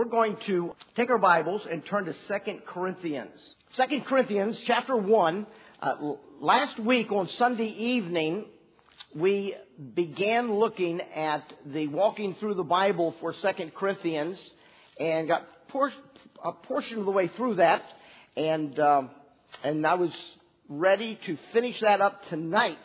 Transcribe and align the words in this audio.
we're 0.00 0.06
going 0.06 0.38
to 0.46 0.74
take 0.96 1.10
our 1.10 1.18
Bibles 1.18 1.60
and 1.70 1.84
turn 1.84 2.06
to 2.06 2.14
2 2.14 2.60
Corinthians. 2.66 3.38
2 3.76 4.00
Corinthians 4.08 4.58
chapter 4.66 4.96
1. 4.96 5.46
Uh, 5.82 5.94
last 6.40 6.80
week 6.80 7.12
on 7.12 7.28
Sunday 7.36 7.66
evening, 7.66 8.46
we 9.14 9.54
began 9.94 10.54
looking 10.54 11.02
at 11.02 11.42
the 11.66 11.86
walking 11.88 12.34
through 12.40 12.54
the 12.54 12.62
Bible 12.62 13.14
for 13.20 13.34
2 13.34 13.72
Corinthians 13.76 14.40
and 14.98 15.28
got 15.28 15.46
por- 15.68 15.92
a 16.42 16.52
portion 16.52 17.00
of 17.00 17.04
the 17.04 17.12
way 17.12 17.28
through 17.36 17.56
that. 17.56 17.82
And, 18.38 18.78
um, 18.80 19.10
and 19.62 19.86
I 19.86 19.96
was 19.96 20.16
ready 20.70 21.18
to 21.26 21.36
finish 21.52 21.78
that 21.82 22.00
up 22.00 22.22
tonight. 22.30 22.78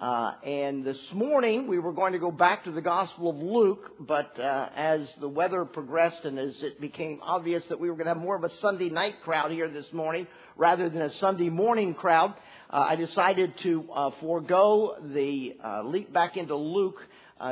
Uh, 0.00 0.34
and 0.44 0.84
this 0.84 0.98
morning 1.12 1.68
we 1.68 1.78
were 1.78 1.92
going 1.92 2.12
to 2.12 2.18
go 2.18 2.32
back 2.32 2.64
to 2.64 2.72
the 2.72 2.80
Gospel 2.80 3.30
of 3.30 3.36
Luke, 3.36 3.92
but 4.00 4.36
uh, 4.38 4.68
as 4.74 5.08
the 5.20 5.28
weather 5.28 5.64
progressed 5.64 6.24
and 6.24 6.38
as 6.38 6.60
it 6.62 6.80
became 6.80 7.20
obvious 7.22 7.62
that 7.68 7.78
we 7.78 7.88
were 7.88 7.94
going 7.94 8.06
to 8.06 8.14
have 8.14 8.22
more 8.22 8.34
of 8.34 8.42
a 8.42 8.50
Sunday 8.56 8.88
night 8.88 9.14
crowd 9.22 9.52
here 9.52 9.68
this 9.68 9.86
morning 9.92 10.26
rather 10.56 10.88
than 10.88 11.02
a 11.02 11.10
Sunday 11.10 11.50
morning 11.50 11.94
crowd, 11.94 12.34
uh, 12.70 12.86
I 12.88 12.96
decided 12.96 13.54
to 13.62 13.88
uh, 13.94 14.10
forego 14.20 14.96
the 15.14 15.56
uh, 15.64 15.82
leap 15.84 16.12
back 16.12 16.36
into 16.36 16.56
Luke 16.56 17.00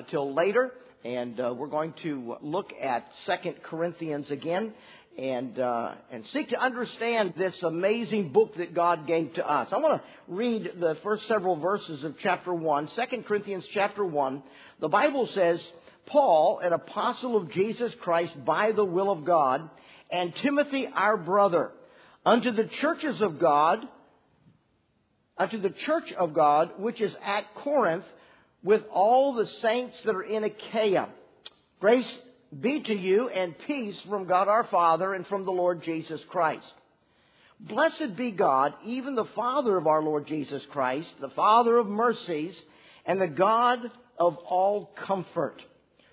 till 0.09 0.34
later, 0.34 0.73
and 1.04 1.37
we're 1.38 1.66
going 1.66 1.95
to 2.02 2.37
look 2.43 2.73
at 2.80 3.07
Second 3.27 3.57
Corinthians 3.62 4.30
again 4.30 4.73
and 5.19 5.59
uh, 5.59 5.92
and 6.10 6.24
seek 6.32 6.48
to 6.50 6.60
understand 6.60 7.34
this 7.37 7.60
amazing 7.62 8.32
book 8.32 8.56
that 8.56 8.74
God 8.74 9.06
gave 9.06 9.34
to 9.34 9.48
us. 9.48 9.68
I 9.73 9.78
want 9.78 10.01
to 10.01 10.09
read 10.32 10.73
the 10.78 10.96
first 11.02 11.27
several 11.27 11.56
verses 11.56 12.05
of 12.05 12.14
chapter 12.23 12.55
1, 12.55 12.91
2 12.95 13.23
Corinthians 13.23 13.66
chapter 13.74 14.04
1. 14.04 14.42
The 14.80 14.88
Bible 14.88 15.28
says, 15.34 15.62
Paul, 16.06 16.60
an 16.62 16.73
apostle 16.73 17.37
of 17.37 17.51
Jesus 17.51 17.92
Christ 18.01 18.32
by 18.45 18.73
the 18.73 18.84
will 18.84 19.10
of 19.10 19.24
God, 19.24 19.68
and 20.10 20.34
Timothy 20.37 20.88
our 20.92 21.16
brother, 21.16 21.73
unto 22.24 22.51
the 22.52 22.68
churches 22.80 23.20
of 23.20 23.38
God, 23.38 23.87
unto 25.37 25.60
the 25.60 25.70
church 25.87 26.13
of 26.13 26.35
God 26.35 26.73
which 26.79 27.01
is 27.01 27.15
at 27.24 27.54
Corinth, 27.54 28.04
with 28.63 28.82
all 28.92 29.35
the 29.35 29.46
saints 29.46 30.01
that 30.04 30.15
are 30.15 30.23
in 30.23 30.45
Achaia. 30.45 31.09
Grace 31.80 32.10
be 32.59 32.82
to 32.82 32.95
you 32.95 33.29
and 33.29 33.54
peace 33.66 33.98
from 34.09 34.26
God 34.26 34.48
our 34.48 34.65
Father 34.65 35.15
and 35.15 35.26
from 35.26 35.45
the 35.45 35.52
Lord 35.52 35.82
Jesus 35.84 36.20
Christ. 36.29 36.66
Blessed 37.60 38.16
be 38.16 38.30
God, 38.30 38.74
even 38.84 39.15
the 39.15 39.29
Father 39.37 39.76
of 39.76 39.87
our 39.87 40.02
Lord 40.02 40.26
Jesus 40.26 40.62
Christ, 40.70 41.09
the 41.20 41.29
Father 41.30 41.76
of 41.76 41.87
mercies, 41.87 42.59
and 43.04 43.20
the 43.20 43.29
God 43.29 43.79
of 44.18 44.37
all 44.38 44.92
comfort, 45.07 45.62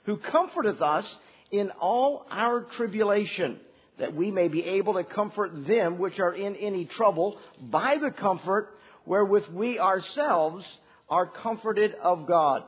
who 0.03 0.17
comforteth 0.17 0.81
us 0.81 1.05
in 1.52 1.71
all 1.71 2.25
our 2.29 2.61
tribulation, 2.75 3.59
that 3.97 4.13
we 4.13 4.29
may 4.29 4.47
be 4.47 4.63
able 4.63 4.95
to 4.95 5.03
comfort 5.03 5.66
them 5.66 5.97
which 5.97 6.19
are 6.19 6.33
in 6.33 6.55
any 6.57 6.85
trouble 6.85 7.38
by 7.59 7.97
the 7.97 8.11
comfort 8.11 8.77
wherewith 9.05 9.47
we 9.53 9.79
ourselves 9.79 10.66
are 11.09 11.25
comforted 11.25 11.95
of 11.95 12.27
God. 12.27 12.63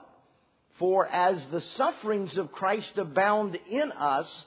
For 0.80 1.06
as 1.06 1.38
the 1.52 1.62
sufferings 1.62 2.36
of 2.38 2.54
Christ 2.54 2.98
abound 2.98 3.60
in 3.70 3.92
us, 3.92 4.46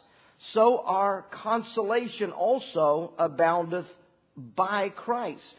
so 0.55 0.83
our 0.85 1.27
consolation 1.31 2.33
also 2.33 3.13
aboundeth 3.19 3.87
by 4.37 4.89
Christ. 4.89 5.55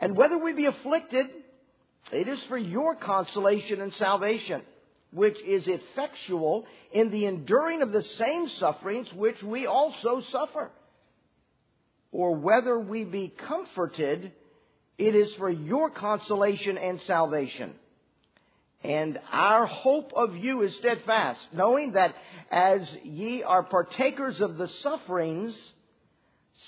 And 0.00 0.16
whether 0.16 0.36
we 0.36 0.52
be 0.52 0.66
afflicted, 0.66 1.26
it 2.12 2.26
is 2.26 2.42
for 2.48 2.58
your 2.58 2.96
consolation 2.96 3.80
and 3.80 3.94
salvation, 3.94 4.62
which 5.12 5.40
is 5.42 5.68
effectual 5.68 6.66
in 6.92 7.10
the 7.10 7.26
enduring 7.26 7.82
of 7.82 7.92
the 7.92 8.02
same 8.02 8.48
sufferings 8.48 9.12
which 9.14 9.40
we 9.44 9.66
also 9.66 10.22
suffer. 10.32 10.70
Or 12.10 12.34
whether 12.34 12.76
we 12.78 13.04
be 13.04 13.28
comforted, 13.28 14.32
it 14.98 15.14
is 15.14 15.32
for 15.34 15.48
your 15.48 15.88
consolation 15.88 16.76
and 16.76 17.00
salvation 17.02 17.74
and 18.82 19.18
our 19.30 19.66
hope 19.66 20.12
of 20.14 20.36
you 20.36 20.62
is 20.62 20.74
steadfast, 20.76 21.40
knowing 21.52 21.92
that 21.92 22.14
as 22.50 22.88
ye 23.02 23.42
are 23.42 23.62
partakers 23.62 24.40
of 24.40 24.56
the 24.56 24.68
sufferings, 24.82 25.54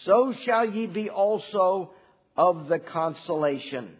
so 0.04 0.32
shall 0.44 0.68
ye 0.68 0.86
be 0.86 1.08
also 1.08 1.92
of 2.36 2.68
the 2.68 2.78
consolation. 2.78 3.96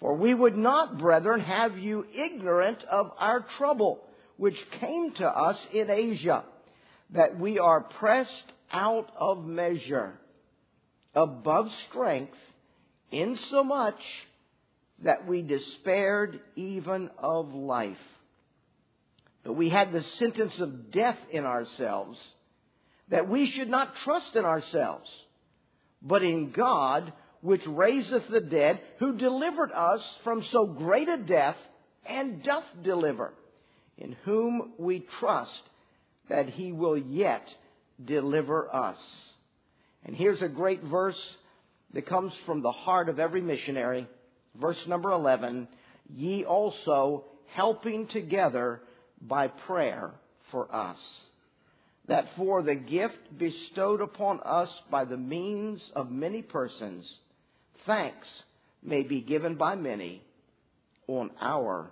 For 0.00 0.14
we 0.14 0.34
would 0.34 0.56
not, 0.56 0.98
brethren, 0.98 1.40
have 1.40 1.78
you 1.78 2.04
ignorant 2.14 2.82
of 2.84 3.10
our 3.18 3.40
trouble, 3.56 4.00
which 4.36 4.56
came 4.80 5.12
to 5.12 5.26
us 5.26 5.58
in 5.72 5.90
Asia, 5.90 6.44
that 7.10 7.38
we 7.38 7.58
are 7.58 7.80
pressed 7.80 8.52
out 8.70 9.10
of 9.18 9.44
measure, 9.46 10.18
above 11.14 11.70
strength, 11.88 12.36
insomuch 13.10 13.94
that 15.02 15.26
we 15.26 15.42
despaired 15.42 16.40
even 16.54 17.10
of 17.18 17.54
life. 17.54 17.96
But 19.44 19.54
we 19.54 19.68
had 19.68 19.92
the 19.92 20.02
sentence 20.02 20.58
of 20.58 20.90
death 20.90 21.18
in 21.30 21.44
ourselves, 21.44 22.18
that 23.08 23.28
we 23.28 23.46
should 23.46 23.68
not 23.68 23.94
trust 23.96 24.34
in 24.34 24.44
ourselves, 24.44 25.08
but 26.02 26.22
in 26.22 26.50
God, 26.50 27.12
which 27.42 27.66
raiseth 27.66 28.28
the 28.28 28.40
dead, 28.40 28.80
who 28.98 29.16
delivered 29.16 29.70
us 29.72 30.02
from 30.24 30.42
so 30.44 30.66
great 30.66 31.08
a 31.08 31.18
death, 31.18 31.56
and 32.04 32.42
doth 32.42 32.64
deliver, 32.82 33.32
in 33.98 34.16
whom 34.24 34.72
we 34.78 35.00
trust 35.20 35.62
that 36.28 36.48
he 36.48 36.72
will 36.72 36.98
yet 36.98 37.48
deliver 38.04 38.74
us. 38.74 38.98
And 40.04 40.16
here's 40.16 40.42
a 40.42 40.48
great 40.48 40.82
verse 40.82 41.36
that 41.92 42.06
comes 42.06 42.32
from 42.44 42.62
the 42.62 42.72
heart 42.72 43.08
of 43.08 43.20
every 43.20 43.40
missionary 43.40 44.08
verse 44.60 44.78
number 44.86 45.10
11, 45.10 45.68
ye 46.14 46.44
also 46.44 47.24
helping 47.54 48.06
together 48.08 48.80
by 49.20 49.48
prayer 49.48 50.12
for 50.50 50.72
us, 50.74 50.98
that 52.08 52.26
for 52.36 52.62
the 52.62 52.74
gift 52.74 53.16
bestowed 53.36 54.00
upon 54.00 54.40
us 54.44 54.70
by 54.90 55.04
the 55.04 55.16
means 55.16 55.84
of 55.94 56.10
many 56.10 56.42
persons, 56.42 57.10
thanks 57.86 58.26
may 58.82 59.02
be 59.02 59.20
given 59.20 59.56
by 59.56 59.74
many 59.74 60.22
on 61.08 61.30
our 61.40 61.90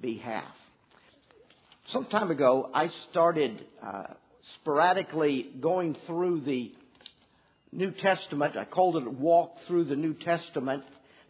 behalf. 0.00 0.54
Some 1.92 2.06
time 2.06 2.30
ago, 2.30 2.70
I 2.72 2.88
started 3.10 3.66
uh, 3.84 4.04
sporadically 4.60 5.50
going 5.60 5.96
through 6.06 6.42
the 6.42 6.72
New 7.72 7.90
Testament. 7.90 8.56
I 8.56 8.64
called 8.64 8.96
it 8.96 9.06
a 9.06 9.10
Walk 9.10 9.54
Through 9.66 9.84
the 9.84 9.96
New 9.96 10.14
Testament 10.14 10.84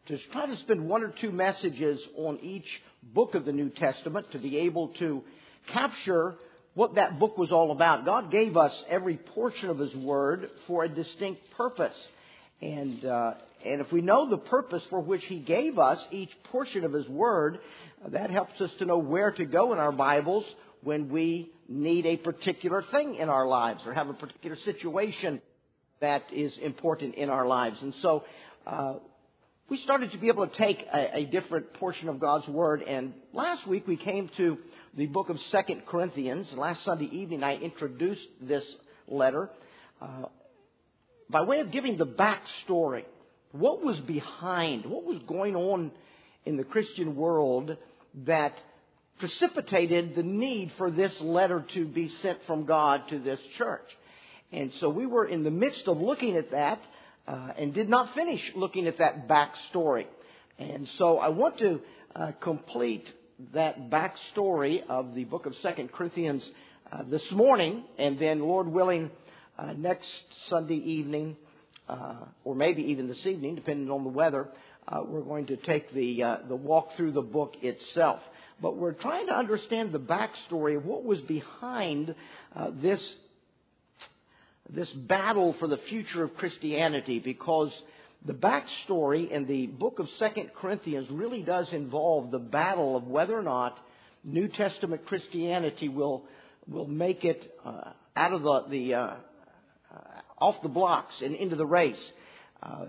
to 0.08 0.18
try 0.32 0.46
to 0.46 0.56
spend 0.58 0.88
one 0.88 1.02
or 1.02 1.12
two 1.20 1.30
messages 1.30 2.00
on 2.16 2.38
each 2.40 2.66
book 3.14 3.34
of 3.34 3.44
the 3.44 3.52
New 3.52 3.70
Testament 3.70 4.26
to 4.32 4.38
be 4.38 4.58
able 4.58 4.88
to 4.98 5.22
capture 5.72 6.34
what 6.74 6.94
that 6.94 7.18
book 7.18 7.38
was 7.38 7.52
all 7.52 7.70
about. 7.70 8.04
God 8.04 8.30
gave 8.30 8.56
us 8.56 8.72
every 8.88 9.16
portion 9.16 9.68
of 9.68 9.78
His 9.78 9.94
Word 9.94 10.48
for 10.66 10.84
a 10.84 10.88
distinct 10.88 11.42
purpose. 11.56 11.94
And, 12.60 13.04
uh, 13.04 13.34
and 13.64 13.80
if 13.80 13.92
we 13.92 14.00
know 14.00 14.28
the 14.28 14.38
purpose 14.38 14.82
for 14.90 15.00
which 15.00 15.24
He 15.24 15.38
gave 15.38 15.78
us 15.78 15.98
each 16.10 16.30
portion 16.44 16.84
of 16.84 16.92
His 16.92 17.08
Word, 17.08 17.58
that 18.08 18.30
helps 18.30 18.60
us 18.60 18.70
to 18.78 18.86
know 18.86 18.98
where 18.98 19.30
to 19.32 19.44
go 19.44 19.72
in 19.72 19.78
our 19.78 19.92
Bibles 19.92 20.44
when 20.82 21.10
we 21.10 21.52
need 21.68 22.06
a 22.06 22.16
particular 22.16 22.82
thing 22.90 23.16
in 23.16 23.28
our 23.28 23.46
lives 23.46 23.80
or 23.86 23.94
have 23.94 24.08
a 24.08 24.14
particular 24.14 24.56
situation 24.64 25.40
that 26.00 26.24
is 26.32 26.52
important 26.60 27.14
in 27.14 27.30
our 27.30 27.46
lives. 27.46 27.76
And 27.80 27.94
so, 28.02 28.24
uh, 28.66 28.94
we 29.72 29.78
started 29.78 30.12
to 30.12 30.18
be 30.18 30.28
able 30.28 30.46
to 30.46 30.54
take 30.54 30.86
a, 30.92 31.20
a, 31.20 31.24
different 31.24 31.72
portion 31.72 32.10
of 32.10 32.20
God's 32.20 32.46
Word. 32.46 32.82
And 32.82 33.14
last 33.32 33.66
week 33.66 33.88
we 33.88 33.96
came 33.96 34.28
to 34.36 34.58
the 34.98 35.06
book 35.06 35.30
of 35.30 35.40
Second 35.50 35.86
Corinthians. 35.86 36.52
Last 36.52 36.84
Sunday 36.84 37.06
evening 37.06 37.42
I 37.42 37.56
introduced 37.56 38.26
this 38.42 38.66
letter 39.08 39.48
uh, 40.02 40.26
by 41.30 41.40
way 41.40 41.60
of 41.60 41.70
giving 41.70 41.96
the 41.96 42.04
backstory. 42.04 43.06
What 43.52 43.82
was 43.82 43.98
behind, 44.00 44.84
what 44.84 45.04
was 45.04 45.20
going 45.26 45.56
on 45.56 45.90
in 46.44 46.58
the 46.58 46.64
Christian 46.64 47.16
world 47.16 47.74
that 48.26 48.52
precipitated 49.20 50.14
the 50.14 50.22
need 50.22 50.72
for 50.76 50.90
this 50.90 51.18
letter 51.22 51.64
to 51.72 51.86
be 51.86 52.08
sent 52.08 52.44
from 52.44 52.66
God 52.66 53.08
to 53.08 53.18
this 53.18 53.40
church. 53.56 53.88
And 54.52 54.70
so 54.80 54.90
we 54.90 55.06
were 55.06 55.24
in 55.24 55.44
the 55.44 55.50
midst 55.50 55.88
of 55.88 55.98
looking 55.98 56.36
at 56.36 56.50
that 56.50 56.78
uh, 57.26 57.48
and 57.56 57.72
did 57.72 57.88
not 57.88 58.14
finish 58.14 58.40
looking 58.54 58.86
at 58.86 58.98
that 58.98 59.28
backstory. 59.28 60.06
And 60.58 60.88
so 60.98 61.18
I 61.18 61.28
want 61.28 61.58
to 61.58 61.80
uh, 62.14 62.32
complete 62.40 63.08
that 63.54 63.90
backstory 63.90 64.82
of 64.88 65.14
the 65.14 65.24
book 65.24 65.46
of 65.46 65.54
Second 65.62 65.92
Corinthians 65.92 66.48
uh, 66.92 67.02
this 67.08 67.22
morning, 67.32 67.84
and 67.98 68.18
then, 68.18 68.40
Lord 68.40 68.68
willing, 68.68 69.10
uh, 69.58 69.72
next 69.72 70.08
Sunday 70.48 70.76
evening, 70.76 71.36
uh, 71.88 72.16
or 72.44 72.54
maybe 72.54 72.82
even 72.82 73.08
this 73.08 73.24
evening, 73.26 73.54
depending 73.54 73.90
on 73.90 74.04
the 74.04 74.10
weather, 74.10 74.48
uh, 74.88 75.00
we're 75.04 75.22
going 75.22 75.46
to 75.46 75.56
take 75.56 75.92
the 75.94 76.38
the 76.48 76.56
walk 76.56 76.88
through 76.96 77.12
the 77.12 77.22
book 77.22 77.54
itself. 77.62 78.20
But 78.60 78.76
we're 78.76 78.92
trying 78.92 79.26
to 79.28 79.36
understand 79.36 79.92
the 79.92 79.98
backstory 79.98 80.76
of 80.76 80.84
what 80.84 81.04
was 81.04 81.20
behind 81.20 82.14
this 82.80 83.14
this 84.74 84.90
battle 84.90 85.54
for 85.58 85.68
the 85.68 85.76
future 85.76 86.22
of 86.22 86.34
Christianity 86.36 87.18
because 87.18 87.70
the 88.24 88.32
backstory 88.32 89.30
in 89.30 89.46
the 89.46 89.66
book 89.66 89.98
of 89.98 90.08
Second 90.18 90.50
Corinthians 90.56 91.08
really 91.10 91.42
does 91.42 91.72
involve 91.72 92.30
the 92.30 92.38
battle 92.38 92.96
of 92.96 93.04
whether 93.04 93.36
or 93.36 93.42
not 93.42 93.78
New 94.24 94.48
Testament 94.48 95.04
Christianity 95.06 95.88
will 95.88 96.24
will 96.68 96.86
make 96.86 97.24
it 97.24 97.52
uh, 97.64 97.90
out 98.14 98.32
of 98.32 98.42
the, 98.42 98.64
the 98.70 98.94
uh, 98.94 99.14
off 100.38 100.62
the 100.62 100.68
blocks 100.68 101.20
and 101.20 101.34
into 101.34 101.56
the 101.56 101.66
race. 101.66 102.00
Uh, 102.62 102.86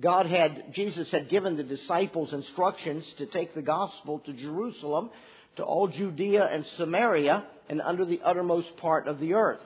God 0.00 0.26
had 0.26 0.74
Jesus 0.74 1.10
had 1.10 1.28
given 1.28 1.56
the 1.56 1.62
disciples 1.62 2.32
instructions 2.32 3.06
to 3.18 3.26
take 3.26 3.54
the 3.54 3.62
gospel 3.62 4.18
to 4.20 4.32
Jerusalem, 4.32 5.10
to 5.56 5.62
all 5.62 5.86
Judea 5.86 6.46
and 6.46 6.66
Samaria, 6.76 7.44
and 7.68 7.80
under 7.80 8.04
the 8.04 8.20
uttermost 8.24 8.76
part 8.78 9.06
of 9.06 9.20
the 9.20 9.34
earth. 9.34 9.60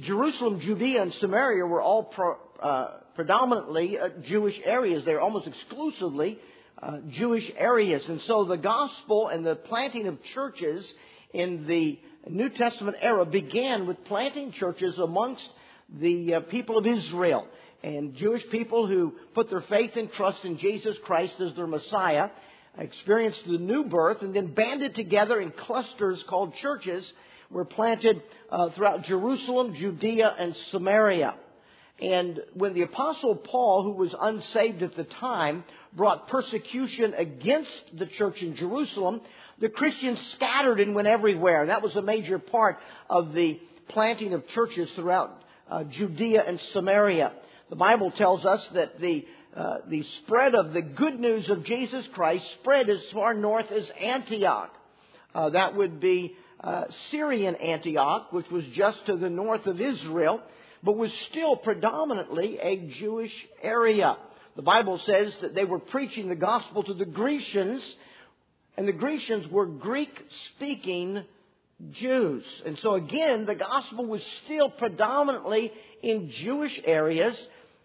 Jerusalem, 0.00 0.60
Judea, 0.60 1.02
and 1.02 1.12
Samaria 1.14 1.66
were 1.66 1.82
all 1.82 2.04
pro, 2.04 2.36
uh, 2.62 2.98
predominantly 3.14 3.98
uh, 3.98 4.08
Jewish 4.24 4.58
areas. 4.64 5.04
They're 5.04 5.20
almost 5.20 5.46
exclusively 5.46 6.38
uh, 6.82 6.98
Jewish 7.10 7.50
areas. 7.56 8.02
And 8.08 8.20
so 8.22 8.44
the 8.44 8.56
gospel 8.56 9.28
and 9.28 9.44
the 9.44 9.56
planting 9.56 10.06
of 10.08 10.22
churches 10.34 10.86
in 11.34 11.66
the 11.66 11.98
New 12.28 12.48
Testament 12.48 12.96
era 13.00 13.26
began 13.26 13.86
with 13.86 14.04
planting 14.04 14.52
churches 14.52 14.98
amongst 14.98 15.46
the 16.00 16.34
uh, 16.34 16.40
people 16.40 16.78
of 16.78 16.86
Israel 16.86 17.46
and 17.82 18.14
Jewish 18.14 18.42
people 18.50 18.86
who 18.86 19.12
put 19.34 19.50
their 19.50 19.62
faith 19.62 19.92
and 19.96 20.10
trust 20.12 20.44
in 20.44 20.58
Jesus 20.58 20.96
Christ 21.04 21.34
as 21.40 21.54
their 21.54 21.66
Messiah, 21.66 22.30
experienced 22.78 23.40
the 23.44 23.58
new 23.58 23.84
birth, 23.84 24.22
and 24.22 24.34
then 24.34 24.54
banded 24.54 24.94
together 24.94 25.40
in 25.40 25.50
clusters 25.50 26.22
called 26.28 26.54
churches, 26.62 27.10
were 27.52 27.64
planted 27.64 28.22
uh, 28.50 28.70
throughout 28.70 29.04
Jerusalem, 29.04 29.74
Judea, 29.74 30.34
and 30.38 30.56
Samaria. 30.70 31.34
And 32.00 32.40
when 32.54 32.74
the 32.74 32.82
Apostle 32.82 33.36
Paul, 33.36 33.84
who 33.84 33.92
was 33.92 34.14
unsaved 34.18 34.82
at 34.82 34.96
the 34.96 35.04
time, 35.04 35.64
brought 35.92 36.28
persecution 36.28 37.14
against 37.14 37.96
the 37.96 38.06
church 38.06 38.42
in 38.42 38.56
Jerusalem, 38.56 39.20
the 39.60 39.68
Christians 39.68 40.18
scattered 40.32 40.80
and 40.80 40.94
went 40.94 41.06
everywhere. 41.06 41.60
And 41.60 41.70
that 41.70 41.82
was 41.82 41.94
a 41.94 42.02
major 42.02 42.38
part 42.40 42.78
of 43.08 43.32
the 43.34 43.60
planting 43.88 44.32
of 44.32 44.48
churches 44.48 44.90
throughout 44.96 45.42
uh, 45.70 45.84
Judea 45.84 46.42
and 46.44 46.60
Samaria. 46.72 47.32
The 47.70 47.76
Bible 47.76 48.10
tells 48.10 48.44
us 48.44 48.66
that 48.74 49.00
the 49.00 49.26
uh, 49.54 49.78
the 49.86 50.02
spread 50.02 50.54
of 50.54 50.72
the 50.72 50.80
good 50.80 51.20
news 51.20 51.50
of 51.50 51.62
Jesus 51.64 52.08
Christ 52.14 52.50
spread 52.54 52.88
as 52.88 53.02
far 53.12 53.34
north 53.34 53.70
as 53.70 53.90
Antioch. 54.00 54.74
Uh, 55.34 55.50
that 55.50 55.76
would 55.76 56.00
be 56.00 56.34
uh, 56.62 56.84
Syrian 57.10 57.56
Antioch, 57.56 58.32
which 58.32 58.50
was 58.50 58.64
just 58.66 59.04
to 59.06 59.16
the 59.16 59.30
north 59.30 59.66
of 59.66 59.80
Israel, 59.80 60.40
but 60.82 60.96
was 60.96 61.12
still 61.30 61.56
predominantly 61.56 62.58
a 62.60 62.76
Jewish 62.98 63.34
area. 63.62 64.16
The 64.56 64.62
Bible 64.62 64.98
says 64.98 65.34
that 65.40 65.54
they 65.54 65.64
were 65.64 65.78
preaching 65.78 66.28
the 66.28 66.36
gospel 66.36 66.82
to 66.84 66.94
the 66.94 67.06
Grecians, 67.06 67.82
and 68.76 68.86
the 68.86 68.92
Grecians 68.92 69.48
were 69.48 69.66
Greek 69.66 70.24
speaking 70.54 71.24
Jews. 71.92 72.44
And 72.64 72.78
so 72.78 72.94
again, 72.94 73.46
the 73.46 73.54
gospel 73.54 74.06
was 74.06 74.24
still 74.44 74.70
predominantly 74.70 75.72
in 76.02 76.30
Jewish 76.30 76.80
areas, 76.84 77.36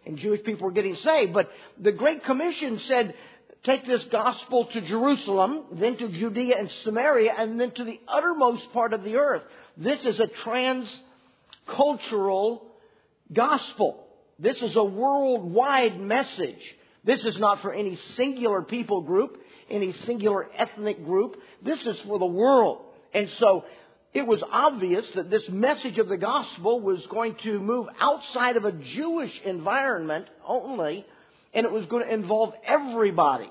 and 0.06 0.18
Jewish 0.18 0.44
people 0.44 0.66
were 0.66 0.74
getting 0.74 0.96
saved. 0.96 1.34
But 1.34 1.50
the 1.80 1.92
Great 1.92 2.24
Commission 2.24 2.80
said, 2.80 3.16
take 3.68 3.86
this 3.86 4.04
gospel 4.06 4.66
to 4.66 4.82
Jerusalem, 4.82 5.66
then 5.74 5.98
to 5.98 6.08
Judea 6.08 6.56
and 6.58 6.72
Samaria, 6.84 7.34
and 7.38 7.60
then 7.60 7.72
to 7.72 7.84
the 7.84 8.00
uttermost 8.08 8.72
part 8.72 8.94
of 8.94 9.04
the 9.04 9.18
earth. 9.18 9.44
This 9.76 10.06
is 10.06 10.20
a 10.20 10.28
transcultural 11.68 12.62
gospel. 13.32 14.08
This 14.40 14.62
is 14.62 14.76
a 14.76 14.84
worldwide 14.84 16.00
message. 16.00 16.76
This 17.04 17.26
is 17.26 17.38
not 17.38 17.62
for 17.62 17.74
any 17.74 17.96
singular 17.96 18.62
people 18.62 19.02
group, 19.02 19.42
any 19.70 19.92
singular 19.92 20.48
ethnic 20.56 21.04
group. 21.06 21.36
This 21.62 21.82
is 21.82 22.00
for 22.02 22.18
the 22.20 22.26
world. 22.26 22.86
And 23.14 23.30
so 23.32 23.66
it 24.14 24.26
was 24.26 24.42
obvious 24.50 25.06
that 25.16 25.30
this 25.30 25.48
message 25.50 26.00
of 26.00 26.08
the 26.08 26.18
gospel 26.18 26.80
was 26.80 27.06
going 27.08 27.36
to 27.44 27.60
move 27.60 27.88
outside 28.00 28.56
of 28.56 28.64
a 28.66 28.72
Jewish 28.72 29.42
environment 29.42 30.28
only, 30.46 31.06
and 31.54 31.66
it 31.66 31.72
was 31.72 31.86
going 31.88 32.06
to 32.06 32.14
involve 32.14 32.54
everybody, 32.66 33.50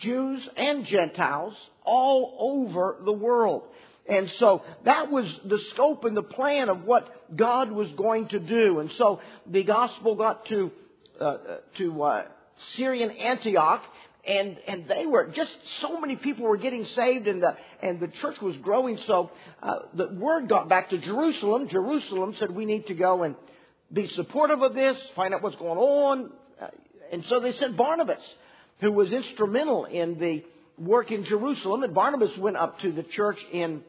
Jews 0.00 0.48
and 0.56 0.84
Gentiles, 0.84 1.54
all 1.84 2.36
over 2.38 2.96
the 3.04 3.12
world. 3.12 3.62
And 4.08 4.30
so 4.32 4.62
that 4.84 5.10
was 5.10 5.26
the 5.44 5.58
scope 5.70 6.04
and 6.04 6.16
the 6.16 6.22
plan 6.22 6.68
of 6.68 6.84
what 6.84 7.36
God 7.36 7.72
was 7.72 7.90
going 7.92 8.28
to 8.28 8.38
do. 8.38 8.78
And 8.78 8.90
so 8.92 9.20
the 9.46 9.64
gospel 9.64 10.14
got 10.14 10.46
to 10.46 10.70
uh, 11.20 11.36
to 11.78 12.02
uh, 12.02 12.24
Syrian 12.76 13.10
Antioch, 13.10 13.82
and 14.26 14.58
and 14.66 14.86
they 14.86 15.06
were 15.06 15.28
just 15.28 15.50
so 15.80 16.00
many 16.00 16.16
people 16.16 16.44
were 16.44 16.56
getting 16.56 16.84
saved, 16.84 17.26
and 17.26 17.42
the 17.42 17.56
and 17.82 18.00
the 18.00 18.08
church 18.08 18.40
was 18.40 18.56
growing. 18.58 18.98
So 18.98 19.30
uh, 19.62 19.78
the 19.94 20.08
word 20.08 20.48
got 20.48 20.68
back 20.68 20.90
to 20.90 20.98
Jerusalem. 20.98 21.68
Jerusalem 21.68 22.34
said 22.38 22.50
we 22.50 22.64
need 22.64 22.86
to 22.88 22.94
go 22.94 23.22
and 23.22 23.34
be 23.92 24.08
supportive 24.08 24.62
of 24.62 24.74
this, 24.74 24.96
find 25.14 25.32
out 25.32 25.42
what's 25.42 25.56
going 25.56 25.78
on, 25.78 26.32
uh, 26.60 26.66
and 27.12 27.24
so 27.26 27.40
they 27.40 27.52
sent 27.52 27.76
Barnabas, 27.76 28.22
who 28.80 28.92
was 28.92 29.12
instrumental 29.12 29.84
in 29.84 30.18
the 30.18 30.44
work 30.78 31.10
in 31.10 31.24
Jerusalem. 31.24 31.82
And 31.82 31.94
Barnabas 31.94 32.36
went 32.36 32.56
up 32.56 32.80
to 32.80 32.92
the 32.92 33.02
church 33.02 33.38
in 33.52 33.82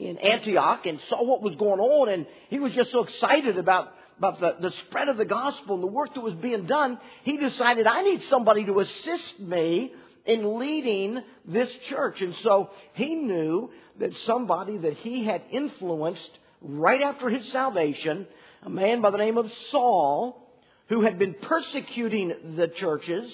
in 0.00 0.16
Antioch 0.18 0.86
and 0.86 0.98
saw 1.08 1.22
what 1.22 1.42
was 1.42 1.54
going 1.56 1.78
on, 1.78 2.08
and 2.08 2.26
he 2.48 2.58
was 2.58 2.72
just 2.72 2.90
so 2.90 3.04
excited 3.04 3.58
about, 3.58 3.92
about 4.18 4.40
the, 4.40 4.56
the 4.58 4.70
spread 4.86 5.08
of 5.08 5.18
the 5.18 5.26
gospel 5.26 5.74
and 5.74 5.82
the 5.82 5.88
work 5.88 6.14
that 6.14 6.22
was 6.22 6.34
being 6.34 6.64
done, 6.64 6.98
he 7.22 7.36
decided, 7.36 7.86
I 7.86 8.02
need 8.02 8.22
somebody 8.22 8.64
to 8.64 8.80
assist 8.80 9.40
me 9.40 9.92
in 10.24 10.58
leading 10.58 11.22
this 11.44 11.70
church. 11.88 12.22
And 12.22 12.34
so 12.36 12.70
he 12.94 13.14
knew 13.14 13.70
that 13.98 14.16
somebody 14.18 14.78
that 14.78 14.94
he 14.94 15.24
had 15.24 15.42
influenced 15.50 16.30
right 16.62 17.02
after 17.02 17.28
his 17.28 17.46
salvation, 17.52 18.26
a 18.62 18.70
man 18.70 19.02
by 19.02 19.10
the 19.10 19.18
name 19.18 19.36
of 19.36 19.52
Saul, 19.70 20.48
who 20.88 21.02
had 21.02 21.18
been 21.18 21.34
persecuting 21.34 22.56
the 22.56 22.68
churches 22.68 23.30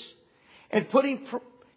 and 0.71 0.89
putting 0.91 1.27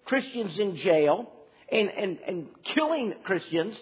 Christians 0.06 0.58
in 0.58 0.76
jail 0.76 1.32
and, 1.72 1.90
and, 1.90 2.20
and 2.28 2.48
killing 2.64 3.14
Christians, 3.24 3.80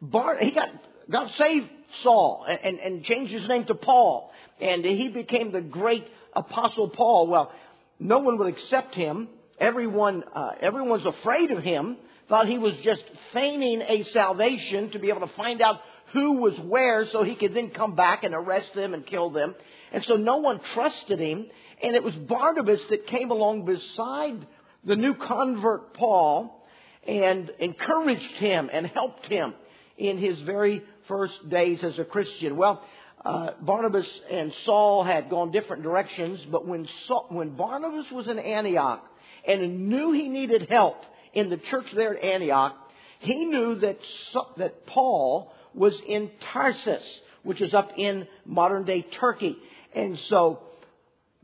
Bar, 0.00 0.36
he 0.36 0.52
got, 0.52 0.68
God 1.10 1.30
saved 1.32 1.70
Saul 2.02 2.46
and, 2.48 2.78
and 2.78 3.04
changed 3.04 3.32
his 3.32 3.48
name 3.48 3.64
to 3.64 3.74
Paul. 3.74 4.30
And 4.60 4.84
he 4.84 5.08
became 5.08 5.52
the 5.52 5.60
great 5.60 6.06
apostle 6.34 6.88
Paul. 6.88 7.28
Well, 7.28 7.52
no 7.98 8.18
one 8.18 8.38
would 8.38 8.48
accept 8.48 8.94
him. 8.94 9.28
Everyone, 9.58 10.22
uh, 10.34 10.52
everyone's 10.60 11.06
afraid 11.06 11.50
of 11.50 11.62
him. 11.62 11.96
Thought 12.28 12.46
he 12.46 12.58
was 12.58 12.76
just 12.82 13.02
feigning 13.32 13.82
a 13.82 14.04
salvation 14.04 14.90
to 14.90 14.98
be 14.98 15.08
able 15.08 15.26
to 15.26 15.34
find 15.34 15.62
out 15.62 15.80
who 16.12 16.34
was 16.34 16.58
where 16.60 17.06
so 17.06 17.22
he 17.22 17.34
could 17.34 17.54
then 17.54 17.70
come 17.70 17.94
back 17.94 18.24
and 18.24 18.34
arrest 18.34 18.74
them 18.74 18.94
and 18.94 19.04
kill 19.06 19.30
them. 19.30 19.54
And 19.92 20.04
so 20.04 20.16
no 20.16 20.36
one 20.36 20.60
trusted 20.74 21.18
him. 21.18 21.46
And 21.82 21.94
it 21.94 22.02
was 22.02 22.14
Barnabas 22.14 22.80
that 22.90 23.06
came 23.06 23.30
along 23.30 23.64
beside 23.64 24.46
the 24.84 24.96
new 24.96 25.14
convert 25.14 25.94
Paul 25.94 26.66
and 27.06 27.50
encouraged 27.58 28.32
him 28.36 28.68
and 28.72 28.86
helped 28.86 29.26
him 29.26 29.54
in 29.96 30.18
his 30.18 30.38
very 30.40 30.82
first 31.06 31.48
days 31.48 31.82
as 31.82 31.98
a 31.98 32.04
Christian. 32.04 32.56
Well, 32.56 32.82
uh, 33.24 33.50
Barnabas 33.60 34.08
and 34.30 34.52
Saul 34.64 35.02
had 35.04 35.28
gone 35.28 35.50
different 35.50 35.82
directions, 35.82 36.44
but 36.50 36.66
when, 36.66 36.88
Saul, 37.06 37.26
when 37.30 37.56
Barnabas 37.56 38.10
was 38.12 38.28
in 38.28 38.38
Antioch 38.38 39.04
and 39.46 39.88
knew 39.88 40.12
he 40.12 40.28
needed 40.28 40.68
help 40.68 41.02
in 41.32 41.50
the 41.50 41.56
church 41.56 41.86
there 41.94 42.16
at 42.16 42.22
Antioch, 42.22 42.76
he 43.20 43.44
knew 43.46 43.76
that, 43.76 43.98
that 44.58 44.86
Paul 44.86 45.52
was 45.74 46.00
in 46.06 46.30
Tarsus, 46.52 47.20
which 47.42 47.60
is 47.60 47.74
up 47.74 47.92
in 47.96 48.26
modern 48.44 48.84
day 48.84 49.02
Turkey. 49.02 49.56
And 49.94 50.18
so 50.28 50.60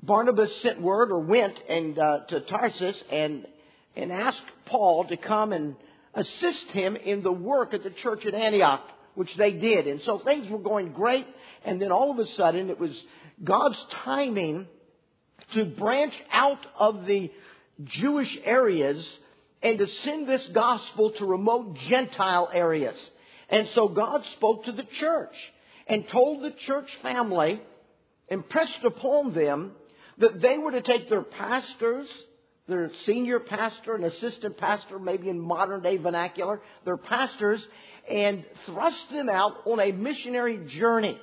Barnabas 0.07 0.55
sent 0.61 0.81
word 0.81 1.11
or 1.11 1.21
went 1.21 1.59
and 1.69 1.99
uh, 1.99 2.19
to 2.29 2.41
Tarsus 2.41 3.03
and 3.11 3.47
and 3.97 4.13
asked 4.13 4.43
Paul 4.67 5.05
to 5.05 5.17
come 5.17 5.53
and 5.53 5.77
assist 6.15 6.67
him 6.69 6.97
in 6.97 7.23
the 7.23 7.33
work 7.33 7.75
at 7.75 7.83
the 7.83 7.91
church 7.91 8.27
at 8.27 8.35
Antioch, 8.35 8.83
which 9.15 9.35
they 9.37 9.53
did. 9.53 9.87
And 9.87 10.01
so 10.03 10.19
things 10.19 10.49
were 10.49 10.59
going 10.59 10.93
great. 10.93 11.27
And 11.65 11.81
then 11.81 11.93
all 11.93 12.11
of 12.11 12.19
a 12.19 12.27
sudden, 12.33 12.71
it 12.71 12.79
was 12.79 12.91
God's 13.43 13.79
timing 14.05 14.67
to 15.53 15.65
branch 15.65 16.15
out 16.31 16.65
of 16.79 17.07
the 17.07 17.31
Jewish 17.85 18.37
areas 18.45 19.07
and 19.63 19.79
to 19.79 19.87
send 19.87 20.29
this 20.29 20.47
gospel 20.49 21.11
to 21.13 21.25
remote 21.25 21.77
Gentile 21.89 22.51
areas. 22.53 22.99
And 23.49 23.69
so 23.75 23.89
God 23.89 24.25
spoke 24.37 24.65
to 24.65 24.73
the 24.73 24.87
church 25.01 25.35
and 25.87 26.07
told 26.09 26.43
the 26.43 26.51
church 26.51 26.91
family, 27.03 27.61
impressed 28.29 28.85
upon 28.85 29.35
them, 29.35 29.73
that 30.19 30.41
they 30.41 30.59
were 30.59 30.73
to 30.73 30.83
take 30.83 31.09
their 31.09 31.23
pastors, 31.23 32.09
their 32.69 32.91
senior 33.05 33.41
pastor 33.41 33.95
and 33.95 34.05
assistant 34.05 34.57
pastor, 34.57 34.99
maybe 34.99 35.29
in 35.29 35.39
modern 35.41 35.83
day 35.83 35.97
vernacular, 35.97 36.61
their 36.85 36.97
pastors, 36.97 37.67
and 38.09 38.45
thrust 38.67 39.11
them 39.11 39.29
out 39.29 39.67
on 39.67 39.81
a 39.81 39.93
missionary 39.93 40.61
journey. 40.67 41.19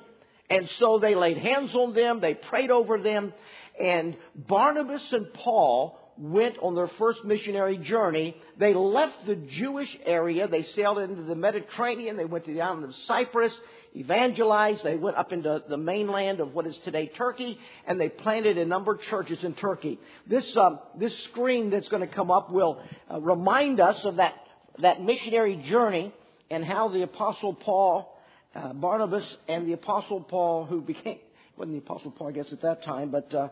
And 0.50 0.68
so 0.78 0.98
they 0.98 1.14
laid 1.14 1.38
hands 1.38 1.74
on 1.74 1.94
them, 1.94 2.20
they 2.20 2.34
prayed 2.34 2.70
over 2.70 2.98
them, 2.98 3.32
and 3.80 4.16
Barnabas 4.34 5.02
and 5.12 5.32
Paul 5.32 5.98
went 6.18 6.58
on 6.58 6.74
their 6.74 6.88
first 6.98 7.24
missionary 7.24 7.78
journey. 7.78 8.36
They 8.58 8.74
left 8.74 9.24
the 9.26 9.36
Jewish 9.36 9.96
area, 10.04 10.46
they 10.46 10.62
sailed 10.62 10.98
into 10.98 11.22
the 11.22 11.34
Mediterranean, 11.34 12.16
they 12.16 12.24
went 12.24 12.44
to 12.44 12.52
the 12.52 12.60
island 12.60 12.84
of 12.84 12.94
Cyprus, 12.94 13.52
evangelized, 13.94 14.82
they 14.84 14.96
went 14.96 15.16
up 15.16 15.32
into 15.32 15.62
the 15.68 15.76
mainland 15.76 16.40
of 16.40 16.54
what 16.54 16.66
is 16.66 16.76
today 16.84 17.10
Turkey, 17.14 17.58
and 17.86 18.00
they 18.00 18.08
planted 18.08 18.56
a 18.58 18.64
number 18.64 18.94
of 18.94 19.00
churches 19.02 19.42
in 19.44 19.54
Turkey. 19.54 19.98
This, 20.26 20.56
um, 20.56 20.78
this 20.98 21.16
screen 21.24 21.70
that's 21.70 21.88
going 21.88 22.06
to 22.06 22.12
come 22.12 22.30
up 22.30 22.50
will 22.50 22.82
uh, 23.12 23.20
remind 23.20 23.80
us 23.80 24.02
of 24.04 24.16
that, 24.16 24.34
that 24.78 25.02
missionary 25.02 25.56
journey 25.56 26.12
and 26.50 26.64
how 26.64 26.88
the 26.88 27.02
Apostle 27.02 27.54
Paul, 27.54 28.18
uh, 28.54 28.72
Barnabas, 28.72 29.24
and 29.48 29.66
the 29.66 29.72
Apostle 29.72 30.22
Paul, 30.22 30.64
who 30.64 30.80
became, 30.80 31.18
wasn't 31.56 31.72
the 31.72 31.78
Apostle 31.78 32.10
Paul, 32.12 32.28
I 32.28 32.32
guess, 32.32 32.52
at 32.52 32.62
that 32.62 32.82
time, 32.84 33.10
but 33.10 33.34
uh, 33.34 33.48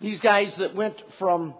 these 0.00 0.20
guys 0.20 0.52
that 0.58 0.74
went 0.74 0.96
from, 1.18 1.54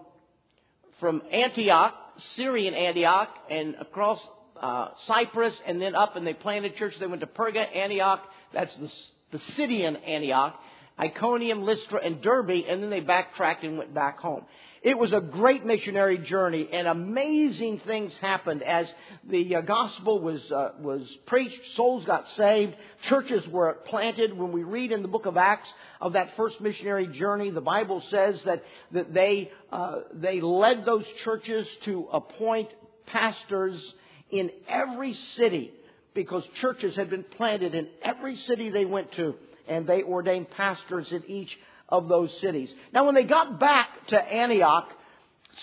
from 0.99 1.21
Antioch, 1.31 1.93
Syrian 2.35 2.73
Antioch, 2.73 3.29
and 3.49 3.75
across 3.79 4.19
uh, 4.61 4.89
Cyprus, 5.05 5.55
and 5.65 5.81
then 5.81 5.95
up, 5.95 6.15
and 6.15 6.25
they 6.25 6.33
planted 6.33 6.75
churches. 6.75 6.99
They 6.99 7.07
went 7.07 7.21
to 7.21 7.27
Perga, 7.27 7.75
Antioch, 7.75 8.21
that's 8.53 8.75
the, 8.77 8.91
the 9.31 9.39
Pisidian 9.39 9.97
Antioch, 10.07 10.59
Iconium, 10.99 11.63
Lystra, 11.63 11.99
and 12.03 12.21
Derbe, 12.21 12.63
and 12.67 12.81
then 12.81 12.89
they 12.89 13.01
backtracked 13.01 13.63
and 13.63 13.77
went 13.77 13.93
back 13.93 14.19
home. 14.19 14.45
It 14.85 14.99
was 14.99 15.13
a 15.13 15.19
great 15.19 15.65
missionary 15.65 16.19
journey, 16.19 16.69
and 16.71 16.87
amazing 16.87 17.79
things 17.87 18.15
happened 18.17 18.61
as 18.61 18.87
the 19.27 19.55
uh, 19.55 19.61
gospel 19.61 20.21
was 20.21 20.51
uh, 20.51 20.73
was 20.79 21.01
preached. 21.25 21.59
Souls 21.73 22.05
got 22.05 22.27
saved. 22.37 22.75
Churches 23.09 23.47
were 23.47 23.73
planted. 23.87 24.37
When 24.37 24.51
we 24.51 24.61
read 24.61 24.91
in 24.91 25.01
the 25.01 25.07
book 25.07 25.25
of 25.25 25.37
Acts 25.37 25.73
of 25.99 26.13
that 26.13 26.35
first 26.37 26.61
missionary 26.61 27.07
journey, 27.07 27.49
the 27.49 27.61
Bible 27.61 28.03
says 28.11 28.39
that 28.43 28.63
that 28.91 29.11
they 29.11 29.51
uh, 29.71 30.01
they 30.13 30.39
led 30.39 30.85
those 30.85 31.05
churches 31.23 31.67
to 31.85 32.07
appoint 32.13 32.69
pastors 33.07 33.95
in 34.31 34.51
every 34.67 35.13
city 35.13 35.71
because 36.13 36.45
churches 36.55 36.95
had 36.95 37.09
been 37.09 37.23
planted 37.23 37.75
in 37.75 37.87
every 38.01 38.35
city 38.35 38.69
they 38.69 38.85
went 38.85 39.11
to, 39.13 39.35
and 39.67 39.85
they 39.85 40.03
ordained 40.03 40.49
pastors 40.51 41.11
in 41.11 41.23
each 41.27 41.57
of 41.89 42.07
those 42.07 42.35
cities. 42.39 42.73
Now, 42.93 43.05
when 43.05 43.15
they 43.15 43.25
got 43.25 43.59
back 43.59 44.07
to 44.07 44.19
Antioch, 44.19 44.89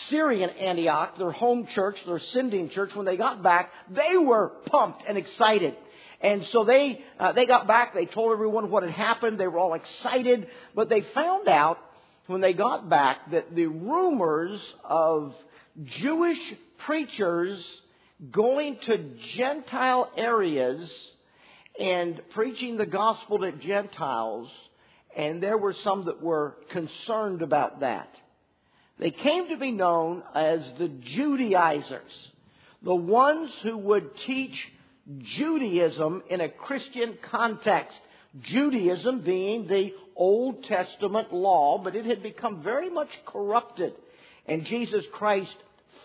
Syrian 0.08 0.50
Antioch, 0.50 1.18
their 1.18 1.32
home 1.32 1.66
church, 1.74 1.96
their 2.06 2.18
sending 2.18 2.70
church, 2.70 2.94
when 2.94 3.06
they 3.06 3.16
got 3.16 3.42
back, 3.42 3.70
they 3.90 4.16
were 4.16 4.48
pumped 4.66 5.02
and 5.06 5.18
excited. 5.18 5.74
And 6.20 6.46
so 6.46 6.64
they, 6.64 7.04
uh, 7.18 7.32
they 7.32 7.46
got 7.46 7.66
back, 7.66 7.94
they 7.94 8.06
told 8.06 8.32
everyone 8.32 8.70
what 8.70 8.84
had 8.84 8.92
happened, 8.92 9.38
they 9.38 9.48
were 9.48 9.58
all 9.58 9.74
excited, 9.74 10.46
but 10.74 10.88
they 10.88 11.00
found 11.00 11.48
out 11.48 11.78
when 12.26 12.40
they 12.40 12.52
got 12.52 12.88
back 12.88 13.30
that 13.32 13.54
the 13.54 13.66
rumors 13.66 14.60
of 14.84 15.34
Jewish 15.84 16.40
preachers 16.78 17.81
going 18.30 18.78
to 18.86 18.98
Gentile 19.34 20.10
areas 20.16 20.92
and 21.78 22.20
preaching 22.30 22.76
the 22.76 22.86
gospel 22.86 23.40
to 23.40 23.52
Gentiles 23.52 24.50
and 25.16 25.42
there 25.42 25.58
were 25.58 25.74
some 25.74 26.04
that 26.06 26.22
were 26.22 26.56
concerned 26.70 27.42
about 27.42 27.80
that. 27.80 28.08
They 28.98 29.10
came 29.10 29.48
to 29.48 29.56
be 29.56 29.70
known 29.70 30.22
as 30.34 30.62
the 30.78 30.88
Judaizers, 30.88 32.28
the 32.82 32.94
ones 32.94 33.50
who 33.62 33.76
would 33.76 34.16
teach 34.26 34.56
Judaism 35.20 36.22
in 36.30 36.40
a 36.40 36.48
Christian 36.48 37.18
context. 37.30 37.96
Judaism 38.40 39.20
being 39.20 39.66
the 39.66 39.92
Old 40.16 40.64
Testament 40.64 41.32
law, 41.32 41.78
but 41.78 41.96
it 41.96 42.06
had 42.06 42.22
become 42.22 42.62
very 42.62 42.88
much 42.88 43.10
corrupted. 43.26 43.92
And 44.46 44.64
Jesus 44.64 45.04
Christ 45.12 45.54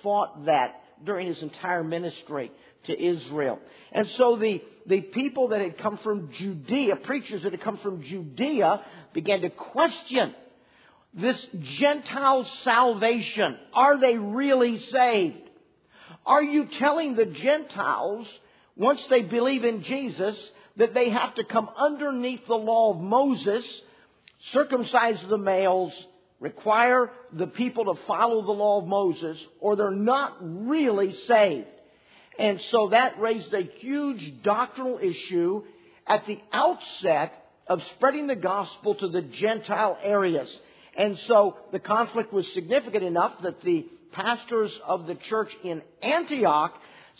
fought 0.03 0.45
that 0.45 0.81
during 1.03 1.27
his 1.27 1.41
entire 1.41 1.83
ministry 1.83 2.51
to 2.85 3.01
Israel. 3.01 3.59
And 3.91 4.07
so 4.07 4.35
the, 4.35 4.63
the 4.85 5.01
people 5.01 5.49
that 5.49 5.61
had 5.61 5.77
come 5.77 5.97
from 5.97 6.31
Judea, 6.31 6.97
preachers 6.97 7.43
that 7.43 7.51
had 7.51 7.61
come 7.61 7.77
from 7.77 8.01
Judea, 8.01 8.83
began 9.13 9.41
to 9.41 9.49
question 9.49 10.33
this 11.13 11.47
Gentile 11.59 12.45
salvation. 12.63 13.57
Are 13.73 13.99
they 13.99 14.17
really 14.17 14.77
saved? 14.77 15.49
Are 16.25 16.43
you 16.43 16.65
telling 16.65 17.15
the 17.15 17.25
Gentiles, 17.25 18.27
once 18.75 19.03
they 19.09 19.21
believe 19.21 19.63
in 19.63 19.81
Jesus, 19.83 20.37
that 20.75 20.93
they 20.93 21.09
have 21.09 21.33
to 21.35 21.43
come 21.43 21.69
underneath 21.75 22.45
the 22.45 22.55
law 22.55 22.93
of 22.93 22.99
Moses, 22.99 23.65
circumcise 24.51 25.19
the 25.27 25.37
males, 25.37 25.93
require 26.39 27.11
the 27.33 27.47
people 27.47 27.85
to 27.85 28.01
follow 28.05 28.41
the 28.43 28.51
law 28.51 28.81
of 28.81 28.87
Moses, 28.87 29.37
or 29.59 29.75
they're 29.75 29.91
not 29.91 30.37
really 30.41 31.13
saved? 31.13 31.67
And 32.39 32.61
so 32.69 32.89
that 32.89 33.19
raised 33.19 33.53
a 33.53 33.63
huge 33.79 34.43
doctrinal 34.43 34.99
issue 35.01 35.63
at 36.05 36.25
the 36.27 36.39
outset 36.53 37.33
of 37.67 37.83
spreading 37.95 38.27
the 38.27 38.35
gospel 38.35 38.95
to 38.95 39.07
the 39.07 39.23
Gentile 39.23 39.97
areas. 40.01 40.55
And 40.95 41.17
so 41.19 41.57
the 41.71 41.79
conflict 41.79 42.31
was 42.31 42.47
significant 42.53 43.03
enough 43.03 43.41
that 43.41 43.61
the 43.61 43.87
pastors 44.11 44.71
of 44.85 45.05
the 45.05 45.15
church 45.15 45.51
in 45.63 45.81
Antioch 46.01 46.73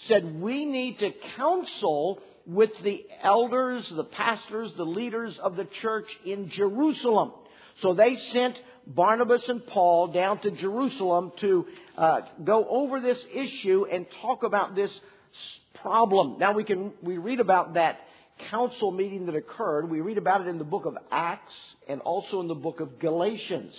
said, 0.08 0.40
we 0.40 0.66
need 0.66 1.00
to 1.00 1.12
counsel 1.36 2.22
with 2.46 2.72
the 2.84 3.06
elders, 3.22 3.88
the 3.90 4.04
pastors, 4.04 4.72
the 4.78 4.86
leaders 4.86 5.38
of 5.40 5.56
the 5.56 5.66
church 5.66 6.08
in 6.26 6.50
Jerusalem. 6.50 7.34
So 7.82 7.94
they 7.94 8.16
sent 8.16 8.60
Barnabas 8.88 9.44
and 9.50 9.66
Paul 9.68 10.08
down 10.08 10.40
to 10.40 10.52
Jerusalem 10.52 11.34
to 11.42 11.68
uh, 11.98 12.22
go 12.44 12.66
over 12.68 13.02
this 13.02 13.24
issue 13.34 13.86
and 13.92 14.06
talk 14.22 14.44
about 14.44 14.76
this 14.76 14.92
problem. 15.82 16.38
Now 16.40 16.54
we 16.54 16.64
can 16.64 16.94
we 17.02 17.18
read 17.18 17.40
about 17.40 17.74
that 17.74 18.00
council 18.50 18.92
meeting 18.92 19.26
that 19.26 19.36
occurred. 19.36 19.90
We 19.90 20.02
read 20.02 20.18
about 20.18 20.42
it 20.42 20.48
in 20.48 20.58
the 20.58 20.64
book 20.64 20.86
of 20.86 20.98
Acts 21.12 21.54
and 21.88 22.02
also 22.02 22.40
in 22.40 22.48
the 22.48 22.56
book 22.56 22.80
of 22.80 23.00
Galatians. 23.00 23.74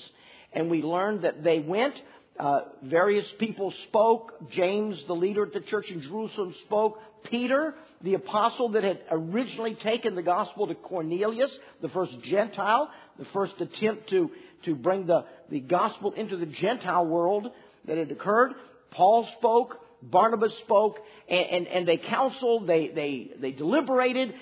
And 0.53 0.71
we 0.71 0.83
learned 0.83 1.23
that 1.23 1.43
they 1.45 1.61
went, 1.61 1.95
uh, 2.39 2.63
various 2.83 3.31
people 3.39 3.73
spoke. 3.89 4.51
James, 4.51 5.03
the 5.07 5.15
leader 5.15 5.45
at 5.45 5.53
the 5.53 5.61
church 5.61 5.91
in 5.91 6.03
Jerusalem, 6.03 6.55
spoke. 6.67 7.01
Peter, 7.25 7.75
the 8.03 8.15
apostle 8.15 8.71
that 8.71 8.85
had 8.85 9.01
originally 9.11 9.75
taken 9.75 10.15
the 10.15 10.23
gospel 10.23 10.67
to 10.69 10.75
Cornelius, 10.75 11.57
the 11.83 11.89
first 11.89 12.13
Gentile, 12.23 12.91
the 13.19 13.25
first 13.27 13.61
attempt 13.61 14.11
to, 14.11 14.31
to 14.65 14.75
bring 14.75 15.07
the, 15.07 15.25
the 15.51 15.61
gospel 15.61 16.13
into 16.13 16.37
the 16.37 16.47
Gentile 16.47 17.07
world 17.07 17.51
that 17.87 17.97
had 17.97 18.11
occurred. 18.11 18.55
Paul 18.91 19.29
spoke. 19.39 19.81
Barnabas 20.01 20.57
spoke, 20.59 21.01
and, 21.29 21.47
and, 21.51 21.67
and 21.67 21.89
they 21.89 21.97
counseled, 21.97 22.69
they, 22.69 22.89
they, 22.89 23.33
they 23.41 23.51
deliberated. 23.51 24.33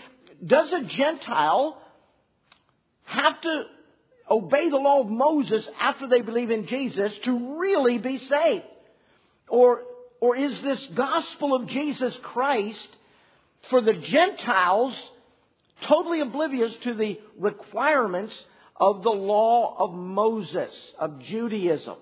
Does 0.44 0.70
a 0.70 0.82
Gentile 0.82 1.80
have 3.04 3.40
to 3.40 3.64
obey 4.30 4.68
the 4.68 4.76
law 4.76 5.00
of 5.00 5.08
Moses 5.08 5.66
after 5.80 6.08
they 6.08 6.20
believe 6.20 6.50
in 6.50 6.66
Jesus 6.66 7.16
to 7.20 7.58
really 7.58 7.96
be 7.96 8.18
saved? 8.18 8.64
Or, 9.48 9.82
or 10.20 10.36
is 10.36 10.60
this 10.60 10.84
gospel 10.94 11.54
of 11.54 11.68
Jesus 11.68 12.14
Christ 12.22 12.88
for 13.70 13.80
the 13.80 13.94
Gentiles 13.94 14.94
totally 15.82 16.20
oblivious 16.20 16.74
to 16.82 16.94
the 16.94 17.18
requirements 17.38 18.34
of 18.78 19.02
the 19.02 19.10
law 19.10 19.76
of 19.78 19.94
Moses, 19.94 20.92
of 20.98 21.20
Judaism? 21.20 21.96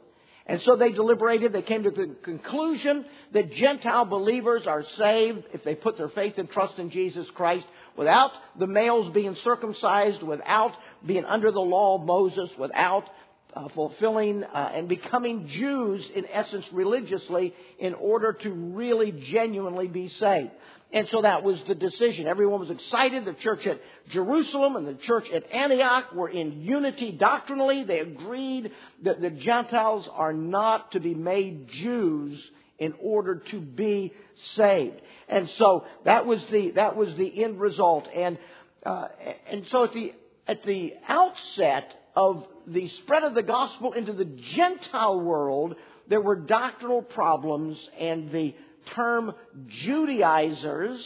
And 0.47 0.61
so 0.61 0.77
they 0.77 0.93
deliberated. 0.93 1.53
They 1.53 1.63
came 1.63 1.85
to 1.85 1.91
the 1.91 2.17
conclusion 2.23 3.07
that 3.33 3.53
Gentile 3.53 4.05
believers 4.05 4.67
are 4.67 4.85
saved 4.99 5.45
if 5.55 5.65
they 5.65 5.75
put 5.75 5.97
their 5.97 6.11
faith 6.11 6.35
and 6.37 6.51
trust 6.51 6.79
in 6.79 6.91
Jesus 6.91 7.27
Christ 7.35 7.67
without 7.97 8.33
the 8.59 8.67
males 8.67 9.13
being 9.15 9.37
circumcised, 9.37 10.23
without 10.23 10.73
being 11.07 11.25
under 11.25 11.51
the 11.51 11.61
law 11.61 11.99
of 11.99 12.05
Moses, 12.05 12.51
without 12.59 13.09
uh, 13.55 13.69
fulfilling 13.69 14.45
uh, 14.45 14.73
and 14.75 14.89
becoming 14.89 15.47
Jews 15.47 16.11
in 16.15 16.27
essence 16.27 16.67
religiously 16.73 17.55
in 17.79 17.95
order 17.95 18.33
to 18.33 18.51
really 18.51 19.13
genuinely 19.13 19.87
be 19.87 20.09
saved. 20.09 20.51
And 20.95 21.09
so 21.09 21.23
that 21.23 21.43
was 21.43 21.61
the 21.67 21.75
decision. 21.75 22.29
Everyone 22.29 22.61
was 22.61 22.71
excited. 22.71 23.25
The 23.25 23.33
church 23.35 23.67
at 23.67 23.81
Jerusalem 24.11 24.77
and 24.77 24.87
the 24.87 24.95
church 24.95 25.29
at 25.29 25.51
Antioch 25.53 26.15
were 26.15 26.29
in 26.29 26.63
unity 26.63 27.11
doctrinally. 27.11 27.83
They 27.83 27.99
agreed 27.99 28.71
that 29.03 29.21
the 29.21 29.31
Gentiles 29.31 30.09
are 30.13 30.33
not 30.33 30.93
to 30.93 31.01
be 31.01 31.13
made 31.13 31.67
Jews 31.67 32.41
in 32.79 32.95
order 33.01 33.43
to 33.51 33.61
be 33.61 34.13
saved. 34.55 35.01
And 35.29 35.51
so 35.51 35.85
that 36.05 36.27
was 36.27 36.45
the, 36.53 36.71
that 36.73 36.95
was 36.95 37.13
the 37.17 37.43
end 37.43 37.61
result. 37.61 38.07
And, 38.15 38.39
uh, 38.87 39.09
and 39.49 39.67
so 39.73 39.83
at 39.83 39.95
the, 39.95 40.15
at 40.47 40.63
the 40.63 40.95
outset 41.09 41.93
of 42.15 42.47
the 42.69 42.89
spread 42.89 43.25
of 43.25 43.35
the 43.35 43.43
gospel 43.43 43.95
into 43.95 44.13
the 44.13 44.27
Gentile 44.27 45.19
world, 45.19 45.75
there 46.09 46.21
were 46.21 46.37
doctrinal 46.37 47.03
problems 47.03 47.79
and 47.99 48.31
the 48.31 48.55
term 48.95 49.35
Judaizers 49.67 51.01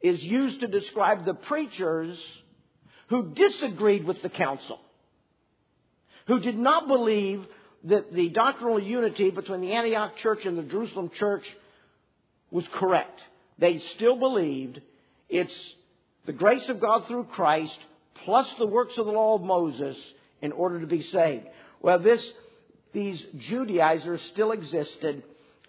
is 0.00 0.22
used 0.22 0.60
to 0.60 0.66
describe 0.66 1.24
the 1.24 1.34
preachers 1.34 2.18
who 3.08 3.34
disagreed 3.34 4.04
with 4.04 4.22
the 4.22 4.28
council, 4.28 4.80
who 6.26 6.40
did 6.40 6.58
not 6.58 6.86
believe 6.86 7.44
that 7.84 8.12
the 8.12 8.28
doctrinal 8.30 8.80
unity 8.80 9.30
between 9.30 9.60
the 9.60 9.72
Antioch 9.72 10.16
church 10.16 10.44
and 10.44 10.56
the 10.56 10.62
Jerusalem 10.62 11.10
church 11.18 11.44
was 12.50 12.66
correct. 12.74 13.20
They 13.58 13.78
still 13.78 14.16
believed 14.16 14.80
it's 15.28 15.74
the 16.26 16.32
grace 16.32 16.68
of 16.68 16.80
God 16.80 17.06
through 17.06 17.24
Christ 17.24 17.78
plus 18.24 18.48
the 18.58 18.66
works 18.66 18.96
of 18.98 19.06
the 19.06 19.12
law 19.12 19.34
of 19.34 19.42
Moses 19.42 19.96
in 20.42 20.52
order 20.52 20.80
to 20.80 20.86
be 20.86 21.02
saved. 21.02 21.46
Well, 21.80 21.98
this, 21.98 22.24
these 22.92 23.24
Judaizers 23.48 24.20
still 24.32 24.52
existed, 24.52 25.22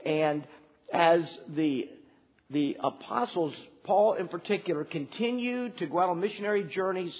and 0.05 0.45
as 0.91 1.21
the, 1.47 1.89
the 2.49 2.77
apostles, 2.79 3.53
Paul 3.83 4.13
in 4.13 4.27
particular, 4.27 4.83
continued 4.83 5.77
to 5.77 5.87
go 5.87 5.99
out 5.99 6.09
on 6.09 6.19
missionary 6.19 6.63
journeys 6.63 7.15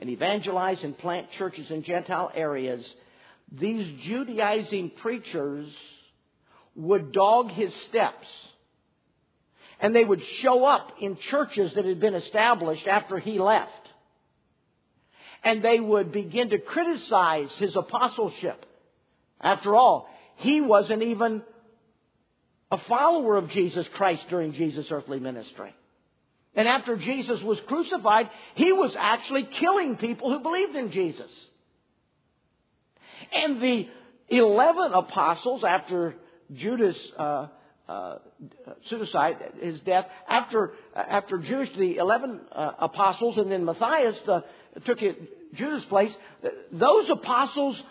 and 0.00 0.10
evangelize 0.10 0.82
and 0.82 0.96
plant 0.96 1.30
churches 1.32 1.70
in 1.70 1.82
Gentile 1.82 2.30
areas, 2.34 2.86
these 3.50 4.00
Judaizing 4.02 4.90
preachers 4.90 5.72
would 6.74 7.12
dog 7.12 7.50
his 7.50 7.74
steps. 7.88 8.26
And 9.80 9.94
they 9.94 10.04
would 10.04 10.22
show 10.22 10.64
up 10.64 10.92
in 11.00 11.16
churches 11.16 11.74
that 11.74 11.84
had 11.84 12.00
been 12.00 12.14
established 12.14 12.86
after 12.86 13.18
he 13.18 13.38
left. 13.38 13.70
And 15.44 15.62
they 15.62 15.80
would 15.80 16.12
begin 16.12 16.50
to 16.50 16.58
criticize 16.58 17.52
his 17.52 17.76
apostleship. 17.76 18.64
After 19.40 19.76
all, 19.76 20.08
he 20.36 20.60
wasn't 20.60 21.02
even 21.02 21.42
a 22.76 22.88
follower 22.88 23.36
of 23.36 23.48
Jesus 23.50 23.86
Christ 23.94 24.24
during 24.28 24.52
Jesus' 24.52 24.86
earthly 24.90 25.18
ministry. 25.18 25.74
And 26.54 26.68
after 26.68 26.96
Jesus 26.96 27.42
was 27.42 27.58
crucified, 27.66 28.30
he 28.54 28.72
was 28.72 28.94
actually 28.98 29.44
killing 29.44 29.96
people 29.96 30.30
who 30.30 30.40
believed 30.40 30.76
in 30.76 30.90
Jesus. 30.90 31.30
And 33.32 33.60
the 33.62 33.88
11 34.28 34.92
apostles, 34.92 35.64
after 35.64 36.16
Judas' 36.54 36.96
uh, 37.18 37.48
uh, 37.88 38.18
suicide, 38.88 39.36
his 39.60 39.80
death, 39.80 40.06
after, 40.28 40.72
uh, 40.94 40.98
after 40.98 41.38
Judas, 41.38 41.70
the 41.78 41.96
11 41.96 42.40
uh, 42.52 42.72
apostles, 42.78 43.38
and 43.38 43.50
then 43.50 43.64
Matthias 43.64 44.16
the, 44.26 44.44
took 44.84 45.00
it, 45.02 45.54
Judas' 45.54 45.84
place, 45.86 46.12
those 46.72 47.08
apostles 47.08 47.82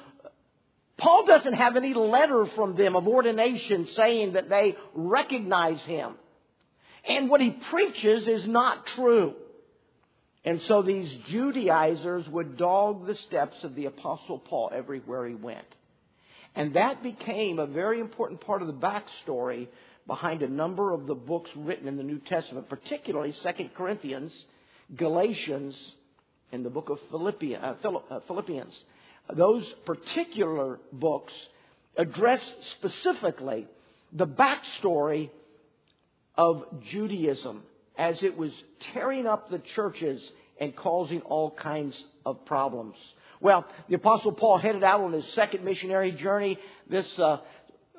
Paul 0.97 1.25
doesn't 1.25 1.53
have 1.53 1.75
any 1.75 1.93
letter 1.93 2.45
from 2.55 2.75
them 2.75 2.95
of 2.95 3.07
ordination 3.07 3.87
saying 3.87 4.33
that 4.33 4.49
they 4.49 4.75
recognize 4.93 5.81
him. 5.83 6.15
And 7.07 7.29
what 7.29 7.41
he 7.41 7.51
preaches 7.51 8.27
is 8.27 8.47
not 8.47 8.87
true. 8.87 9.35
And 10.45 10.61
so 10.63 10.81
these 10.81 11.11
Judaizers 11.27 12.27
would 12.29 12.57
dog 12.57 13.07
the 13.07 13.15
steps 13.15 13.63
of 13.63 13.75
the 13.75 13.85
Apostle 13.85 14.39
Paul 14.39 14.71
everywhere 14.73 15.27
he 15.27 15.35
went. 15.35 15.65
And 16.55 16.75
that 16.75 17.03
became 17.03 17.59
a 17.59 17.65
very 17.65 17.99
important 17.99 18.41
part 18.41 18.61
of 18.61 18.67
the 18.67 18.73
backstory 18.73 19.67
behind 20.07 20.43
a 20.43 20.47
number 20.47 20.93
of 20.93 21.07
the 21.07 21.15
books 21.15 21.49
written 21.55 21.87
in 21.87 21.97
the 21.97 22.03
New 22.03 22.19
Testament, 22.19 22.69
particularly 22.69 23.33
2 23.33 23.69
Corinthians, 23.75 24.31
Galatians, 24.95 25.75
and 26.51 26.63
the 26.63 26.69
book 26.69 26.89
of 26.89 26.99
uh, 27.11 27.17
uh, 27.17 28.19
Philippians. 28.27 28.79
Those 29.33 29.65
particular 29.85 30.79
books 30.91 31.33
address 31.97 32.41
specifically 32.77 33.67
the 34.13 34.27
backstory 34.27 35.29
of 36.37 36.65
Judaism 36.89 37.63
as 37.97 38.21
it 38.23 38.37
was 38.37 38.51
tearing 38.93 39.25
up 39.25 39.49
the 39.49 39.59
churches 39.75 40.21
and 40.59 40.75
causing 40.75 41.21
all 41.21 41.51
kinds 41.51 42.01
of 42.25 42.45
problems. 42.45 42.95
Well, 43.41 43.65
the 43.89 43.95
Apostle 43.95 44.31
Paul 44.31 44.57
headed 44.57 44.83
out 44.83 45.01
on 45.01 45.13
his 45.13 45.27
second 45.33 45.63
missionary 45.63 46.11
journey. 46.11 46.57
This 46.89 47.07
uh, 47.19 47.37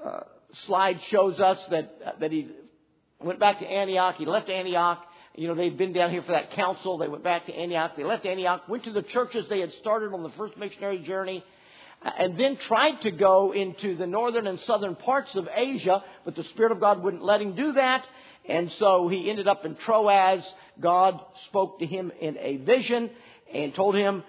uh, 0.05 0.20
slide 0.66 1.01
shows 1.11 1.38
us 1.40 1.59
that 1.70 1.98
uh, 2.05 2.11
that 2.20 2.33
he 2.33 2.51
went 3.20 3.38
back 3.38 3.59
to 3.61 3.66
Antioch. 3.66 4.16
He 4.16 4.27
left 4.27 4.48
Antioch. 4.48 5.05
You 5.37 5.49
know, 5.49 5.55
they'd 5.55 5.77
been 5.77 5.92
down 5.92 6.11
here 6.11 6.22
for 6.22 6.33
that 6.33 6.53
council. 6.53 6.96
They 6.96 7.09
went 7.09 7.22
back 7.22 7.44
to 7.46 7.55
Antioch. 7.55 7.92
They 7.94 8.05
left 8.05 8.25
Antioch, 8.25 8.66
went 8.68 8.85
to 8.85 8.92
the 8.92 9.03
churches 9.03 9.46
they 9.51 9.61
had 9.61 9.72
started 9.75 10.14
on 10.14 10.22
the 10.22 10.31
first 10.31 10.57
missionary 10.57 11.01
journey, 11.01 11.44
uh, 12.03 12.11
and 12.18 12.38
then 12.40 12.57
tried 12.57 13.03
to 13.03 13.11
go 13.11 13.53
into 13.53 13.96
the 13.96 14.07
northern 14.07 14.46
and 14.46 14.59
southern 14.61 14.96
parts 14.96 15.35
of 15.35 15.46
Asia, 15.55 16.03
but 16.25 16.37
the 16.37 16.44
Spirit 16.44 16.72
of 16.72 16.81
God 16.81 17.03
wouldn't 17.03 17.22
let 17.22 17.42
him 17.42 17.55
do 17.55 17.72
that. 17.72 18.07
And 18.49 18.72
so 18.79 19.09
he 19.09 19.29
ended 19.29 19.46
up 19.46 19.66
in 19.66 19.77
Troas. 19.77 20.42
God 20.81 21.20
spoke 21.49 21.81
to 21.81 21.87
him 21.87 22.12
in 22.18 22.38
a 22.38 22.57
vision 22.57 23.11
and 23.53 23.75
told 23.75 23.94
him, 23.94 24.25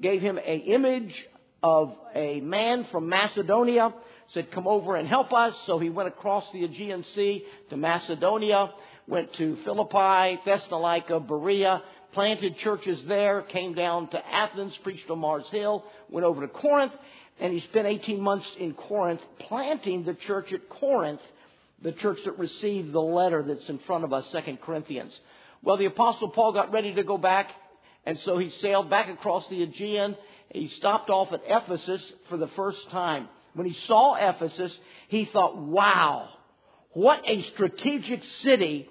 gave 0.00 0.22
him 0.22 0.38
an 0.38 0.60
image 0.60 1.26
of 1.62 1.96
a 2.14 2.40
man 2.40 2.84
from 2.92 3.08
Macedonia, 3.08 3.92
said, 4.28 4.52
come 4.52 4.68
over 4.68 4.94
and 4.94 5.08
help 5.08 5.32
us. 5.32 5.54
So 5.66 5.80
he 5.80 5.90
went 5.90 6.08
across 6.08 6.44
the 6.52 6.64
Aegean 6.64 7.04
Sea 7.14 7.44
to 7.70 7.76
Macedonia, 7.76 8.70
went 9.06 9.32
to 9.34 9.56
Philippi, 9.64 10.40
Thessalonica, 10.44 11.20
Berea, 11.20 11.82
planted 12.12 12.56
churches 12.58 13.02
there, 13.06 13.42
came 13.42 13.74
down 13.74 14.08
to 14.08 14.26
Athens, 14.26 14.76
preached 14.82 15.08
on 15.10 15.18
Mars 15.18 15.46
Hill, 15.50 15.84
went 16.10 16.24
over 16.24 16.40
to 16.40 16.48
Corinth, 16.48 16.92
and 17.38 17.52
he 17.52 17.60
spent 17.60 17.86
18 17.86 18.20
months 18.20 18.50
in 18.58 18.74
Corinth 18.74 19.20
planting 19.40 20.04
the 20.04 20.14
church 20.14 20.52
at 20.52 20.68
Corinth 20.68 21.20
the 21.82 21.92
church 21.92 22.18
that 22.24 22.38
received 22.38 22.92
the 22.92 23.00
letter 23.00 23.42
that's 23.42 23.68
in 23.68 23.78
front 23.80 24.04
of 24.04 24.12
us, 24.12 24.26
Second 24.32 24.60
Corinthians. 24.62 25.18
Well, 25.62 25.76
the 25.76 25.84
Apostle 25.86 26.30
Paul 26.30 26.52
got 26.52 26.72
ready 26.72 26.94
to 26.94 27.02
go 27.02 27.18
back, 27.18 27.50
and 28.04 28.18
so 28.20 28.38
he 28.38 28.50
sailed 28.50 28.88
back 28.88 29.08
across 29.08 29.46
the 29.48 29.62
Aegean. 29.62 30.16
He 30.52 30.68
stopped 30.68 31.10
off 31.10 31.32
at 31.32 31.42
Ephesus 31.46 32.12
for 32.28 32.36
the 32.38 32.48
first 32.48 32.88
time. 32.90 33.28
When 33.54 33.66
he 33.66 33.74
saw 33.86 34.14
Ephesus, 34.14 34.76
he 35.08 35.26
thought, 35.26 35.56
wow, 35.56 36.28
what 36.92 37.22
a 37.26 37.42
strategic 37.42 38.22
city 38.24 38.88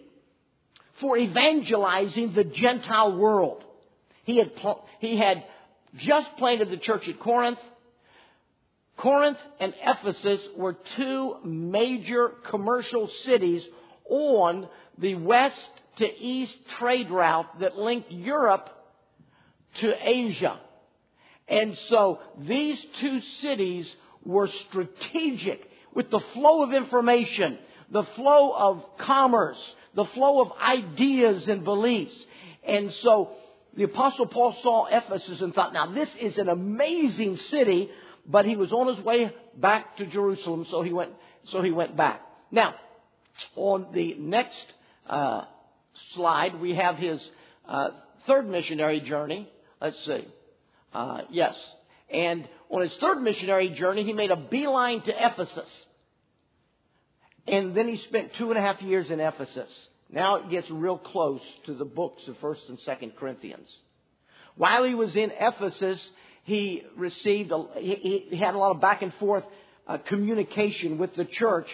for 1.02 1.18
evangelizing 1.18 2.34
the 2.34 2.44
Gentile 2.44 3.18
world. 3.18 3.64
He 4.24 4.38
had, 4.38 4.52
he 5.00 5.18
had 5.18 5.44
just 5.98 6.36
planted 6.38 6.70
the 6.70 6.78
church 6.78 7.08
at 7.08 7.20
Corinth. 7.20 7.60
Corinth 8.98 9.38
and 9.60 9.74
Ephesus 9.84 10.42
were 10.56 10.78
two 10.96 11.36
major 11.44 12.30
commercial 12.50 13.08
cities 13.26 13.66
on 14.10 14.68
the 14.98 15.16
west 15.16 15.70
to 15.98 16.06
east 16.06 16.56
trade 16.78 17.10
route 17.10 17.60
that 17.60 17.78
linked 17.78 18.12
Europe 18.12 18.70
to 19.80 19.94
Asia. 20.02 20.60
And 21.48 21.78
so 21.90 22.20
these 22.40 22.84
two 23.00 23.20
cities 23.42 23.94
were 24.24 24.48
strategic 24.48 25.70
with 25.94 26.10
the 26.10 26.20
flow 26.34 26.64
of 26.64 26.74
information, 26.74 27.58
the 27.92 28.04
flow 28.04 28.52
of 28.52 28.98
commerce, 28.98 29.60
the 29.96 30.06
flow 30.06 30.42
of 30.42 30.52
ideas 30.62 31.48
and 31.48 31.64
beliefs. 31.64 32.16
And 32.68 32.92
so 32.92 33.32
the 33.76 33.84
apostle 33.84 34.28
Paul 34.28 34.56
saw 34.62 34.86
Ephesus 34.86 35.42
and 35.42 35.54
thought, 35.54 35.74
now 35.74 35.92
this 35.92 36.14
is 36.16 36.38
an 36.38 36.50
amazing 36.50 37.38
city 37.38 37.90
but 38.28 38.46
he 38.46 38.56
was 38.56 38.72
on 38.72 38.88
his 38.88 39.04
way 39.06 39.34
back 39.56 39.98
to 39.98 40.06
Jerusalem, 40.06 40.66
so 40.70 40.82
he 40.82 40.92
went, 40.92 41.12
so 41.46 41.62
he 41.62 41.72
went 41.72 41.96
back. 41.96 42.22
Now, 42.52 42.76
on 43.56 43.88
the 43.94 44.16
next 44.16 44.66
uh, 45.08 45.46
slide, 46.14 46.60
we 46.60 46.76
have 46.76 46.98
his 46.98 47.22
uh, 47.68 47.90
third 48.26 48.50
missionary 48.50 49.02
journey. 49.02 49.50
Let's 49.82 50.04
see. 50.06 50.28
Uh, 50.94 51.22
yes. 51.30 51.56
And 52.10 52.48
on 52.70 52.82
his 52.82 52.96
third 52.98 53.22
missionary 53.22 53.70
journey, 53.70 54.04
he 54.04 54.14
made 54.14 54.32
a 54.32 54.36
beeline 54.36 55.02
to 55.02 55.14
Ephesus. 55.14 55.85
And 57.48 57.76
then 57.76 57.88
he 57.88 57.98
spent 57.98 58.34
two 58.38 58.50
and 58.50 58.58
a 58.58 58.62
half 58.62 58.82
years 58.82 59.12
in 59.12 59.20
Ephesus. 59.20 59.70
Now 60.10 60.38
it 60.38 60.50
gets 60.50 60.70
real 60.70 60.98
close 60.98 61.42
to 61.66 61.74
the 61.74 61.86
books 61.86 62.28
of 62.28 62.38
1st 62.40 62.70
and 62.70 62.80
2nd 62.80 63.16
Corinthians. 63.16 63.70
While 64.56 64.84
he 64.84 64.96
was 64.96 65.16
in 65.16 65.32
Ephesus, 65.38 66.10
he 66.44 66.84
received, 66.96 67.52
a, 67.52 67.66
he, 67.78 68.28
he, 68.30 68.38
had 68.38 68.56
a 68.56 68.58
lot 68.58 68.72
of 68.72 68.82
back 68.82 69.02
and 69.02 69.14
forth 69.16 69.44
uh, 69.88 69.98
communication 69.98 70.98
with 70.98 71.16
the 71.16 71.26
church 71.26 71.68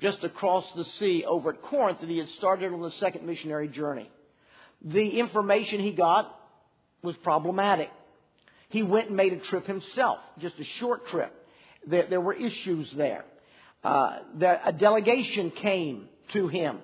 just 0.00 0.24
across 0.24 0.64
the 0.74 0.84
sea 0.98 1.24
over 1.26 1.50
at 1.50 1.62
Corinth 1.62 2.00
that 2.00 2.08
he 2.08 2.18
had 2.18 2.28
started 2.30 2.72
on 2.72 2.80
the 2.80 2.90
second 2.92 3.24
missionary 3.24 3.68
journey. 3.68 4.10
The 4.82 5.20
information 5.20 5.80
he 5.80 5.92
got 5.92 6.34
was 7.02 7.16
problematic. 7.18 7.90
He 8.70 8.82
went 8.82 9.08
and 9.08 9.16
made 9.16 9.32
a 9.32 9.38
trip 9.38 9.66
himself, 9.66 10.18
just 10.40 10.58
a 10.58 10.64
short 10.64 11.06
trip. 11.06 11.32
There, 11.86 12.06
there 12.08 12.20
were 12.20 12.34
issues 12.34 12.90
there. 12.96 13.24
Uh, 13.84 14.18
the, 14.38 14.68
a 14.68 14.72
delegation 14.72 15.50
came 15.50 16.08
to 16.32 16.48
him 16.48 16.78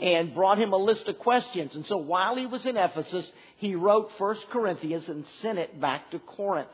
and 0.00 0.34
brought 0.34 0.58
him 0.58 0.72
a 0.72 0.76
list 0.76 1.08
of 1.08 1.18
questions. 1.18 1.74
And 1.74 1.84
so 1.86 1.96
while 1.96 2.36
he 2.36 2.46
was 2.46 2.64
in 2.64 2.76
Ephesus, 2.76 3.26
he 3.56 3.74
wrote 3.74 4.12
First 4.18 4.48
Corinthians 4.50 5.08
and 5.08 5.24
sent 5.42 5.58
it 5.58 5.80
back 5.80 6.10
to 6.12 6.20
Corinth 6.20 6.68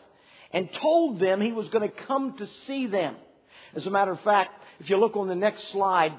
and 0.52 0.68
told 0.80 1.20
them 1.20 1.40
he 1.40 1.52
was 1.52 1.68
going 1.68 1.88
to 1.88 1.96
come 2.06 2.36
to 2.36 2.46
see 2.66 2.86
them. 2.86 3.16
As 3.74 3.86
a 3.86 3.90
matter 3.90 4.12
of 4.12 4.20
fact, 4.20 4.50
if 4.80 4.90
you 4.90 4.98
look 4.98 5.16
on 5.16 5.28
the 5.28 5.34
next 5.34 5.70
slide, 5.72 6.12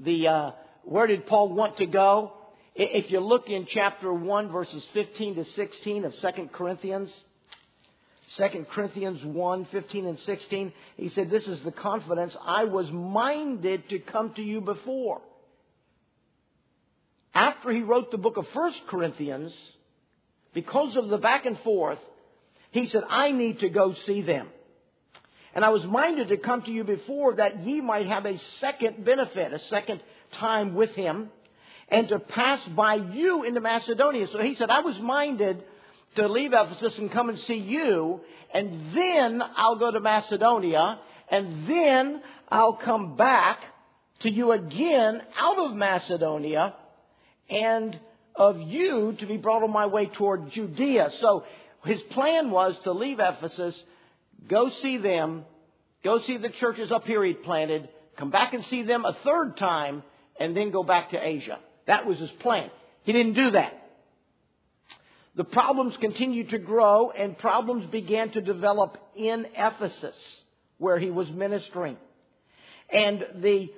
the 0.00 0.28
uh, 0.28 0.50
where 0.84 1.06
did 1.06 1.26
Paul 1.26 1.54
want 1.54 1.78
to 1.78 1.86
go? 1.86 2.32
If 2.74 3.10
you 3.10 3.20
look 3.20 3.48
in 3.48 3.66
chapter 3.66 4.12
1, 4.12 4.52
verses 4.52 4.84
15 4.92 5.36
to 5.36 5.44
16 5.44 6.04
of 6.04 6.14
2 6.20 6.50
Corinthians, 6.52 7.10
2 8.36 8.66
Corinthians 8.72 9.24
1, 9.24 9.66
15 9.66 10.06
and 10.06 10.18
16, 10.18 10.72
he 10.96 11.08
said, 11.10 11.30
This 11.30 11.46
is 11.46 11.62
the 11.62 11.70
confidence 11.70 12.36
I 12.44 12.64
was 12.64 12.90
minded 12.90 13.88
to 13.90 14.00
come 14.00 14.34
to 14.34 14.42
you 14.42 14.60
before. 14.60 15.20
After 17.32 17.70
he 17.70 17.82
wrote 17.82 18.10
the 18.10 18.18
book 18.18 18.36
of 18.36 18.46
1 18.52 18.72
Corinthians, 18.88 19.54
because 20.52 20.96
of 20.96 21.08
the 21.08 21.18
back 21.18 21.46
and 21.46 21.58
forth, 21.60 22.00
he 22.72 22.86
said, 22.86 23.04
I 23.08 23.30
need 23.30 23.60
to 23.60 23.68
go 23.68 23.94
see 24.06 24.22
them. 24.22 24.48
And 25.54 25.64
I 25.64 25.68
was 25.68 25.84
minded 25.84 26.28
to 26.28 26.36
come 26.36 26.62
to 26.62 26.70
you 26.70 26.82
before 26.82 27.36
that 27.36 27.60
ye 27.60 27.80
might 27.80 28.06
have 28.06 28.26
a 28.26 28.38
second 28.58 29.04
benefit, 29.04 29.52
a 29.52 29.58
second 29.58 30.02
time 30.32 30.74
with 30.74 30.90
him, 30.90 31.30
and 31.88 32.08
to 32.08 32.18
pass 32.18 32.60
by 32.68 32.96
you 32.96 33.44
into 33.44 33.60
Macedonia. 33.60 34.26
So 34.28 34.40
he 34.40 34.54
said, 34.56 34.68
I 34.70 34.80
was 34.80 34.98
minded 34.98 35.62
to 36.16 36.28
leave 36.28 36.52
Ephesus 36.52 36.98
and 36.98 37.10
come 37.10 37.28
and 37.28 37.38
see 37.40 37.56
you, 37.56 38.20
and 38.52 38.94
then 38.94 39.42
I'll 39.56 39.76
go 39.76 39.90
to 39.90 40.00
Macedonia, 40.00 40.98
and 41.30 41.68
then 41.68 42.22
I'll 42.48 42.76
come 42.76 43.16
back 43.16 43.60
to 44.20 44.30
you 44.30 44.52
again 44.52 45.22
out 45.36 45.58
of 45.58 45.74
Macedonia, 45.74 46.74
and 47.48 47.98
of 48.34 48.60
you 48.60 49.16
to 49.18 49.26
be 49.26 49.36
brought 49.36 49.62
on 49.62 49.72
my 49.72 49.86
way 49.86 50.06
toward 50.06 50.50
Judea. 50.50 51.10
So 51.20 51.44
his 51.84 52.02
plan 52.02 52.50
was 52.50 52.78
to 52.84 52.92
leave 52.92 53.18
Ephesus, 53.20 53.80
go 54.48 54.70
see 54.82 54.98
them, 54.98 55.44
go 56.04 56.20
see 56.20 56.36
the 56.36 56.50
churches 56.50 56.92
up 56.92 57.06
here 57.06 57.24
he'd 57.24 57.42
planted, 57.42 57.88
come 58.16 58.30
back 58.30 58.54
and 58.54 58.64
see 58.66 58.82
them 58.82 59.04
a 59.04 59.16
third 59.24 59.56
time, 59.56 60.02
and 60.38 60.56
then 60.56 60.70
go 60.70 60.82
back 60.82 61.10
to 61.10 61.18
Asia. 61.18 61.58
That 61.86 62.06
was 62.06 62.18
his 62.18 62.30
plan. 62.30 62.70
He 63.04 63.12
didn't 63.12 63.34
do 63.34 63.52
that. 63.52 63.85
The 65.36 65.44
problems 65.44 65.94
continued 65.98 66.50
to 66.50 66.58
grow 66.58 67.10
and 67.10 67.36
problems 67.36 67.84
began 67.86 68.30
to 68.30 68.40
develop 68.40 68.96
in 69.14 69.46
Ephesus 69.54 70.16
where 70.78 70.98
he 70.98 71.10
was 71.10 71.30
ministering. 71.30 71.98
And 72.90 73.24
the, 73.36 73.70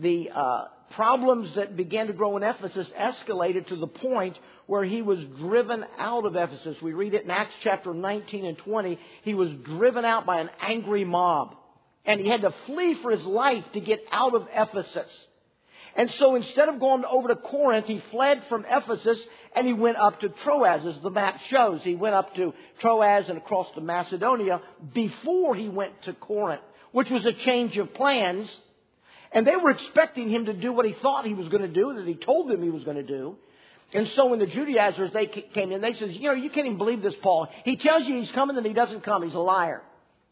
the 0.00 0.30
uh, 0.34 0.64
problems 0.92 1.54
that 1.56 1.76
began 1.76 2.06
to 2.06 2.14
grow 2.14 2.38
in 2.38 2.42
Ephesus 2.42 2.88
escalated 2.98 3.66
to 3.66 3.76
the 3.76 3.86
point 3.86 4.38
where 4.66 4.84
he 4.84 5.02
was 5.02 5.18
driven 5.36 5.84
out 5.98 6.24
of 6.24 6.36
Ephesus. 6.36 6.80
We 6.80 6.94
read 6.94 7.12
it 7.12 7.24
in 7.24 7.30
Acts 7.30 7.54
chapter 7.62 7.92
19 7.92 8.46
and 8.46 8.56
20. 8.56 8.98
He 9.22 9.34
was 9.34 9.50
driven 9.56 10.06
out 10.06 10.24
by 10.24 10.40
an 10.40 10.48
angry 10.60 11.04
mob. 11.04 11.54
And 12.06 12.18
he 12.18 12.28
had 12.28 12.42
to 12.42 12.54
flee 12.66 12.94
for 13.02 13.10
his 13.10 13.24
life 13.24 13.64
to 13.74 13.80
get 13.80 14.00
out 14.10 14.34
of 14.34 14.46
Ephesus. 14.54 15.10
And 15.96 16.10
so 16.12 16.34
instead 16.34 16.68
of 16.68 16.80
going 16.80 17.04
over 17.04 17.28
to 17.28 17.36
Corinth, 17.36 17.86
he 17.86 18.02
fled 18.10 18.42
from 18.48 18.64
Ephesus 18.68 19.18
and 19.54 19.66
he 19.66 19.72
went 19.72 19.96
up 19.96 20.20
to 20.20 20.28
Troas, 20.28 20.84
as 20.84 21.00
the 21.02 21.10
map 21.10 21.40
shows. 21.48 21.82
He 21.82 21.94
went 21.94 22.14
up 22.14 22.34
to 22.34 22.52
Troas 22.80 23.28
and 23.28 23.38
across 23.38 23.70
to 23.74 23.80
Macedonia 23.80 24.60
before 24.92 25.54
he 25.54 25.68
went 25.68 26.02
to 26.02 26.12
Corinth, 26.14 26.62
which 26.90 27.10
was 27.10 27.24
a 27.24 27.32
change 27.32 27.76
of 27.78 27.94
plans. 27.94 28.50
And 29.30 29.46
they 29.46 29.56
were 29.56 29.70
expecting 29.70 30.28
him 30.28 30.46
to 30.46 30.52
do 30.52 30.72
what 30.72 30.86
he 30.86 30.92
thought 30.94 31.24
he 31.26 31.34
was 31.34 31.48
going 31.48 31.62
to 31.62 31.68
do, 31.68 31.94
that 31.94 32.06
he 32.06 32.14
told 32.14 32.48
them 32.48 32.62
he 32.62 32.70
was 32.70 32.82
going 32.84 32.96
to 32.96 33.02
do. 33.02 33.36
And 33.92 34.08
so 34.10 34.26
when 34.26 34.40
the 34.40 34.46
Judaizers, 34.46 35.12
they 35.12 35.26
came 35.26 35.70
in, 35.70 35.80
they 35.80 35.92
said, 35.92 36.10
you 36.10 36.22
know, 36.22 36.32
you 36.32 36.50
can't 36.50 36.66
even 36.66 36.78
believe 36.78 37.02
this 37.02 37.14
Paul. 37.22 37.48
He 37.64 37.76
tells 37.76 38.06
you 38.06 38.16
he's 38.16 38.32
coming, 38.32 38.56
then 38.56 38.64
he 38.64 38.72
doesn't 38.72 39.02
come. 39.02 39.22
He's 39.22 39.34
a 39.34 39.38
liar. 39.38 39.82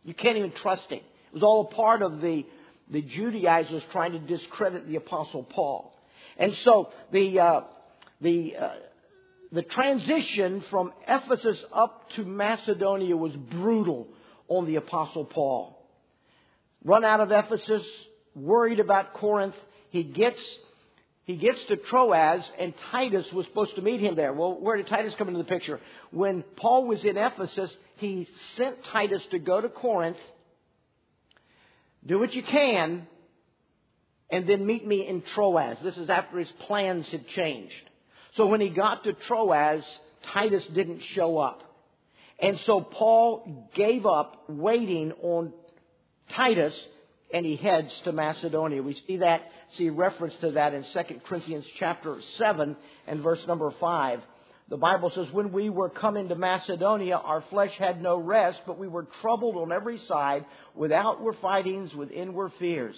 You 0.04 0.14
can't 0.14 0.36
even 0.36 0.50
trust 0.50 0.90
him. 0.90 0.98
It 0.98 1.34
was 1.34 1.44
all 1.44 1.68
a 1.70 1.74
part 1.74 2.02
of 2.02 2.20
the 2.20 2.44
the 2.92 3.02
Judaizers 3.02 3.82
trying 3.90 4.12
to 4.12 4.18
discredit 4.18 4.86
the 4.86 4.96
Apostle 4.96 5.42
Paul. 5.42 5.92
And 6.36 6.54
so 6.58 6.90
the, 7.10 7.40
uh, 7.40 7.60
the, 8.20 8.56
uh, 8.56 8.70
the 9.50 9.62
transition 9.62 10.62
from 10.70 10.92
Ephesus 11.08 11.62
up 11.72 12.10
to 12.12 12.24
Macedonia 12.24 13.16
was 13.16 13.34
brutal 13.34 14.08
on 14.48 14.66
the 14.66 14.76
Apostle 14.76 15.24
Paul. 15.24 15.78
Run 16.84 17.04
out 17.04 17.20
of 17.20 17.32
Ephesus, 17.32 17.86
worried 18.34 18.78
about 18.78 19.14
Corinth. 19.14 19.56
He 19.90 20.02
gets, 20.02 20.42
he 21.24 21.36
gets 21.36 21.64
to 21.66 21.76
Troas, 21.76 22.44
and 22.58 22.74
Titus 22.90 23.32
was 23.32 23.46
supposed 23.46 23.74
to 23.76 23.82
meet 23.82 24.00
him 24.00 24.16
there. 24.16 24.34
Well, 24.34 24.60
where 24.60 24.76
did 24.76 24.86
Titus 24.86 25.14
come 25.16 25.28
into 25.28 25.38
the 25.38 25.44
picture? 25.44 25.80
When 26.10 26.42
Paul 26.56 26.86
was 26.86 27.04
in 27.04 27.16
Ephesus, 27.16 27.74
he 27.96 28.28
sent 28.56 28.84
Titus 28.84 29.24
to 29.30 29.38
go 29.38 29.60
to 29.60 29.70
Corinth 29.70 30.18
do 32.06 32.18
what 32.18 32.34
you 32.34 32.42
can, 32.42 33.06
and 34.30 34.48
then 34.48 34.66
meet 34.66 34.86
me 34.86 35.06
in 35.06 35.22
Troas. 35.22 35.76
This 35.82 35.96
is 35.96 36.10
after 36.10 36.38
his 36.38 36.50
plans 36.66 37.06
had 37.08 37.26
changed. 37.28 37.74
So 38.34 38.46
when 38.46 38.60
he 38.60 38.70
got 38.70 39.04
to 39.04 39.12
Troas, 39.12 39.84
Titus 40.32 40.64
didn't 40.74 41.02
show 41.14 41.38
up. 41.38 41.62
And 42.38 42.58
so 42.60 42.80
Paul 42.80 43.68
gave 43.74 44.06
up 44.06 44.44
waiting 44.48 45.12
on 45.22 45.52
Titus 46.30 46.74
and 47.32 47.46
he 47.46 47.56
heads 47.56 47.92
to 48.04 48.12
Macedonia. 48.12 48.82
We 48.82 48.94
see 48.94 49.18
that, 49.18 49.42
see 49.76 49.90
reference 49.90 50.34
to 50.40 50.52
that 50.52 50.74
in 50.74 50.84
2 50.92 51.20
Corinthians 51.26 51.66
chapter 51.78 52.16
7 52.36 52.76
and 53.06 53.22
verse 53.22 53.40
number 53.46 53.72
5. 53.78 54.20
The 54.72 54.78
Bible 54.78 55.12
says, 55.14 55.30
when 55.32 55.52
we 55.52 55.68
were 55.68 55.90
coming 55.90 56.30
to 56.30 56.34
Macedonia, 56.34 57.16
our 57.16 57.44
flesh 57.50 57.72
had 57.78 58.00
no 58.00 58.16
rest, 58.16 58.58
but 58.66 58.78
we 58.78 58.88
were 58.88 59.06
troubled 59.20 59.56
on 59.56 59.70
every 59.70 59.98
side 60.08 60.46
with 60.74 60.90
outward 60.90 61.36
fightings, 61.42 61.94
with 61.94 62.10
inward 62.10 62.52
fears. 62.58 62.96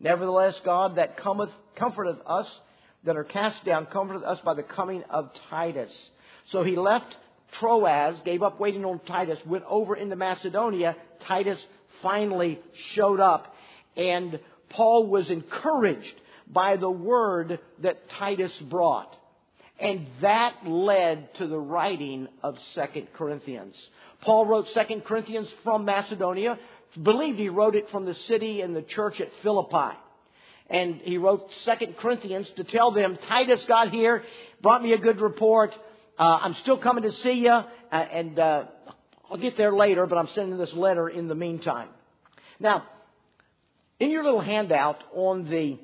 Nevertheless, 0.00 0.58
God 0.64 0.96
that 0.96 1.18
cometh, 1.18 1.50
comforteth 1.76 2.16
us 2.24 2.46
that 3.04 3.14
are 3.14 3.24
cast 3.24 3.62
down, 3.66 3.88
comforteth 3.92 4.22
us 4.22 4.38
by 4.42 4.54
the 4.54 4.62
coming 4.62 5.04
of 5.10 5.30
Titus. 5.50 5.94
So 6.46 6.62
he 6.62 6.76
left 6.76 7.14
Troas, 7.60 8.18
gave 8.24 8.42
up 8.42 8.58
waiting 8.58 8.86
on 8.86 9.00
Titus, 9.00 9.38
went 9.44 9.64
over 9.68 9.96
into 9.96 10.16
Macedonia. 10.16 10.96
Titus 11.26 11.58
finally 12.00 12.58
showed 12.94 13.20
up, 13.20 13.54
and 13.98 14.40
Paul 14.70 15.08
was 15.08 15.28
encouraged 15.28 16.18
by 16.46 16.78
the 16.78 16.90
word 16.90 17.58
that 17.82 18.08
Titus 18.18 18.52
brought. 18.70 19.14
And 19.78 20.06
that 20.20 20.66
led 20.66 21.34
to 21.34 21.46
the 21.46 21.58
writing 21.58 22.28
of 22.42 22.58
Second 22.74 23.08
Corinthians. 23.14 23.76
Paul 24.22 24.46
wrote 24.46 24.66
Second 24.74 25.04
Corinthians 25.04 25.48
from 25.62 25.84
Macedonia. 25.84 26.58
Believed 27.00 27.38
he 27.38 27.48
wrote 27.48 27.76
it 27.76 27.90
from 27.90 28.04
the 28.04 28.14
city 28.14 28.60
and 28.60 28.74
the 28.74 28.82
church 28.82 29.20
at 29.20 29.30
Philippi. 29.42 29.96
And 30.68 30.96
he 30.96 31.16
wrote 31.16 31.48
Second 31.64 31.96
Corinthians 31.96 32.50
to 32.56 32.64
tell 32.64 32.90
them, 32.90 33.18
Titus 33.28 33.64
got 33.66 33.90
here, 33.90 34.24
brought 34.60 34.82
me 34.82 34.92
a 34.92 34.98
good 34.98 35.20
report. 35.20 35.74
Uh, 36.18 36.38
I'm 36.42 36.54
still 36.54 36.78
coming 36.78 37.04
to 37.04 37.12
see 37.12 37.44
you, 37.44 37.52
uh, 37.52 37.64
and 37.92 38.38
uh, 38.38 38.64
I'll 39.30 39.38
get 39.38 39.56
there 39.56 39.72
later, 39.72 40.06
but 40.06 40.18
I'm 40.18 40.28
sending 40.34 40.58
this 40.58 40.72
letter 40.72 41.08
in 41.08 41.28
the 41.28 41.34
meantime. 41.34 41.88
Now, 42.58 42.84
in 44.00 44.10
your 44.10 44.24
little 44.24 44.40
handout 44.40 45.02
on 45.14 45.48
the 45.48 45.78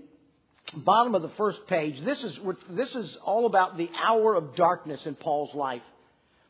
bottom 0.80 1.14
of 1.14 1.22
the 1.22 1.30
first 1.37 1.58
page, 1.68 2.02
this 2.04 2.22
is, 2.22 2.38
this 2.70 2.94
is 2.94 3.16
all 3.24 3.46
about 3.46 3.76
the 3.76 3.88
hour 3.96 4.34
of 4.34 4.56
darkness 4.56 5.00
in 5.06 5.14
Paul's 5.14 5.54
life. 5.54 5.82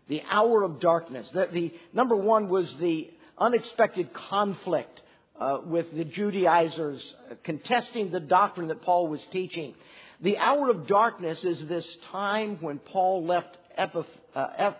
The 0.08 0.22
hour 0.30 0.62
of 0.62 0.80
darkness. 0.80 1.26
The, 1.32 1.48
the 1.52 1.72
number 1.92 2.16
one 2.16 2.48
was 2.48 2.72
the 2.78 3.10
unexpected 3.38 4.12
conflict 4.12 5.00
uh, 5.40 5.58
with 5.64 5.86
the 5.94 6.04
Judaizers 6.04 7.02
contesting 7.42 8.10
the 8.10 8.20
doctrine 8.20 8.68
that 8.68 8.82
Paul 8.82 9.08
was 9.08 9.20
teaching. 9.32 9.74
The 10.20 10.38
hour 10.38 10.70
of 10.70 10.86
darkness 10.86 11.42
is 11.42 11.66
this 11.68 11.86
time 12.12 12.58
when 12.60 12.78
Paul 12.78 13.26
left 13.26 13.56
uh, 13.76 14.02
uh, 14.34 14.72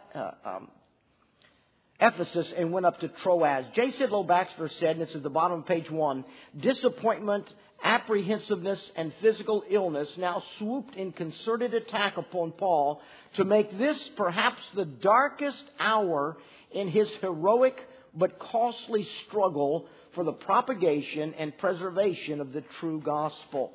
um, 0.44 0.68
Ephesus 2.00 2.52
and 2.56 2.72
went 2.72 2.86
up 2.86 3.00
to 3.00 3.08
Troas. 3.08 3.64
J. 3.74 3.92
Sidlow 3.92 4.26
Baxter 4.26 4.68
said, 4.80 4.96
and 4.96 5.02
it's 5.02 5.14
at 5.14 5.22
the 5.22 5.30
bottom 5.30 5.60
of 5.60 5.66
page 5.66 5.90
one, 5.90 6.24
disappointment 6.60 7.46
apprehensiveness 7.82 8.90
and 8.96 9.12
physical 9.20 9.64
illness 9.68 10.08
now 10.16 10.42
swooped 10.58 10.96
in 10.96 11.12
concerted 11.12 11.74
attack 11.74 12.16
upon 12.16 12.52
Paul 12.52 13.00
to 13.36 13.44
make 13.44 13.76
this 13.78 13.98
perhaps 14.16 14.60
the 14.74 14.84
darkest 14.84 15.62
hour 15.78 16.36
in 16.72 16.88
his 16.88 17.08
heroic 17.20 17.76
but 18.14 18.38
costly 18.38 19.06
struggle 19.26 19.86
for 20.14 20.24
the 20.24 20.32
propagation 20.32 21.34
and 21.34 21.56
preservation 21.58 22.40
of 22.40 22.52
the 22.52 22.62
true 22.80 23.00
gospel. 23.04 23.72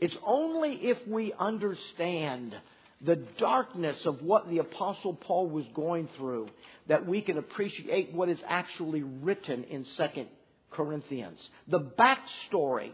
It's 0.00 0.16
only 0.24 0.72
if 0.88 0.98
we 1.06 1.32
understand 1.38 2.56
the 3.02 3.16
darkness 3.38 3.98
of 4.04 4.22
what 4.22 4.48
the 4.48 4.58
apostle 4.58 5.14
Paul 5.14 5.48
was 5.48 5.66
going 5.74 6.08
through 6.16 6.48
that 6.88 7.06
we 7.06 7.20
can 7.22 7.38
appreciate 7.38 8.12
what 8.12 8.28
is 8.28 8.40
actually 8.46 9.02
written 9.02 9.64
in 9.64 9.84
2 9.96 10.26
Corinthians. 10.70 11.38
The 11.68 11.80
backstory 11.80 12.92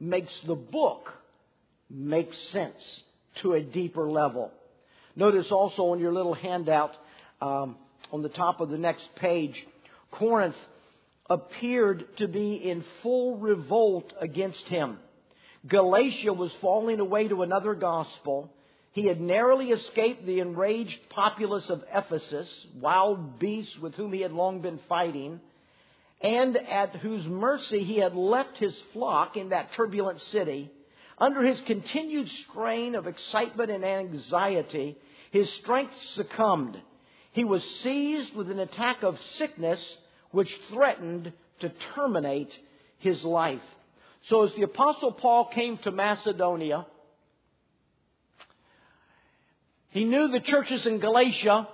makes 0.00 0.32
the 0.46 0.54
book 0.54 1.12
make 1.90 2.32
sense 2.52 2.80
to 3.42 3.52
a 3.52 3.60
deeper 3.60 4.10
level. 4.10 4.50
Notice 5.14 5.46
also 5.50 5.82
on 5.92 6.00
your 6.00 6.12
little 6.12 6.34
handout 6.34 6.96
um, 7.40 7.76
on 8.10 8.22
the 8.22 8.28
top 8.28 8.60
of 8.60 8.70
the 8.70 8.78
next 8.78 9.06
page, 9.16 9.54
Corinth 10.12 10.56
appeared 11.28 12.04
to 12.18 12.26
be 12.26 12.54
in 12.54 12.84
full 13.02 13.36
revolt 13.36 14.12
against 14.20 14.64
him. 14.64 14.98
Galatia 15.68 16.32
was 16.32 16.50
falling 16.60 17.00
away 17.00 17.28
to 17.28 17.42
another 17.42 17.74
gospel. 17.74 18.50
He 18.92 19.06
had 19.06 19.20
narrowly 19.20 19.70
escaped 19.70 20.26
the 20.26 20.40
enraged 20.40 20.98
populace 21.10 21.68
of 21.68 21.84
Ephesus, 21.94 22.48
wild 22.80 23.38
beasts 23.38 23.76
with 23.78 23.94
whom 23.94 24.12
he 24.12 24.22
had 24.22 24.32
long 24.32 24.62
been 24.62 24.80
fighting, 24.88 25.40
and 26.20 26.56
at 26.56 26.96
whose 26.96 27.24
mercy 27.26 27.82
he 27.82 27.96
had 27.96 28.14
left 28.14 28.58
his 28.58 28.78
flock 28.92 29.36
in 29.36 29.50
that 29.50 29.72
turbulent 29.72 30.20
city. 30.20 30.70
Under 31.18 31.42
his 31.42 31.60
continued 31.62 32.28
strain 32.48 32.94
of 32.94 33.06
excitement 33.06 33.70
and 33.70 33.84
anxiety, 33.84 34.96
his 35.30 35.50
strength 35.54 35.94
succumbed. 36.14 36.80
He 37.32 37.44
was 37.44 37.62
seized 37.82 38.34
with 38.34 38.50
an 38.50 38.58
attack 38.58 39.02
of 39.02 39.18
sickness 39.36 39.80
which 40.30 40.54
threatened 40.70 41.32
to 41.60 41.72
terminate 41.94 42.52
his 42.98 43.22
life. 43.24 43.60
So 44.24 44.44
as 44.44 44.52
the 44.54 44.62
apostle 44.62 45.12
Paul 45.12 45.46
came 45.46 45.78
to 45.78 45.90
Macedonia, 45.90 46.86
he 49.90 50.04
knew 50.04 50.28
the 50.28 50.40
churches 50.40 50.86
in 50.86 50.98
Galatia 50.98 51.68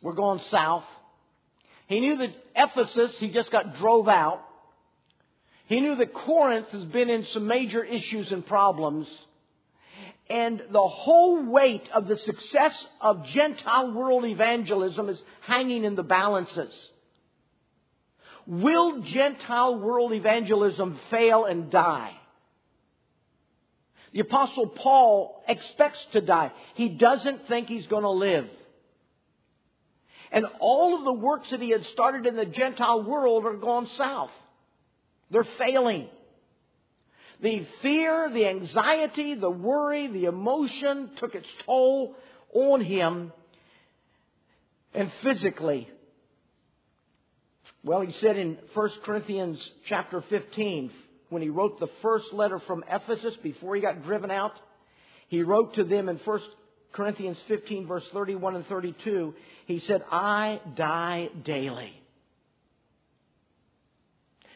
were 0.00 0.14
going 0.14 0.40
south. 0.50 0.84
He 1.92 2.00
knew 2.00 2.16
that 2.16 2.30
Ephesus, 2.56 3.14
he 3.18 3.28
just 3.28 3.50
got 3.50 3.76
drove 3.76 4.08
out. 4.08 4.40
He 5.66 5.78
knew 5.78 5.94
that 5.96 6.14
Corinth 6.14 6.68
has 6.68 6.84
been 6.86 7.10
in 7.10 7.26
some 7.26 7.46
major 7.46 7.84
issues 7.84 8.32
and 8.32 8.46
problems. 8.46 9.06
And 10.30 10.62
the 10.70 10.88
whole 10.88 11.44
weight 11.44 11.86
of 11.92 12.08
the 12.08 12.16
success 12.16 12.86
of 12.98 13.26
Gentile 13.26 13.92
world 13.92 14.24
evangelism 14.24 15.10
is 15.10 15.22
hanging 15.42 15.84
in 15.84 15.94
the 15.94 16.02
balances. 16.02 16.72
Will 18.46 19.02
Gentile 19.02 19.78
world 19.78 20.14
evangelism 20.14 20.98
fail 21.10 21.44
and 21.44 21.70
die? 21.70 22.16
The 24.14 24.20
apostle 24.20 24.68
Paul 24.68 25.44
expects 25.46 26.02
to 26.12 26.22
die. 26.22 26.52
He 26.72 26.88
doesn't 26.88 27.48
think 27.48 27.68
he's 27.68 27.86
going 27.86 28.04
to 28.04 28.10
live. 28.10 28.48
And 30.32 30.46
all 30.60 30.96
of 30.98 31.04
the 31.04 31.12
works 31.12 31.50
that 31.50 31.60
he 31.60 31.70
had 31.70 31.84
started 31.86 32.26
in 32.26 32.36
the 32.36 32.46
Gentile 32.46 33.02
world 33.02 33.44
are 33.44 33.52
gone 33.52 33.86
south. 33.86 34.30
They're 35.30 35.44
failing. 35.44 36.08
The 37.42 37.66
fear, 37.82 38.30
the 38.30 38.46
anxiety, 38.46 39.34
the 39.34 39.50
worry, 39.50 40.06
the 40.06 40.24
emotion 40.24 41.10
took 41.16 41.34
its 41.34 41.48
toll 41.66 42.16
on 42.54 42.80
him. 42.80 43.32
And 44.94 45.12
physically, 45.22 45.88
well, 47.84 48.00
he 48.00 48.12
said 48.12 48.36
in 48.36 48.58
1 48.72 48.90
Corinthians 49.04 49.70
chapter 49.86 50.22
15, 50.22 50.90
when 51.28 51.42
he 51.42 51.48
wrote 51.50 51.78
the 51.78 51.90
first 52.00 52.32
letter 52.32 52.58
from 52.58 52.84
Ephesus 52.90 53.34
before 53.42 53.74
he 53.74 53.82
got 53.82 54.02
driven 54.02 54.30
out, 54.30 54.52
he 55.28 55.42
wrote 55.42 55.74
to 55.74 55.84
them 55.84 56.08
in 56.08 56.18
1 56.18 56.40
Corinthians 56.92 57.38
15 57.48 57.86
verse 57.86 58.06
31 58.12 58.56
and 58.56 58.66
32, 58.66 59.34
he 59.66 59.78
said, 59.80 60.04
I 60.10 60.60
die 60.76 61.30
daily. 61.44 61.92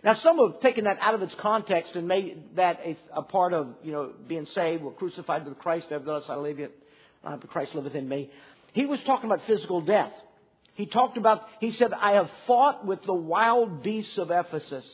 Now, 0.05 0.15
some 0.15 0.39
have 0.39 0.61
taken 0.61 0.85
that 0.85 0.99
out 1.01 1.15
of 1.15 1.23
its 1.23 1.35
context 1.35 1.97
and 1.97 2.07
made 2.07 2.57
that 2.57 2.81
a, 2.85 2.97
a 3.13 3.23
part 3.23 3.53
of, 3.53 3.69
you 3.83 3.91
know, 3.91 4.13
being 4.29 4.47
saved. 4.47 4.83
We're 4.85 4.93
crucified 4.93 5.45
with 5.45 5.59
Christ. 5.59 5.87
Nevertheless, 5.91 6.25
I 6.29 6.37
live 6.37 6.61
yet. 6.61 6.71
Uh, 7.25 7.39
Christ 7.39 7.75
liveth 7.75 7.95
in 7.95 8.09
me. 8.09 8.31
He 8.73 8.87
was 8.87 9.01
talking 9.05 9.29
about 9.29 9.45
physical 9.47 9.81
death. 9.81 10.13
He 10.75 10.87
talked 10.87 11.17
about, 11.17 11.43
he 11.59 11.73
said, 11.73 11.93
I 11.93 12.13
have 12.13 12.31
fought 12.47 12.87
with 12.87 13.03
the 13.03 13.15
wild 13.15 13.83
beasts 13.83 14.19
of 14.19 14.31
Ephesus. 14.31 14.85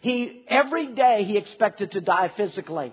He, 0.00 0.42
every 0.48 0.94
day 0.94 1.24
he 1.24 1.36
expected 1.36 1.92
to 1.92 2.00
die 2.00 2.32
physically. 2.36 2.92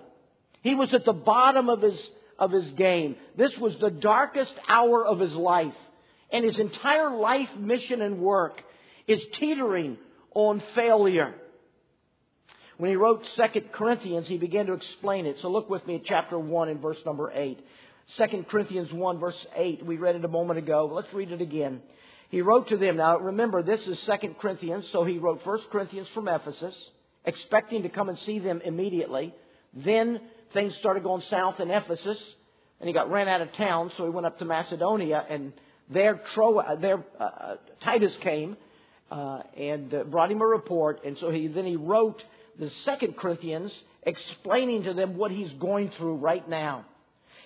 He 0.62 0.74
was 0.74 0.92
at 0.94 1.04
the 1.04 1.12
bottom 1.12 1.68
of 1.68 1.82
his, 1.82 1.98
of 2.38 2.52
his 2.52 2.70
game. 2.72 3.16
This 3.36 3.56
was 3.58 3.76
the 3.80 3.90
darkest 3.90 4.52
hour 4.68 5.04
of 5.04 5.18
his 5.18 5.32
life. 5.32 5.74
And 6.32 6.44
his 6.44 6.58
entire 6.58 7.14
life 7.14 7.48
mission 7.58 8.02
and 8.02 8.18
work 8.18 8.60
is 9.06 9.20
teetering 9.38 9.98
on 10.34 10.62
failure. 10.74 11.34
When 12.76 12.90
he 12.90 12.96
wrote 12.96 13.22
Second 13.36 13.72
Corinthians, 13.72 14.26
he 14.26 14.36
began 14.36 14.66
to 14.66 14.72
explain 14.72 15.26
it. 15.26 15.36
So 15.40 15.48
look 15.48 15.70
with 15.70 15.86
me 15.86 15.96
at 15.96 16.04
chapter 16.04 16.38
1 16.38 16.68
and 16.68 16.80
verse 16.80 16.98
number 17.06 17.30
8. 17.32 17.58
2 18.18 18.44
Corinthians 18.50 18.92
1 18.92 19.18
verse 19.18 19.46
8. 19.54 19.86
We 19.86 19.96
read 19.96 20.16
it 20.16 20.24
a 20.24 20.28
moment 20.28 20.58
ago. 20.58 20.90
Let's 20.92 21.12
read 21.14 21.30
it 21.30 21.40
again. 21.40 21.80
He 22.30 22.42
wrote 22.42 22.68
to 22.70 22.76
them. 22.76 22.96
Now 22.96 23.18
remember, 23.18 23.62
this 23.62 23.86
is 23.86 24.02
2 24.06 24.34
Corinthians, 24.40 24.88
so 24.90 25.04
he 25.04 25.18
wrote 25.18 25.46
1 25.46 25.58
Corinthians 25.70 26.08
from 26.14 26.26
Ephesus, 26.26 26.74
expecting 27.24 27.84
to 27.84 27.88
come 27.88 28.08
and 28.08 28.18
see 28.18 28.40
them 28.40 28.60
immediately. 28.64 29.32
Then 29.72 30.20
things 30.54 30.74
started 30.76 31.02
going 31.02 31.22
south 31.22 31.60
in 31.60 31.70
Ephesus, 31.70 32.18
and 32.80 32.88
he 32.88 32.94
got 32.94 33.10
ran 33.10 33.28
out 33.28 33.42
of 33.42 33.52
town, 33.52 33.92
so 33.96 34.04
he 34.04 34.10
went 34.10 34.26
up 34.26 34.38
to 34.38 34.44
Macedonia, 34.44 35.24
and 35.28 35.52
there, 35.90 36.20
Tro- 36.32 36.76
there 36.80 37.04
uh, 37.20 37.24
uh, 37.24 37.56
Titus 37.82 38.16
came 38.22 38.56
uh, 39.10 39.42
and 39.56 39.92
uh, 39.92 40.04
brought 40.04 40.30
him 40.30 40.40
a 40.40 40.46
report, 40.46 41.04
and 41.04 41.18
so 41.18 41.30
he 41.30 41.48
then 41.48 41.66
he 41.66 41.76
wrote 41.76 42.24
the 42.58 42.70
Second 42.70 43.16
Corinthians, 43.16 43.72
explaining 44.04 44.84
to 44.84 44.94
them 44.94 45.16
what 45.16 45.30
he's 45.30 45.52
going 45.54 45.90
through 45.90 46.16
right 46.16 46.48
now. 46.48 46.84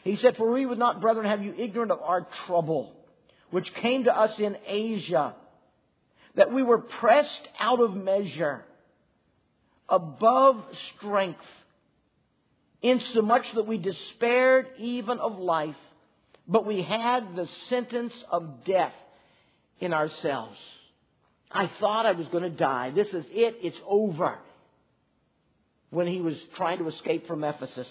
He 0.05 0.17
said, 0.17 0.37
For 0.37 0.53
we 0.53 0.67
would 0.67 0.79
not, 0.79 1.01
brethren, 1.01 1.27
have 1.27 1.43
you 1.43 1.55
ignorant 1.57 1.91
of 1.91 2.01
our 2.01 2.27
trouble, 2.47 2.95
which 3.51 3.73
came 3.75 4.05
to 4.05 4.17
us 4.17 4.39
in 4.39 4.57
Asia, 4.67 5.35
that 6.35 6.53
we 6.53 6.63
were 6.63 6.79
pressed 6.79 7.49
out 7.59 7.81
of 7.81 7.95
measure, 7.95 8.65
above 9.89 10.63
strength, 10.97 11.45
insomuch 12.83 13.53
that 13.55 13.67
we 13.67 13.79
despaired 13.79 14.69
even 14.79 15.19
of 15.19 15.39
life, 15.39 15.77
but 16.47 16.67
we 16.67 16.83
had 16.83 17.37
the 17.37 17.47
sentence 17.69 18.15
of 18.31 18.65
death 18.65 18.95
in 19.81 19.93
ourselves. 19.93 20.59
I 21.51 21.67
thought 21.67 22.07
I 22.07 22.13
was 22.13 22.27
going 22.29 22.45
to 22.45 22.51
die. 22.51 22.91
This 22.91 23.09
is 23.09 23.27
it. 23.31 23.59
It's 23.63 23.81
over. 23.87 24.39
When 25.91 26.07
he 26.07 26.21
was 26.21 26.37
trying 26.55 26.79
to 26.79 26.89
escape 26.89 27.27
from 27.27 27.45
Ephesus. 27.45 27.89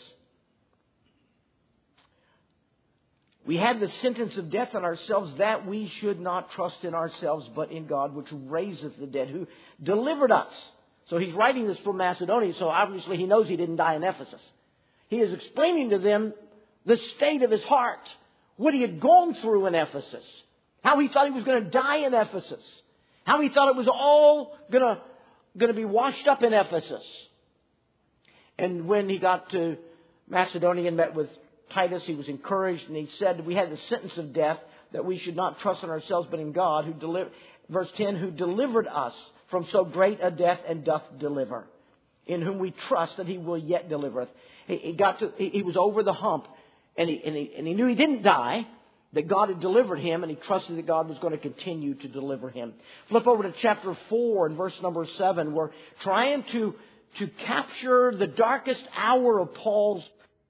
We 3.47 3.55
had 3.57 3.79
the 3.79 3.87
sentence 3.87 4.35
of 4.35 4.49
death 4.49 4.75
on 4.75 4.83
ourselves 4.83 5.33
that 5.35 5.65
we 5.65 5.87
should 5.87 6.19
not 6.19 6.51
trust 6.51 6.83
in 6.83 6.93
ourselves, 6.93 7.49
but 7.55 7.71
in 7.71 7.87
God, 7.87 8.13
which 8.13 8.27
raiseth 8.31 8.99
the 8.99 9.07
dead, 9.07 9.29
who 9.29 9.47
delivered 9.81 10.31
us. 10.31 10.51
So 11.09 11.17
he's 11.17 11.33
writing 11.33 11.65
this 11.65 11.79
from 11.79 11.95
Macedonia, 11.95 12.53
so 12.55 12.67
obviously 12.67 13.15
he 13.15 13.25
knows 13.25 13.47
he 13.47 13.55
didn't 13.55 13.77
die 13.77 13.95
in 13.95 14.03
Ephesus. 14.03 14.41
He 15.07 15.19
is 15.19 15.33
explaining 15.33 15.91
to 15.91 15.99
them 15.99 16.33
the 16.85 16.97
state 16.97 17.43
of 17.43 17.51
his 17.51 17.63
heart, 17.63 17.99
what 18.55 18.73
he 18.73 18.81
had 18.81 18.99
gone 18.99 19.35
through 19.35 19.67
in 19.67 19.75
Ephesus, 19.75 20.25
how 20.83 20.99
he 20.99 21.07
thought 21.07 21.27
he 21.27 21.33
was 21.33 21.43
going 21.43 21.63
to 21.63 21.69
die 21.69 21.97
in 21.97 22.13
Ephesus, 22.13 22.63
how 23.23 23.41
he 23.41 23.49
thought 23.49 23.69
it 23.69 23.75
was 23.75 23.87
all 23.87 24.57
going 24.71 24.83
to, 24.83 25.01
going 25.57 25.71
to 25.71 25.77
be 25.77 25.85
washed 25.85 26.27
up 26.27 26.43
in 26.43 26.53
Ephesus. 26.53 27.03
And 28.57 28.87
when 28.87 29.09
he 29.09 29.19
got 29.19 29.49
to 29.51 29.77
Macedonia 30.27 30.87
and 30.87 30.97
met 30.97 31.13
with 31.13 31.29
Titus, 31.71 32.03
he 32.05 32.15
was 32.15 32.27
encouraged, 32.27 32.87
and 32.87 32.95
he 32.95 33.07
said, 33.17 33.45
We 33.45 33.55
had 33.55 33.69
the 33.69 33.77
sentence 33.77 34.17
of 34.17 34.33
death 34.33 34.59
that 34.93 35.05
we 35.05 35.17
should 35.17 35.35
not 35.35 35.59
trust 35.59 35.83
in 35.83 35.89
ourselves, 35.89 36.27
but 36.31 36.39
in 36.39 36.53
God, 36.53 36.85
who 36.85 36.93
delivered, 36.93 37.31
verse 37.69 37.91
10, 37.97 38.15
who 38.15 38.31
delivered 38.31 38.87
us 38.87 39.13
from 39.49 39.67
so 39.71 39.83
great 39.83 40.19
a 40.21 40.31
death 40.31 40.59
and 40.67 40.83
doth 40.83 41.03
deliver, 41.19 41.67
in 42.25 42.41
whom 42.41 42.59
we 42.59 42.71
trust 42.71 43.17
that 43.17 43.27
he 43.27 43.37
will 43.37 43.57
yet 43.57 43.89
deliver 43.89 44.21
us. 44.21 44.29
He, 44.67 44.93
got 44.93 45.19
to, 45.19 45.31
he, 45.37 45.49
he, 45.49 45.63
was 45.63 45.77
over 45.77 46.03
the 46.03 46.13
hump, 46.13 46.47
and 46.97 47.09
he, 47.09 47.21
and, 47.25 47.35
he, 47.35 47.53
and 47.57 47.65
he 47.65 47.73
knew 47.73 47.87
he 47.87 47.95
didn't 47.95 48.21
die, 48.21 48.67
that 49.13 49.27
God 49.27 49.47
had 49.49 49.61
delivered 49.61 49.99
him, 49.99 50.23
and 50.23 50.29
he 50.29 50.35
trusted 50.35 50.77
that 50.77 50.85
God 50.85 51.07
was 51.07 51.17
going 51.19 51.31
to 51.31 51.39
continue 51.39 51.95
to 51.95 52.07
deliver 52.09 52.49
him. 52.49 52.73
Flip 53.07 53.25
over 53.25 53.43
to 53.43 53.53
chapter 53.61 53.97
4 54.09 54.47
and 54.47 54.57
verse 54.57 54.73
number 54.81 55.05
7. 55.17 55.53
We're 55.53 55.71
trying 56.01 56.43
to, 56.51 56.75
to 57.19 57.27
capture 57.45 58.13
the 58.13 58.27
darkest 58.27 58.83
hour 58.95 59.39
of 59.39 59.53
Paul's 59.53 60.07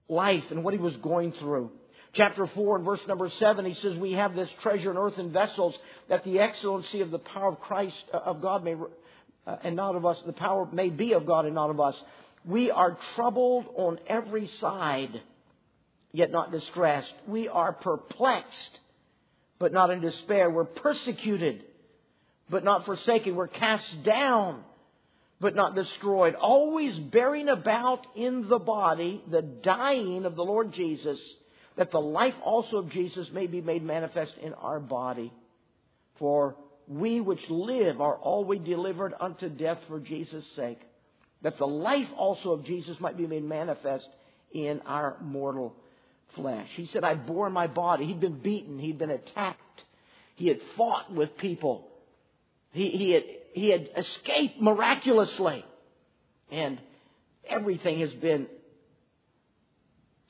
life 0.10 0.46
and 0.50 0.64
what 0.64 0.74
he 0.74 0.80
was 0.80 0.96
going 0.98 1.34
through. 1.34 1.72
Chapter 2.14 2.48
4 2.48 2.78
and 2.78 2.86
verse 2.86 3.02
number 3.08 3.30
7, 3.30 3.66
he 3.66 3.76
says, 3.76 3.96
We 3.96 4.14
have 4.14 4.36
this 4.36 4.50
treasure 4.62 4.90
in 4.90 4.98
earthen 4.98 5.32
vessels, 5.32 5.78
that 6.10 6.24
the 6.24 6.40
excellency 6.40 7.02
of 7.02 7.12
the 7.12 7.20
power 7.20 7.50
of 7.50 7.60
Christ, 7.60 7.96
uh, 8.12 8.18
of 8.18 8.42
God 8.42 8.64
may, 8.64 8.76
uh, 9.46 9.58
and 9.64 9.76
not 9.76 9.96
of 9.96 10.04
us, 10.04 10.18
the 10.26 10.34
power 10.34 10.68
may 10.72 10.90
be 10.90 11.14
of 11.14 11.28
God 11.28 11.46
and 11.46 11.54
not 11.54 11.70
of 11.70 11.80
us. 11.80 11.96
We 12.48 12.72
are 12.72 12.98
troubled 13.16 13.66
on 13.76 14.00
every 14.08 14.48
side, 14.48 15.22
yet 16.14 16.32
not 16.32 16.52
distressed. 16.52 17.14
We 17.28 17.50
are 17.50 17.74
perplexed, 17.74 18.80
but 19.60 19.74
not 19.74 19.90
in 19.90 20.00
despair. 20.00 20.50
We're 20.50 20.64
persecuted, 20.64 21.64
but 22.50 22.64
not 22.64 22.86
forsaken. 22.86 23.36
We're 23.36 23.50
cast 23.50 24.02
down, 24.04 24.64
but 25.42 25.56
not 25.56 25.76
destroyed, 25.76 26.36
always 26.36 26.98
bearing 26.98 27.50
about 27.50 28.08
in 28.16 28.48
the 28.48 28.60
body 28.60 29.22
the 29.30 29.42
dying 29.42 30.24
of 30.24 30.38
the 30.38 30.46
Lord 30.46 30.72
Jesus, 30.72 31.22
that 31.76 31.92
the 31.92 32.00
life 32.00 32.36
also 32.44 32.78
of 32.78 32.90
Jesus 32.92 33.30
may 33.32 33.48
be 33.48 33.60
made 33.60 33.84
manifest 33.84 34.34
in 34.42 34.54
our 34.54 34.80
body. 34.80 35.34
For 36.18 36.56
we 36.88 37.20
which 37.20 37.48
live 37.50 38.00
are 38.00 38.16
always 38.16 38.62
delivered 38.62 39.14
unto 39.20 39.50
death 39.50 39.80
for 39.90 40.00
Jesus' 40.00 40.48
sake, 40.56 40.80
that 41.42 41.58
the 41.58 41.68
life 41.68 42.08
also 42.18 42.52
of 42.52 42.66
Jesus 42.66 43.00
might 43.00 43.18
be 43.18 43.28
made 43.28 43.44
manifest 43.44 44.08
in 44.52 44.82
our 44.86 45.18
mortal 45.22 45.76
flesh. 46.36 46.68
He 46.76 46.86
said, 46.88 47.04
I 47.04 47.16
bore 47.16 47.50
my 47.50 47.68
body. 47.68 48.06
He'd 48.06 48.20
been 48.20 48.40
beaten. 48.40 48.80
He'd 48.80 48.98
been 48.98 49.12
attacked. 49.12 49.84
He 50.36 50.48
had 50.48 50.60
fought 50.76 51.12
with 51.12 51.38
people. 51.38 51.88
He, 52.72 52.90
he, 52.90 53.12
had, 53.12 53.24
he 53.54 53.70
had 53.70 53.90
escaped 53.98 54.62
miraculously. 54.62 55.66
And 56.52 56.80
everything 57.48 58.00
has 58.00 58.14
been 58.14 58.48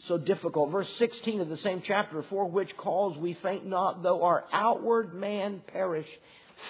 so 0.08 0.18
difficult. 0.18 0.72
Verse 0.72 0.90
16 0.98 1.42
of 1.42 1.50
the 1.50 1.58
same 1.58 1.82
chapter, 1.86 2.24
for 2.30 2.46
which 2.46 2.76
cause 2.78 3.18
we 3.18 3.34
faint 3.36 3.66
not, 3.66 4.04
though 4.04 4.24
our 4.24 4.46
outward 4.52 5.14
man 5.14 5.62
perish. 5.68 6.08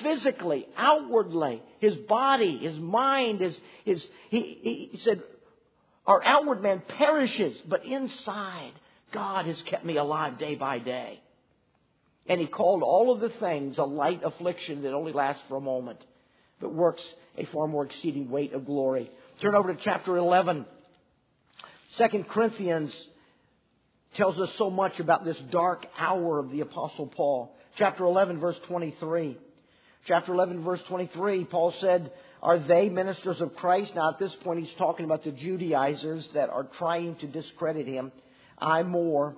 Physically, 0.02 0.67
outwardly, 0.76 1.62
his 1.80 1.95
body, 1.95 2.58
his 2.58 2.78
mind, 2.78 3.39
his, 3.39 3.58
his 3.86 4.06
he, 4.30 4.89
he 4.91 5.00
said, 5.04 5.23
our 6.06 6.23
outward 6.23 6.62
man 6.62 6.82
perishes, 6.88 7.58
but 7.67 7.86
inside, 7.86 8.71
God 9.12 9.45
has 9.45 9.62
kept 9.63 9.86
me 9.86 9.97
alive 9.97 10.38
day 10.38 10.56
by 10.56 10.80
day. 10.80 11.21
And 12.28 12.39
he 12.41 12.47
called 12.47 12.84
all 12.84 13.13
of 13.13 13.21
the 13.21 13.30
things 13.30 13.78
a 13.78 13.84
light 13.84 14.21
affliction 14.23 14.84
that 14.84 14.93
only 14.93 15.13
lasts 15.13 15.41
for 15.47 15.56
a 15.56 15.62
moment, 15.62 16.00
but 16.60 16.73
works 16.73 17.04
a 17.38 17.45
far 17.45 17.67
more 17.67 17.86
exceeding 17.86 18.30
weight 18.30 18.54
of 18.54 18.65
glory. 18.65 19.10
Turn 19.41 19.56
over 19.56 19.73
to 19.73 19.80
chapter 19.82 20.17
11. 20.17 20.65
2 21.97 22.26
Corinthians 22.30 22.93
tells 24.15 24.39
us 24.39 24.50
so 24.58 24.69
much 24.69 25.00
about 25.00 25.23
this 25.23 25.38
dark 25.52 25.86
hour 25.97 26.39
of 26.39 26.52
the 26.52 26.62
Apostle 26.62 27.08
Paul. 27.08 27.56
Chapter 27.78 28.04
11, 28.06 28.39
verse 28.39 28.60
23. 28.67 29.38
Chapter 30.08 30.34
11, 30.34 30.63
verse 30.63 30.82
23, 30.88 31.43
Paul 31.46 31.74
said, 31.82 32.13
Are 32.41 32.58
they 32.60 32.88
ministers 32.88 33.41
of 33.41 33.56
Christ? 33.58 33.93
Now, 33.93 34.12
at 34.12 34.20
this 34.20 34.34
point, 34.41 34.62
he's 34.62 34.76
talking 34.78 35.04
about 35.04 35.26
the 35.26 35.32
Judaizers 35.32 36.26
that 36.34 36.50
are 36.50 36.63
trying 36.78 37.15
to 37.17 37.28
discredit 37.28 37.88
him. 37.88 38.13
I 38.58 38.84
more. 38.84 39.36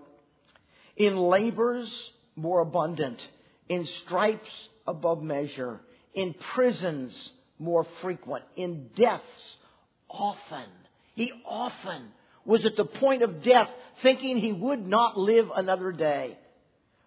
In 0.96 1.18
labors, 1.18 1.92
more 2.36 2.62
abundant. 2.62 3.20
In 3.68 3.88
stripes, 4.06 4.50
above 4.88 5.24
measure. 5.24 5.82
In 6.14 6.36
prisons, 6.54 7.14
more 7.58 7.88
frequent. 8.04 8.46
In 8.56 8.90
deaths, 8.96 9.24
often. 10.08 10.70
He 11.16 11.32
often 11.48 12.10
was 12.46 12.64
at 12.66 12.76
the 12.76 12.86
point 12.86 13.24
of 13.24 13.42
death 13.42 13.70
thinking 14.04 14.38
he 14.38 14.54
would 14.54 14.86
not 14.86 15.18
live 15.18 15.50
another 15.56 15.92
day. 15.92 16.38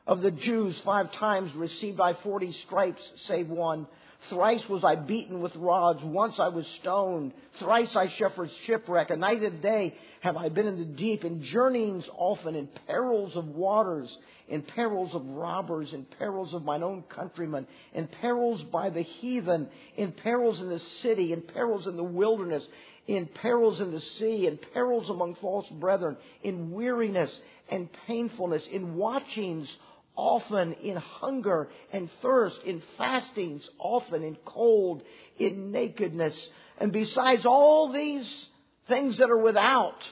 Of 0.05 0.21
the 0.21 0.33
Jews, 0.33 0.77
five 0.85 1.13
times 1.13 1.55
received 1.55 2.01
I 2.01 2.15
forty 2.15 2.51
stripes, 2.67 3.03
save 3.29 3.49
one. 3.49 3.87
Thrice 4.31 4.69
was 4.69 4.83
I 4.85 4.97
beaten 4.97 5.41
with 5.41 5.55
rods. 5.55 6.03
Once 6.03 6.39
I 6.41 6.49
was 6.49 6.67
stoned. 6.81 7.33
Thrice 7.59 7.95
I 7.95 8.09
suffered 8.09 8.51
shipwreck. 8.67 9.11
A 9.11 9.17
night 9.17 9.43
and 9.43 9.63
day 9.63 9.95
have 10.21 10.37
I 10.37 10.49
been 10.49 10.67
in 10.67 10.79
the 10.79 10.85
deep, 10.85 11.25
in 11.25 11.43
journeyings 11.43 12.05
often, 12.17 12.55
in 12.57 12.69
perils 12.87 13.37
of 13.37 13.47
waters, 13.47 14.17
in 14.49 14.63
perils 14.63 15.15
of 15.15 15.25
robbers, 15.27 15.93
in 15.93 16.05
perils 16.05 16.53
of 16.53 16.65
mine 16.65 16.83
own 16.83 17.03
countrymen, 17.09 17.67
in 17.95 18.09
perils 18.09 18.63
by 18.65 18.91
the 18.91 19.03
heathen, 19.03 19.69
in 19.97 20.13
perils 20.13 20.61
in 20.61 20.69
the 20.69 20.81
city, 20.81 21.33
in 21.33 21.43
perils 21.43 21.87
in 21.87 21.97
the 21.97 22.03
wilderness, 22.03 22.67
in 23.07 23.27
perils 23.27 23.81
in 23.81 23.91
the 23.93 24.01
sea, 24.01 24.47
in 24.47 24.59
perils 24.73 25.11
among 25.11 25.37
false 25.37 25.69
brethren, 25.69 26.17
in 26.43 26.71
weariness 26.71 27.37
and 27.69 27.89
painfulness, 28.07 28.65
in 28.71 28.95
watchings 28.95 29.69
often, 30.17 30.75
in 30.75 30.97
hunger 30.97 31.69
and 31.93 32.11
thirst, 32.21 32.61
in 32.65 32.83
fastings 32.99 33.69
often, 33.79 34.23
in 34.23 34.37
cold, 34.45 35.03
in 35.39 35.71
nakedness. 35.73 36.49
And 36.79 36.93
besides 36.93 37.47
all 37.47 37.93
these 37.93 38.47
things 38.89 39.19
that 39.19 39.31
are 39.31 39.39
without, 39.39 40.03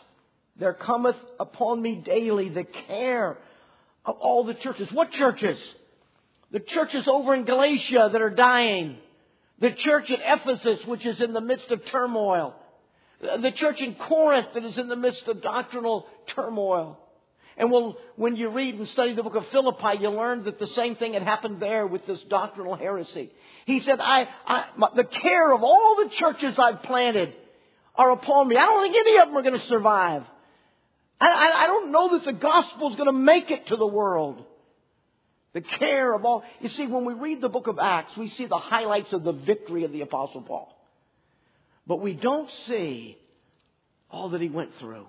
there 0.57 0.75
cometh 0.75 1.17
upon 1.39 1.81
me 1.81 1.97
daily 1.97 2.49
the 2.49 2.65
care 2.65 3.39
of 4.05 4.17
all 4.21 4.45
the 4.45 4.55
churches. 4.55 4.91
What 4.93 5.11
churches? 5.13 5.59
The 6.51 6.61
churches 6.61 7.07
over 7.07 7.35
in 7.35 7.45
Galatia 7.45 8.11
that 8.13 8.23
are 8.23 8.31
dying. 8.31 8.97
The 9.59 9.73
church 9.73 10.11
at 10.11 10.21
Ephesus, 10.23 10.85
which 10.87 11.05
is 11.05 11.21
in 11.21 11.33
the 11.33 11.41
midst 11.41 11.71
of 11.71 11.85
turmoil. 11.87 12.55
The 13.21 13.53
church 13.53 13.83
in 13.83 13.95
Corinth 13.95 14.49
that 14.55 14.65
is 14.65 14.79
in 14.79 14.89
the 14.89 14.97
midst 14.97 15.29
of 15.29 15.43
doctrinal 15.43 16.07
turmoil. 16.29 16.99
And 17.61 17.70
well, 17.70 17.99
when 18.16 18.37
you 18.37 18.49
read 18.49 18.77
and 18.77 18.88
study 18.88 19.12
the 19.12 19.23
book 19.23 19.35
of 19.35 19.46
Philippi, 19.49 19.99
you 20.01 20.09
learn 20.09 20.44
that 20.44 20.59
the 20.59 20.66
same 20.68 20.96
thing 20.96 21.12
had 21.12 21.23
happened 21.23 21.61
there 21.61 21.87
with 21.87 22.07
this 22.07 22.18
doctrinal 22.23 22.75
heresy. 22.75 23.31
He 23.66 23.81
said, 23.81 24.01
I, 24.01 24.29
I 24.46 24.64
my, 24.79 24.88
the 24.96 25.05
care 25.05 25.53
of 25.53 25.62
all 25.62 25.96
the 26.03 26.09
churches 26.09 26.59
I've 26.59 26.83
planted 26.85 27.35
are 27.96 28.12
upon 28.12 28.49
me. 28.49 28.57
I 28.57 28.64
don't 28.64 28.90
think 28.90 28.96
any 28.96 29.18
of 29.18 29.29
them 29.29 29.37
are 29.37 29.42
going 29.42 29.61
to 29.61 29.66
survive. 29.66 30.23
I, 31.20 31.29
I, 31.29 31.64
I 31.64 31.66
don't 31.66 31.92
know 31.92 32.16
that 32.16 32.25
the 32.25 32.33
gospel 32.33 32.88
is 32.92 32.96
going 32.96 33.09
to 33.09 33.12
make 33.12 33.51
it 33.51 33.66
to 33.66 33.77
the 33.77 33.87
world. 33.87 34.42
The 35.53 35.61
care 35.61 36.14
of 36.14 36.25
all. 36.25 36.42
You 36.61 36.70
see, 36.70 36.87
when 36.87 37.05
we 37.05 37.12
read 37.12 37.42
the 37.42 37.51
book 37.51 37.66
of 37.66 37.79
Acts, 37.79 38.16
we 38.16 38.29
see 38.29 38.46
the 38.46 38.57
highlights 38.57 39.12
of 39.12 39.23
the 39.23 39.33
victory 39.33 39.85
of 39.85 39.92
the 39.92 40.01
Apostle 40.01 40.40
Paul. 40.40 40.75
But 41.87 42.01
we 42.01 42.14
don't 42.14 42.49
see 42.66 43.18
all 44.11 44.31
that 44.31 44.40
he 44.40 44.49
went 44.49 44.75
through. 44.77 45.05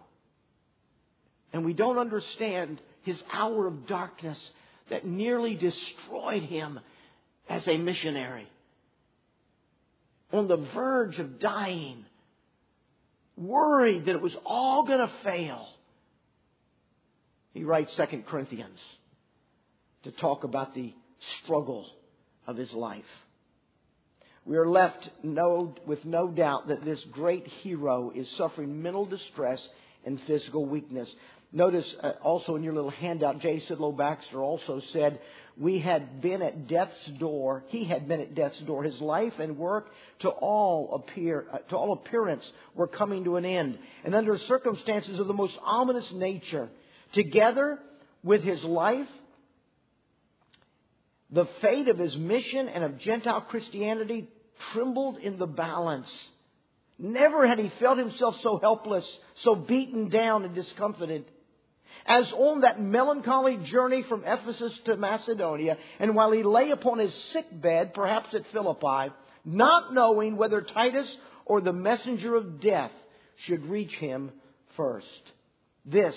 And 1.53 1.65
we 1.65 1.73
don't 1.73 1.97
understand 1.97 2.81
his 3.03 3.21
hour 3.31 3.67
of 3.67 3.87
darkness 3.87 4.37
that 4.89 5.05
nearly 5.05 5.55
destroyed 5.55 6.43
him 6.43 6.79
as 7.49 7.67
a 7.67 7.77
missionary. 7.77 8.47
On 10.31 10.47
the 10.47 10.65
verge 10.73 11.19
of 11.19 11.39
dying, 11.39 12.05
worried 13.35 14.05
that 14.05 14.15
it 14.15 14.21
was 14.21 14.35
all 14.45 14.85
going 14.85 14.99
to 14.99 15.11
fail. 15.23 15.67
He 17.53 17.63
writes 17.63 17.91
Second 17.97 18.27
Corinthians 18.27 18.79
to 20.03 20.11
talk 20.11 20.45
about 20.45 20.73
the 20.73 20.93
struggle 21.43 21.85
of 22.47 22.55
his 22.55 22.71
life 22.71 23.03
we 24.45 24.57
are 24.57 24.67
left 24.67 25.09
no, 25.23 25.75
with 25.85 26.03
no 26.03 26.27
doubt 26.27 26.69
that 26.69 26.83
this 26.83 27.03
great 27.11 27.45
hero 27.47 28.11
is 28.13 28.29
suffering 28.37 28.81
mental 28.81 29.05
distress 29.05 29.61
and 30.05 30.19
physical 30.25 30.65
weakness. 30.65 31.09
Notice 31.53 31.93
uh, 32.01 32.13
also 32.21 32.55
in 32.55 32.63
your 32.63 32.73
little 32.73 32.91
handout, 32.91 33.39
J. 33.39 33.59
Sidlow 33.59 33.95
Baxter 33.95 34.41
also 34.41 34.81
said, 34.93 35.19
we 35.57 35.79
had 35.79 36.21
been 36.21 36.41
at 36.41 36.67
death's 36.67 37.05
door. 37.19 37.65
He 37.67 37.83
had 37.83 38.07
been 38.07 38.21
at 38.21 38.33
death's 38.33 38.59
door. 38.61 38.83
His 38.83 38.99
life 39.01 39.33
and 39.37 39.57
work, 39.57 39.91
to 40.19 40.29
all 40.29 40.95
appear, 40.95 41.45
uh, 41.51 41.57
to 41.69 41.75
all 41.75 41.93
appearance, 41.93 42.49
were 42.73 42.87
coming 42.87 43.25
to 43.25 43.35
an 43.35 43.45
end. 43.45 43.77
And 44.05 44.15
under 44.15 44.37
circumstances 44.37 45.19
of 45.19 45.27
the 45.27 45.33
most 45.33 45.57
ominous 45.61 46.09
nature, 46.13 46.69
together 47.13 47.79
with 48.23 48.43
his 48.43 48.63
life 48.63 49.07
the 51.31 51.45
fate 51.61 51.87
of 51.87 51.97
his 51.97 52.15
mission 52.17 52.67
and 52.67 52.83
of 52.83 52.97
Gentile 52.97 53.41
Christianity 53.41 54.27
trembled 54.73 55.17
in 55.17 55.37
the 55.37 55.47
balance. 55.47 56.13
Never 56.99 57.47
had 57.47 57.57
he 57.57 57.71
felt 57.79 57.97
himself 57.97 58.39
so 58.41 58.59
helpless, 58.59 59.19
so 59.43 59.55
beaten 59.55 60.09
down 60.09 60.43
and 60.43 60.53
discomfited. 60.53 61.25
As 62.05 62.31
on 62.33 62.61
that 62.61 62.81
melancholy 62.81 63.57
journey 63.57 64.03
from 64.03 64.23
Ephesus 64.25 64.77
to 64.85 64.97
Macedonia, 64.97 65.77
and 65.99 66.15
while 66.15 66.31
he 66.31 66.43
lay 66.43 66.71
upon 66.71 66.99
his 66.99 67.13
sick 67.13 67.45
bed, 67.51 67.93
perhaps 67.93 68.33
at 68.33 68.47
Philippi, 68.47 69.13
not 69.45 69.93
knowing 69.93 70.37
whether 70.37 70.61
Titus 70.61 71.15
or 71.45 71.61
the 71.61 71.73
messenger 71.73 72.35
of 72.35 72.59
death 72.61 72.91
should 73.45 73.65
reach 73.65 73.93
him 73.95 74.31
first. 74.75 75.31
This 75.85 76.15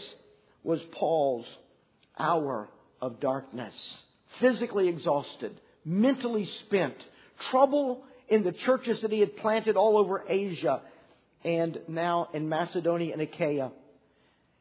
was 0.62 0.80
Paul's 0.92 1.46
hour 2.18 2.68
of 3.00 3.20
darkness 3.20 3.74
physically 4.40 4.88
exhausted, 4.88 5.60
mentally 5.84 6.44
spent, 6.66 6.96
trouble 7.50 8.04
in 8.28 8.42
the 8.42 8.52
churches 8.52 9.02
that 9.02 9.12
he 9.12 9.20
had 9.20 9.36
planted 9.36 9.76
all 9.76 9.98
over 9.98 10.24
Asia 10.28 10.82
and 11.44 11.78
now 11.88 12.28
in 12.32 12.48
Macedonia 12.48 13.12
and 13.12 13.22
Achaia. 13.22 13.70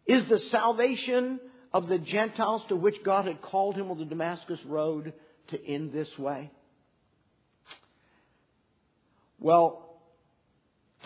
Is 0.05 0.27
the 0.27 0.39
salvation 0.51 1.39
of 1.71 1.87
the 1.87 1.97
Gentiles 1.97 2.63
to 2.69 2.75
which 2.75 3.03
God 3.03 3.25
had 3.25 3.41
called 3.41 3.75
him 3.75 3.89
on 3.89 3.97
the 3.97 4.05
Damascus 4.05 4.59
road 4.65 5.13
to 5.47 5.65
end 5.65 5.91
this 5.91 6.09
way? 6.17 6.51
Well, 9.39 9.99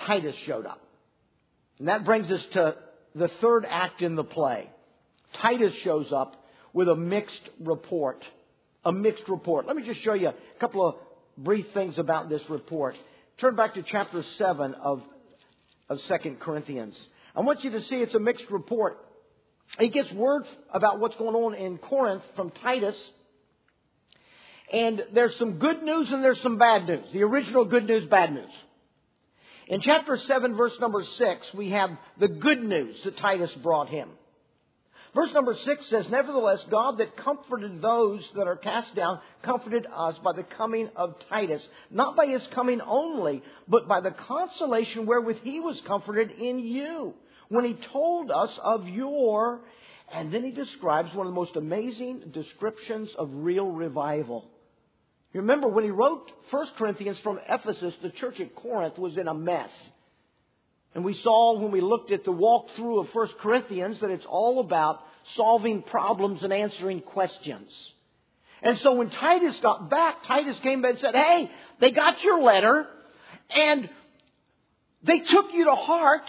Titus 0.06 0.36
showed 0.46 0.66
up. 0.66 0.82
And 1.80 1.88
that 1.88 2.06
brings 2.06 2.30
us 2.32 2.44
to 2.54 2.76
the 3.16 3.30
third 3.42 3.66
act 3.68 4.02
in 4.02 4.16
the 4.16 4.24
play. 4.24 4.70
Titus 5.42 5.74
shows 5.84 6.12
up 6.12 6.44
with 6.74 6.90
a 6.90 6.96
mixed 6.96 7.50
report 7.60 8.24
a 8.88 8.92
mixed 8.92 9.28
report. 9.28 9.68
Let 9.68 9.76
me 9.76 9.84
just 9.84 10.02
show 10.02 10.14
you 10.14 10.30
a 10.30 10.60
couple 10.60 10.88
of 10.88 10.96
brief 11.38 11.66
things 11.74 11.98
about 11.98 12.30
this 12.30 12.42
report. 12.50 12.96
Turn 13.38 13.56
back 13.56 13.74
to 13.74 13.84
chapter 13.84 14.24
7 14.38 14.74
of, 14.76 15.04
of 15.90 16.00
2 16.08 16.38
Corinthians. 16.40 16.98
I 17.38 17.42
want 17.42 17.64
you 17.64 17.70
to 17.72 17.84
see 17.84 17.98
it's 17.98 18.16
a 18.16 18.20
mixed 18.20 18.50
report. 18.50 18.98
He 19.78 19.90
gets 19.90 20.12
word 20.12 20.44
about 20.74 21.00
what's 21.00 21.16
going 21.18 21.36
on 21.36 21.54
in 21.54 21.78
Corinth 21.78 22.24
from 22.36 22.50
Titus. 22.50 22.98
And 24.74 25.04
there's 25.14 25.36
some 25.36 25.60
good 25.60 25.84
news 25.84 26.12
and 26.12 26.24
there's 26.24 26.42
some 26.42 26.58
bad 26.58 26.88
news. 26.88 27.06
The 27.14 27.22
original 27.22 27.64
good 27.66 27.86
news, 27.86 28.08
bad 28.08 28.34
news. 28.34 28.50
In 29.68 29.82
chapter 29.82 30.18
7, 30.18 30.56
verse 30.56 30.74
number 30.80 31.04
6, 31.04 31.54
we 31.54 31.70
have 31.72 31.92
the 32.20 32.28
good 32.28 32.64
news 32.64 33.00
that 33.04 33.18
Titus 33.18 33.54
brought 33.62 33.90
him. 33.90 34.10
Verse 35.14 35.34
number 35.34 35.56
6 35.56 35.86
says, 35.88 36.08
Nevertheless, 36.10 36.66
God 36.70 36.98
that 37.00 37.18
comforted 37.18 37.82
those 37.82 38.28
that 38.36 38.48
are 38.48 38.56
cast 38.56 38.96
down 38.96 39.20
comforted 39.42 39.86
us 39.92 40.18
by 40.24 40.34
the 40.34 40.44
coming 40.44 40.90
of 40.96 41.16
Titus, 41.30 41.66
not 41.92 42.16
by 42.16 42.28
his 42.28 42.46
coming 42.54 42.82
only, 42.82 43.42
but 43.68 43.88
by 43.88 44.02
the 44.02 44.12
consolation 44.12 45.06
wherewith 45.06 45.38
he 45.44 45.60
was 45.60 45.82
comforted 45.88 46.32
in 46.32 46.60
you, 46.60 47.14
when 47.50 47.66
he 47.66 47.74
told 47.74 48.32
us 48.32 48.58
of 48.64 48.88
your. 48.88 49.62
And 50.10 50.34
then 50.34 50.44
he 50.44 50.52
describes 50.52 51.14
one 51.14 51.28
of 51.28 51.34
the 51.34 51.40
most 51.40 51.58
amazing 51.58 52.32
descriptions 52.32 53.14
of 53.18 53.30
real 53.34 53.70
revival. 53.70 54.50
You 55.34 55.42
remember 55.42 55.68
when 55.68 55.84
he 55.84 55.90
wrote 55.90 56.32
1 56.50 56.68
Corinthians 56.78 57.20
from 57.20 57.40
Ephesus, 57.48 57.94
the 58.02 58.10
church 58.12 58.40
at 58.40 58.56
Corinth 58.56 58.98
was 58.98 59.18
in 59.18 59.28
a 59.28 59.34
mess. 59.34 59.70
And 60.96 61.04
we 61.04 61.14
saw 61.14 61.60
when 61.60 61.72
we 61.72 61.82
looked 61.82 62.12
at 62.12 62.24
the 62.24 62.32
walkthrough 62.32 63.02
of 63.02 63.14
1 63.14 63.28
Corinthians 63.40 64.00
that 64.00 64.10
it's 64.10 64.26
all 64.26 64.62
about 64.62 65.04
solving 65.36 65.84
problems 65.84 66.42
and 66.44 66.54
answering 66.54 67.02
questions. 67.02 67.70
And 68.62 68.78
so 68.80 68.94
when 68.94 69.10
Titus 69.10 69.60
got 69.60 69.90
back, 69.90 70.24
Titus 70.24 70.58
came 70.60 70.82
back 70.82 70.92
and 70.92 71.00
said, 71.00 71.16
Hey, 71.16 71.52
they 71.80 71.92
got 71.92 72.24
your 72.24 72.42
letter 72.42 72.88
and 73.50 73.90
they 75.04 75.20
took 75.20 75.54
you 75.54 75.66
to 75.66 75.76
heart 75.76 76.28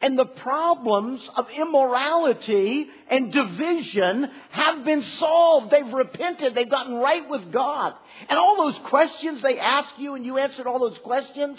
and 0.00 0.18
the 0.18 0.26
problems 0.26 1.28
of 1.36 1.48
immorality 1.50 2.88
and 3.10 3.32
division 3.32 4.30
have 4.50 4.84
been 4.84 5.02
solved. 5.02 5.70
They've 5.70 5.92
repented. 5.92 6.54
They've 6.54 6.70
gotten 6.70 6.94
right 6.94 7.28
with 7.28 7.50
God. 7.50 7.94
And 8.28 8.38
all 8.38 8.56
those 8.56 8.78
questions 8.86 9.42
they 9.42 9.58
asked 9.58 9.98
you 9.98 10.14
and 10.14 10.24
you 10.24 10.38
answered 10.38 10.66
all 10.66 10.78
those 10.78 10.98
questions, 10.98 11.58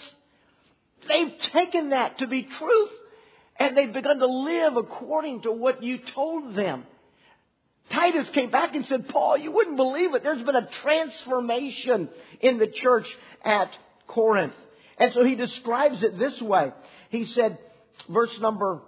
they've 1.07 1.37
taken 1.53 1.89
that 1.89 2.19
to 2.19 2.27
be 2.27 2.43
truth 2.43 2.91
and 3.57 3.75
they've 3.75 3.91
begun 3.91 4.19
to 4.19 4.27
live 4.27 4.77
according 4.77 5.41
to 5.41 5.51
what 5.51 5.83
you 5.83 5.97
told 5.97 6.55
them. 6.55 6.85
Titus 7.89 8.29
came 8.29 8.51
back 8.51 8.75
and 8.75 8.85
said, 8.85 9.09
Paul, 9.09 9.37
you 9.37 9.51
wouldn't 9.51 9.75
believe 9.75 10.13
it. 10.13 10.23
There's 10.23 10.43
been 10.43 10.55
a 10.55 10.69
transformation 10.81 12.07
in 12.39 12.57
the 12.57 12.67
church 12.67 13.07
at 13.43 13.69
Corinth. 14.07 14.53
And 14.97 15.13
so 15.13 15.25
he 15.25 15.35
describes 15.35 16.03
it 16.03 16.17
this 16.17 16.39
way. 16.41 16.71
He 17.09 17.25
said, 17.25 17.57
verse 18.07 18.37
number 18.39 18.81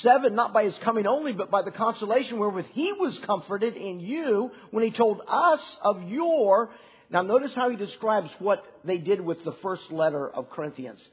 seven, 0.00 0.34
not 0.34 0.52
by 0.52 0.64
his 0.64 0.76
coming 0.78 1.06
only, 1.06 1.32
but 1.32 1.50
by 1.50 1.62
the 1.62 1.70
consolation 1.70 2.38
wherewith 2.38 2.66
he 2.72 2.92
was 2.92 3.18
comforted 3.20 3.76
in 3.76 4.00
you 4.00 4.50
when 4.70 4.84
he 4.84 4.90
told 4.90 5.20
us 5.26 5.76
of 5.82 6.02
your. 6.04 6.70
Now 7.10 7.22
notice 7.22 7.54
how 7.54 7.70
he 7.70 7.76
describes 7.76 8.30
what 8.38 8.64
they 8.84 8.98
did 8.98 9.20
with 9.20 9.44
the 9.44 9.52
first 9.62 9.90
letter 9.92 10.28
of 10.28 10.50
Corinthians. 10.50 11.06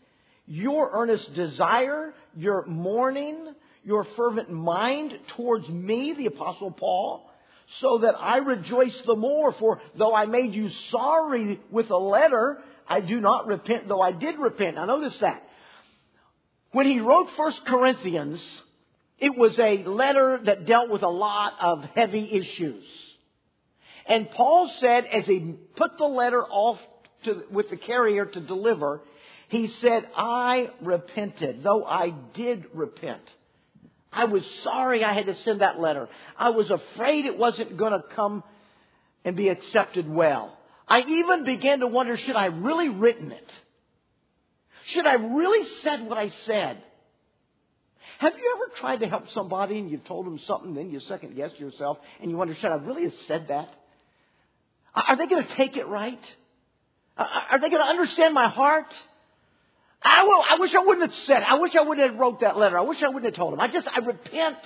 Your 0.48 0.90
earnest 0.94 1.34
desire, 1.34 2.14
your 2.36 2.66
mourning, 2.66 3.54
your 3.84 4.04
fervent 4.16 4.52
mind 4.52 5.18
towards 5.36 5.68
me, 5.70 6.14
the 6.14 6.28
apostle 6.28 6.72
Paul, 6.72 7.30
so 7.80 8.00
that 8.00 8.16
I 8.20 8.38
rejoice 8.38 9.00
the 9.06 9.16
more, 9.16 9.54
for 9.54 9.82
though 9.96 10.14
I 10.14 10.26
made 10.26 10.54
you 10.54 10.70
sorry 10.70 11.60
with 11.70 11.90
a 11.90 11.98
letter, 11.98 12.60
I 12.88 13.00
do 13.00 13.20
not 13.22 13.48
repent, 13.48 13.88
though 13.88 14.02
I 14.02 14.12
did 14.12 14.38
repent. 14.38 14.76
Now 14.76 14.86
notice 14.86 15.18
that. 15.20 15.44
When 16.72 16.86
he 16.86 17.00
wrote 17.00 17.30
First 17.36 17.66
Corinthians, 17.66 18.42
it 19.20 19.38
was 19.38 19.58
a 19.60 19.84
letter 19.84 20.40
that 20.46 20.66
dealt 20.66 20.90
with 20.90 21.04
a 21.04 21.10
lot 21.10 21.54
of 21.62 21.84
heavy 21.96 22.32
issues. 22.32 22.84
And 24.06 24.30
Paul 24.32 24.72
said, 24.80 25.06
as 25.06 25.26
he 25.26 25.56
put 25.76 25.98
the 25.98 26.06
letter 26.06 26.44
off 26.44 26.80
to, 27.24 27.44
with 27.52 27.70
the 27.70 27.78
carrier 27.78 28.26
to 28.26 28.40
deliver, 28.40 29.02
he 29.50 29.68
said, 29.68 30.08
I 30.16 30.72
repented, 30.82 31.62
though 31.62 31.86
I 31.86 32.14
did 32.34 32.66
repent. 32.74 33.22
I 34.12 34.26
was 34.26 34.46
sorry 34.64 35.04
I 35.04 35.14
had 35.14 35.28
to 35.28 35.36
send 35.36 35.62
that 35.62 35.80
letter. 35.80 36.10
I 36.38 36.50
was 36.50 36.72
afraid 36.72 37.26
it 37.26 37.38
wasn't 37.38 37.78
going 37.78 37.94
to 37.94 38.04
come 38.16 38.44
and 39.24 39.36
be 39.36 39.50
accepted 39.50 40.10
well. 40.10 40.58
I 40.88 41.02
even 41.02 41.44
began 41.46 41.80
to 41.82 41.88
wonder, 41.88 42.18
should 42.18 42.36
I 42.36 42.46
really 42.48 42.90
written 42.90 43.32
it? 43.32 43.52
Should 44.88 45.06
I 45.06 45.14
really 45.14 45.68
said 45.82 46.08
what 46.08 46.18
I 46.18 46.30
said? 46.30 46.78
Have 48.20 48.34
you 48.38 48.56
ever 48.56 48.80
tried 48.80 49.00
to 49.00 49.08
help 49.08 49.30
somebody 49.32 49.80
and 49.80 49.90
you've 49.90 50.04
told 50.06 50.26
them 50.26 50.38
something, 50.40 50.76
then 50.76 50.92
you 50.92 51.00
second 51.00 51.36
guess 51.36 51.58
yourself 51.60 51.98
and 52.22 52.30
you 52.30 52.38
wonder, 52.38 52.54
should 52.54 52.72
I 52.72 52.76
really 52.76 53.04
have 53.04 53.16
said 53.28 53.48
that? 53.48 53.70
Are 54.94 55.16
they 55.16 55.28
going 55.28 55.44
to 55.44 55.54
take 55.56 55.78
it 55.78 55.88
right? 55.88 56.20
Are 57.18 57.60
they 57.60 57.70
going 57.70 57.82
to 57.82 57.90
understand 57.90 58.34
my 58.34 58.48
heart? 58.48 58.94
I 60.04 60.24
will, 60.24 60.44
I 60.50 60.58
wish 60.60 60.74
I 60.74 60.80
wouldn't 60.80 61.12
have 61.12 61.20
said, 61.26 61.44
I 61.44 61.56
wish 61.56 61.76
I 61.76 61.82
wouldn't 61.82 62.10
have 62.10 62.20
wrote 62.20 62.40
that 62.42 62.58
letter. 62.58 62.78
I 62.78 62.82
wish 62.82 63.02
I 63.04 63.08
wouldn't 63.08 63.26
have 63.26 63.36
told 63.36 63.54
him. 63.54 63.60
I 63.60 63.68
just, 63.68 63.88
I 63.88 64.00
repent. 64.00 64.58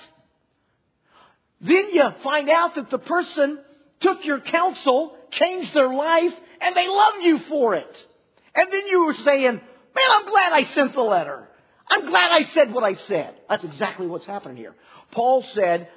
Then 1.60 1.90
you 1.92 2.10
find 2.22 2.48
out 2.48 2.74
that 2.74 2.90
the 2.90 2.98
person 2.98 3.58
took 4.00 4.24
your 4.24 4.40
counsel, 4.40 5.16
changed 5.30 5.74
their 5.74 5.92
life, 5.92 6.32
and 6.60 6.76
they 6.76 6.88
love 6.88 7.14
you 7.22 7.38
for 7.40 7.74
it. 7.74 8.06
And 8.54 8.72
then 8.72 8.86
you 8.86 9.06
were 9.06 9.14
saying, 9.14 9.60
Man, 9.96 10.04
I'm 10.10 10.30
glad 10.30 10.52
I 10.52 10.64
sent 10.74 10.92
the 10.92 11.00
letter. 11.00 11.48
I'm 11.88 12.06
glad 12.10 12.30
I 12.30 12.44
said 12.52 12.72
what 12.72 12.84
I 12.84 12.94
said. 12.94 13.34
That's 13.48 13.64
exactly 13.64 14.06
what's 14.06 14.26
happening 14.26 14.58
here. 14.58 14.74
Paul 15.12 15.42
said 15.54 15.88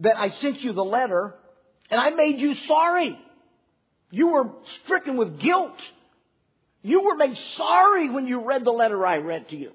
that 0.00 0.18
I 0.18 0.28
sent 0.28 0.60
you 0.60 0.74
the 0.74 0.84
letter 0.84 1.34
and 1.90 1.98
I 1.98 2.10
made 2.10 2.38
you 2.38 2.54
sorry. 2.54 3.18
You 4.10 4.28
were 4.28 4.50
stricken 4.82 5.16
with 5.16 5.40
guilt. 5.40 5.80
You 6.82 7.04
were 7.04 7.14
made 7.14 7.38
sorry 7.56 8.10
when 8.10 8.26
you 8.26 8.44
read 8.44 8.64
the 8.64 8.72
letter 8.72 9.06
I 9.06 9.18
read 9.18 9.48
to 9.48 9.56
you. 9.56 9.72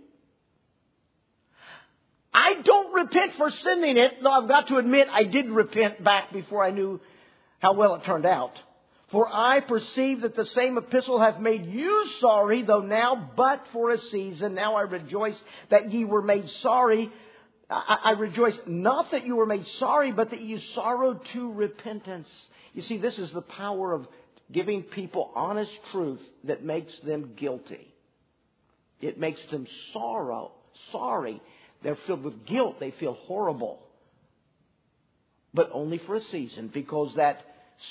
I 2.31 2.61
don't 2.63 2.93
repent 2.93 3.33
for 3.35 3.49
sending 3.49 3.97
it, 3.97 4.21
though 4.21 4.29
I've 4.29 4.47
got 4.47 4.67
to 4.67 4.77
admit 4.77 5.07
I 5.11 5.23
did 5.23 5.49
repent 5.49 6.03
back 6.03 6.31
before 6.31 6.63
I 6.63 6.69
knew 6.69 7.01
how 7.57 7.73
well 7.73 7.95
it 7.95 8.03
turned 8.03 8.27
out. 8.27 8.51
For 9.11 9.27
I 9.27 9.59
perceive 9.61 10.21
that 10.21 10.35
the 10.35 10.45
same 10.45 10.77
epistle 10.77 11.19
hath 11.19 11.39
made 11.39 11.65
you 11.65 12.09
sorry, 12.19 12.61
though 12.61 12.81
now 12.81 13.31
but 13.35 13.65
for 13.73 13.89
a 13.89 13.97
season. 13.97 14.53
Now 14.53 14.75
I 14.75 14.81
rejoice 14.81 15.41
that 15.69 15.91
ye 15.91 16.05
were 16.05 16.21
made 16.21 16.47
sorry. 16.61 17.11
I, 17.71 18.11
rejoice 18.17 18.57
not 18.65 19.11
that 19.11 19.27
you 19.27 19.35
were 19.35 19.45
made 19.45 19.65
sorry, 19.77 20.11
but 20.11 20.31
that 20.31 20.41
you 20.41 20.59
sorrowed 20.73 21.23
to 21.33 21.51
repentance. 21.51 22.29
You 22.73 22.81
see, 22.81 22.97
this 22.97 23.17
is 23.19 23.31
the 23.31 23.41
power 23.41 23.93
of 23.93 24.07
giving 24.51 24.83
people 24.83 25.31
honest 25.35 25.71
truth 25.91 26.21
that 26.45 26.63
makes 26.63 26.97
them 26.99 27.33
guilty. 27.35 27.93
It 29.01 29.19
makes 29.19 29.39
them 29.51 29.67
sorrow, 29.93 30.51
sorry. 30.91 31.41
They're 31.83 31.97
filled 32.07 32.23
with 32.23 32.45
guilt. 32.45 32.79
They 32.79 32.91
feel 32.91 33.13
horrible. 33.13 33.79
But 35.53 35.69
only 35.71 35.99
for 35.99 36.15
a 36.15 36.21
season 36.21 36.69
because 36.73 37.13
that 37.15 37.41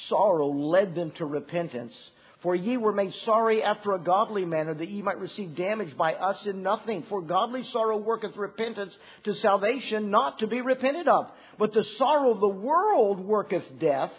sorrow 0.08 0.48
led 0.48 0.94
them 0.94 1.10
to 1.12 1.26
repentance. 1.26 1.96
For 2.40 2.54
ye 2.54 2.76
were 2.76 2.92
made 2.92 3.14
sorry 3.24 3.64
after 3.64 3.94
a 3.94 3.98
godly 3.98 4.44
manner, 4.44 4.72
that 4.72 4.88
ye 4.88 5.02
might 5.02 5.18
receive 5.18 5.56
damage 5.56 5.96
by 5.96 6.14
us 6.14 6.46
in 6.46 6.62
nothing. 6.62 7.02
For 7.08 7.20
godly 7.20 7.64
sorrow 7.64 7.96
worketh 7.96 8.36
repentance 8.36 8.96
to 9.24 9.34
salvation, 9.34 10.10
not 10.10 10.38
to 10.38 10.46
be 10.46 10.60
repented 10.60 11.08
of. 11.08 11.26
But 11.58 11.72
the 11.72 11.84
sorrow 11.96 12.30
of 12.30 12.40
the 12.40 12.48
world 12.48 13.18
worketh 13.18 13.64
death. 13.80 14.12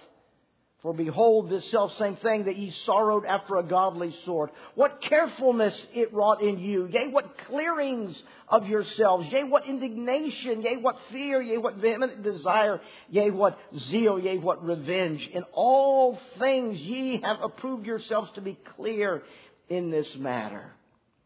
For 0.81 0.93
behold, 0.93 1.49
this 1.49 1.69
self 1.71 1.93
same 1.97 2.15
thing 2.15 2.45
that 2.45 2.55
ye 2.55 2.71
sorrowed 2.85 3.25
after 3.25 3.57
a 3.57 3.63
godly 3.63 4.15
sort. 4.23 4.53
What 4.75 5.01
carefulness 5.01 5.87
it 5.93 6.13
wrought 6.13 6.41
in 6.41 6.57
you. 6.57 6.87
Yea, 6.87 7.09
what 7.09 7.37
clearings 7.47 8.21
of 8.47 8.65
yourselves. 8.65 9.27
Yea, 9.29 9.43
what 9.43 9.65
indignation. 9.65 10.61
Yea, 10.61 10.77
what 10.77 10.97
fear. 11.11 11.41
Yea, 11.41 11.57
what 11.57 11.75
vehement 11.75 12.23
desire. 12.23 12.79
Yea, 13.09 13.29
what 13.29 13.59
zeal. 13.77 14.17
Yea, 14.17 14.37
what 14.37 14.63
revenge. 14.63 15.27
In 15.33 15.43
all 15.51 16.17
things 16.39 16.79
ye 16.79 17.19
have 17.23 17.41
approved 17.41 17.85
yourselves 17.85 18.31
to 18.35 18.41
be 18.41 18.57
clear 18.77 19.23
in 19.67 19.91
this 19.91 20.07
matter. 20.15 20.71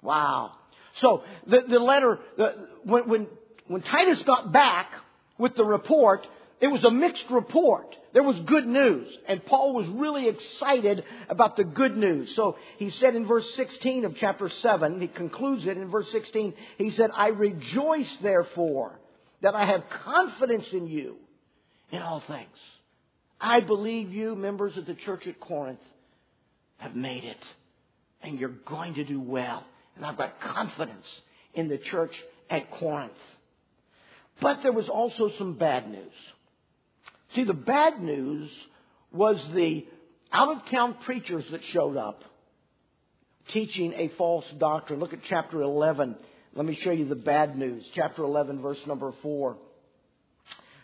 Wow. 0.01 0.54
So, 0.95 1.24
the, 1.45 1.62
the 1.62 1.80
letter, 1.80 2.20
the, 2.38 2.68
when, 2.84 3.08
when, 3.08 3.28
when 3.68 3.82
Titus 3.84 4.24
got 4.24 4.51
back 4.51 4.91
with 5.38 5.56
the 5.56 5.64
report, 5.64 6.26
it 6.64 6.72
was 6.72 6.86
a 6.86 6.91
mixed 6.91 7.30
report. 7.30 7.93
There 8.14 8.24
was 8.24 8.39
good 8.39 8.66
news. 8.66 9.09
And 9.28 9.45
Paul 9.45 9.74
was 9.74 9.86
really 9.89 10.30
excited 10.30 11.03
about 11.28 11.57
the 11.57 11.66
good 11.66 11.97
news. 11.97 12.34
So 12.38 12.55
he 12.78 12.89
said 12.89 13.18
in 13.18 13.26
verse 13.26 13.53
16 13.55 14.05
of 14.05 14.16
chapter 14.16 14.47
7, 14.47 15.01
he 15.01 15.09
concludes 15.09 15.68
it 15.68 15.76
in 15.76 15.89
verse 15.89 16.09
16, 16.14 16.53
he 16.78 16.91
said, 16.91 17.11
I 17.14 17.28
rejoice 17.28 18.09
therefore 18.22 18.97
that 19.41 19.55
I 19.55 19.66
have 19.66 19.84
confidence 19.89 20.66
in 20.72 20.88
you 20.88 21.18
in 21.91 22.01
all 22.01 22.22
things. 22.22 22.57
I 23.41 23.59
believe 23.59 24.14
you, 24.14 24.34
members 24.34 24.78
of 24.78 24.86
the 24.86 24.93
church 24.93 25.28
at 25.28 25.41
Corinth, 25.41 25.84
have 26.78 26.95
made 26.95 27.26
it. 27.26 27.43
And 28.22 28.39
you're 28.39 28.47
going 28.47 28.93
to 28.93 29.03
do 29.03 29.20
well. 29.20 29.66
And 29.97 30.05
I've 30.05 30.18
got 30.18 30.39
confidence 30.39 31.22
in 31.55 31.68
the 31.68 31.78
church 31.78 32.16
at 32.49 32.72
Corinth. 32.72 33.11
But 34.39 34.64
there 34.64 34.72
was 34.72 34.88
also 34.88 35.30
some 35.38 35.55
bad 35.55 35.91
news. 35.91 36.14
See, 37.36 37.44
the 37.44 37.54
bad 37.54 38.02
news 38.02 38.50
was 39.12 39.38
the 39.54 39.86
out 40.32 40.56
of 40.56 40.70
town 40.70 40.96
preachers 41.06 41.46
that 41.52 41.62
showed 41.72 41.98
up. 41.98 42.24
teaching 43.52 43.94
a 43.94 44.10
false 44.18 44.46
doctrine. 44.58 45.00
Look 45.00 45.14
at 45.14 45.20
chapter 45.28 45.62
11. 45.62 46.16
Let 46.56 46.66
me 46.66 46.80
show 46.82 46.92
you 46.92 47.08
the 47.08 47.16
bad 47.16 47.58
news. 47.58 47.86
Chapter 47.94 48.24
11, 48.24 48.62
verse 48.62 48.80
number 48.88 49.12
4. 49.22 49.58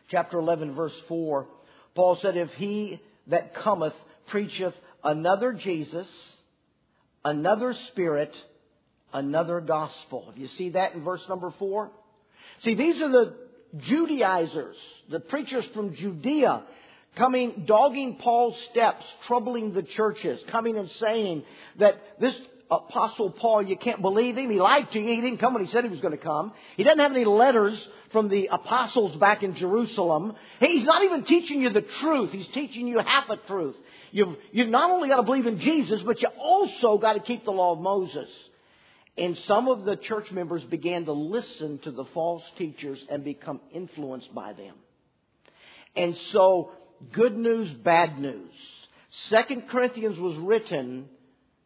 Chapter 0.10 0.40
11, 0.40 0.76
verse 0.76 0.94
4. 1.08 1.48
Paul 1.96 2.18
said, 2.22 2.36
If 2.36 2.50
he 2.52 3.00
that 3.28 3.56
cometh 3.56 3.94
preacheth 4.28 4.74
another 5.04 5.54
Jesus, 5.54 6.08
another 7.24 7.74
Spirit, 7.90 8.34
another 9.14 9.62
gospel. 9.62 10.34
You 10.36 10.48
see 10.58 10.72
that 10.72 10.94
in 10.96 11.04
verse 11.04 11.24
number 11.30 11.54
4? 11.60 11.92
See, 12.64 12.76
these 12.76 13.02
are 13.02 13.10
the 13.10 13.36
Judaizers, 13.78 14.76
the 15.10 15.20
preachers 15.20 15.66
from 15.74 15.94
Judea 15.96 16.64
coming, 17.16 17.64
dogging 17.66 18.16
Paul's 18.16 18.60
steps, 18.72 19.06
troubling 19.24 19.74
the 19.74 19.84
churches, 19.84 20.42
coming 20.50 20.78
and 20.78 20.90
saying 20.90 21.44
that 21.78 22.02
this 22.20 22.36
Apostle 22.72 23.32
Paul, 23.32 23.64
you 23.64 23.76
can't 23.78 24.02
believe 24.02 24.38
him. 24.38 24.52
He 24.52 24.60
lied 24.60 24.92
to 24.92 25.00
you. 25.00 25.08
He 25.08 25.22
didn't 25.22 25.40
come 25.40 25.56
when 25.56 25.66
he 25.66 25.72
said 25.72 25.84
he 25.84 25.90
was 25.90 26.02
going 26.02 26.16
to 26.16 26.24
come. 26.24 26.54
He 26.78 26.84
doesn't 26.84 27.00
have 27.00 27.12
any 27.12 27.26
letters 27.26 27.88
from 28.12 28.30
the 28.30 28.48
apostles 28.52 29.16
back 29.16 29.42
in 29.42 29.56
Jerusalem. 29.56 30.36
He's 30.60 30.84
not 30.84 31.04
even 31.04 31.24
teaching 31.24 31.62
you 31.62 31.70
the 31.70 31.82
truth. 31.82 32.32
He's 32.32 32.48
teaching 32.48 32.88
you 32.88 33.00
half 33.00 33.28
a 33.30 33.38
truth. 33.38 33.76
You've, 34.12 34.36
you've 34.52 34.70
not 34.70 34.92
only 34.92 35.10
got 35.10 35.18
to 35.18 35.24
believe 35.24 35.48
in 35.48 35.60
Jesus, 35.60 36.02
but 36.04 36.22
you 36.22 36.28
also 36.40 37.00
got 37.00 37.14
to 37.14 37.20
keep 37.22 37.44
the 37.44 37.52
law 37.52 37.74
of 37.74 37.80
Moses. 37.80 38.30
And 39.20 39.38
some 39.40 39.68
of 39.68 39.84
the 39.84 39.98
church 39.98 40.32
members 40.32 40.64
began 40.64 41.04
to 41.06 41.12
listen 41.12 41.80
to 41.80 41.92
the 41.92 42.06
false 42.06 42.44
teachers 42.58 43.04
and 43.10 43.22
become 43.22 43.60
influenced 43.74 44.34
by 44.34 44.54
them. 44.54 44.76
And 45.94 46.16
so 46.32 46.72
good 47.12 47.38
news, 47.38 47.70
bad 47.74 48.18
news. 48.18 48.54
Second 49.28 49.68
Corinthians 49.68 50.18
was 50.18 50.38
written 50.38 51.10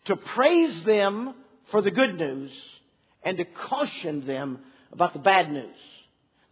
to 0.06 0.16
praise 0.16 0.84
them 0.84 1.36
for 1.70 1.84
the 1.84 1.92
good 1.92 2.18
news 2.18 2.52
and 3.22 3.38
to 3.38 3.46
caution 3.46 4.26
them 4.26 4.60
about 4.92 5.14
the 5.14 5.20
bad 5.20 5.52
news. 5.52 5.78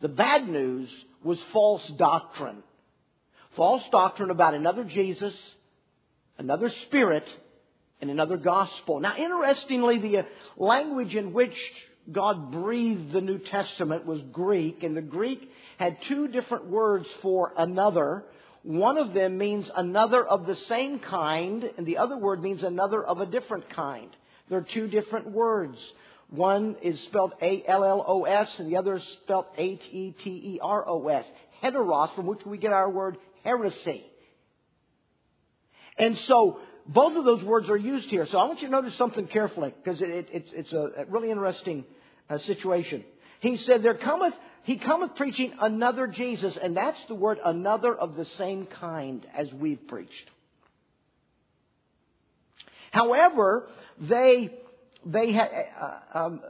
The 0.01 0.07
bad 0.07 0.47
news 0.47 0.87
was 1.23 1.41
false 1.51 1.87
doctrine. 1.97 2.61
False 3.55 3.83
doctrine 3.91 4.29
about 4.29 4.53
another 4.53 4.83
Jesus, 4.83 5.35
another 6.37 6.69
spirit, 6.69 7.25
and 8.01 8.09
another 8.09 8.37
gospel. 8.37 8.99
Now, 8.99 9.15
interestingly, 9.15 9.99
the 9.99 10.17
uh, 10.19 10.23
language 10.57 11.15
in 11.15 11.33
which 11.33 11.55
God 12.11 12.51
breathed 12.51 13.11
the 13.11 13.21
New 13.21 13.37
Testament 13.37 14.05
was 14.05 14.21
Greek, 14.31 14.83
and 14.83 14.97
the 14.97 15.01
Greek 15.01 15.49
had 15.77 15.97
two 16.07 16.27
different 16.27 16.65
words 16.65 17.07
for 17.21 17.53
another. 17.55 18.25
One 18.63 18.97
of 18.97 19.13
them 19.13 19.37
means 19.37 19.69
another 19.75 20.25
of 20.25 20.45
the 20.45 20.55
same 20.55 20.99
kind, 20.99 21.63
and 21.77 21.85
the 21.85 21.97
other 21.97 22.17
word 22.17 22.41
means 22.41 22.63
another 22.63 23.03
of 23.03 23.21
a 23.21 23.25
different 23.25 23.69
kind. 23.69 24.09
There 24.49 24.59
are 24.59 24.67
two 24.73 24.87
different 24.87 25.31
words. 25.31 25.77
One 26.29 26.75
is 26.81 26.99
spelled 27.01 27.33
A-L-L-O-S, 27.41 28.59
and 28.59 28.71
the 28.71 28.77
other 28.77 28.95
is 28.95 29.03
spelled 29.23 29.45
H-E-T-E-R-O-S. 29.57 31.25
Heteros, 31.63 32.15
from 32.15 32.25
which 32.25 32.45
we 32.45 32.57
get 32.57 32.73
our 32.73 32.89
word 32.89 33.17
heresy. 33.43 34.03
And 35.97 36.17
so, 36.19 36.59
both 36.87 37.15
of 37.15 37.25
those 37.25 37.43
words 37.43 37.69
are 37.69 37.77
used 37.77 38.09
here. 38.09 38.25
So 38.25 38.37
I 38.37 38.45
want 38.45 38.61
you 38.61 38.67
to 38.67 38.71
notice 38.71 38.95
something 38.95 39.27
carefully, 39.27 39.73
because 39.83 40.01
it, 40.01 40.09
it, 40.09 40.27
it's, 40.31 40.49
it's 40.53 40.73
a 40.73 41.05
really 41.09 41.29
interesting 41.29 41.85
uh, 42.29 42.37
situation. 42.39 43.03
He 43.39 43.57
said, 43.57 43.83
There 43.83 43.95
cometh 43.95 44.33
he 44.63 44.77
cometh 44.77 45.15
preaching 45.15 45.53
another 45.59 46.07
Jesus, 46.07 46.55
and 46.55 46.77
that's 46.77 47.03
the 47.05 47.15
word 47.15 47.39
another 47.43 47.95
of 47.95 48.15
the 48.15 48.25
same 48.25 48.67
kind 48.67 49.25
as 49.35 49.51
we've 49.51 49.87
preached. 49.87 50.29
However, 52.91 53.67
they, 53.99 54.51
they 55.05 55.31
had, 55.31 55.49
uh, 55.79 55.99
um, 56.13 56.41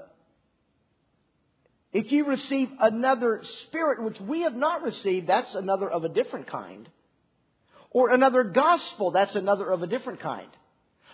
if 1.94 2.12
you 2.12 2.26
receive 2.26 2.70
another 2.80 3.44
spirit 3.68 4.04
which 4.04 4.20
we 4.20 4.42
have 4.42 4.56
not 4.56 4.82
received, 4.82 5.28
that's 5.28 5.56
another 5.56 5.90
of 5.90 6.04
a 6.04 6.10
different 6.10 6.48
kind. 6.48 6.90
Or 7.92 8.14
another 8.14 8.44
gospel, 8.44 9.12
that's 9.12 9.36
another 9.36 9.70
of 9.70 9.84
a 9.84 9.88
different 9.88 10.22
kind. 10.22 10.48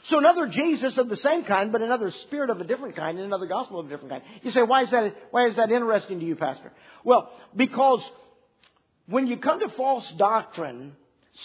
So 0.04 0.20
another 0.20 0.48
Jesus 0.48 0.98
of 0.98 1.10
the 1.10 1.18
same 1.18 1.44
kind, 1.44 1.72
but 1.72 1.82
another 1.82 2.12
spirit 2.24 2.50
of 2.50 2.62
a 2.62 2.64
different 2.64 2.96
kind, 2.96 3.18
and 3.18 3.26
another 3.26 3.48
gospel 3.48 3.80
of 3.80 3.88
a 3.88 3.90
different 3.90 4.12
kind. 4.12 4.24
You 4.44 4.52
say, 4.52 4.62
why 4.62 4.84
is 4.84 4.92
that, 4.92 5.16
why 5.32 5.48
is 5.48 5.56
that 5.58 5.72
interesting 5.72 6.20
to 6.20 6.26
you, 6.26 6.36
Pastor? 6.36 6.72
Well, 7.04 7.32
because 7.56 8.02
when 9.08 9.28
you 9.28 9.38
come 9.38 9.60
to 9.60 9.70
false 9.70 10.10
doctrine, 10.18 10.96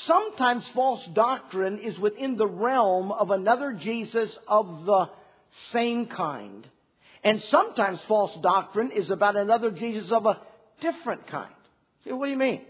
sometimes 0.07 0.65
false 0.75 1.05
doctrine 1.13 1.79
is 1.79 1.99
within 1.99 2.37
the 2.37 2.47
realm 2.47 3.11
of 3.11 3.31
another 3.31 3.73
Jesus 3.73 4.31
of 4.47 4.85
the 4.85 5.11
same 5.73 6.07
kind. 6.07 6.67
And 7.25 7.43
sometimes 7.45 8.01
false 8.07 8.37
doctrine 8.43 8.91
is 8.93 9.11
about 9.11 9.37
another 9.37 9.71
Jesus 9.71 10.11
of 10.13 10.27
a 10.27 10.41
different 10.81 11.27
kind. 11.27 11.55
See, 12.05 12.13
what 12.13 12.27
do 12.27 12.33
you 12.33 12.39
mean? 12.39 12.63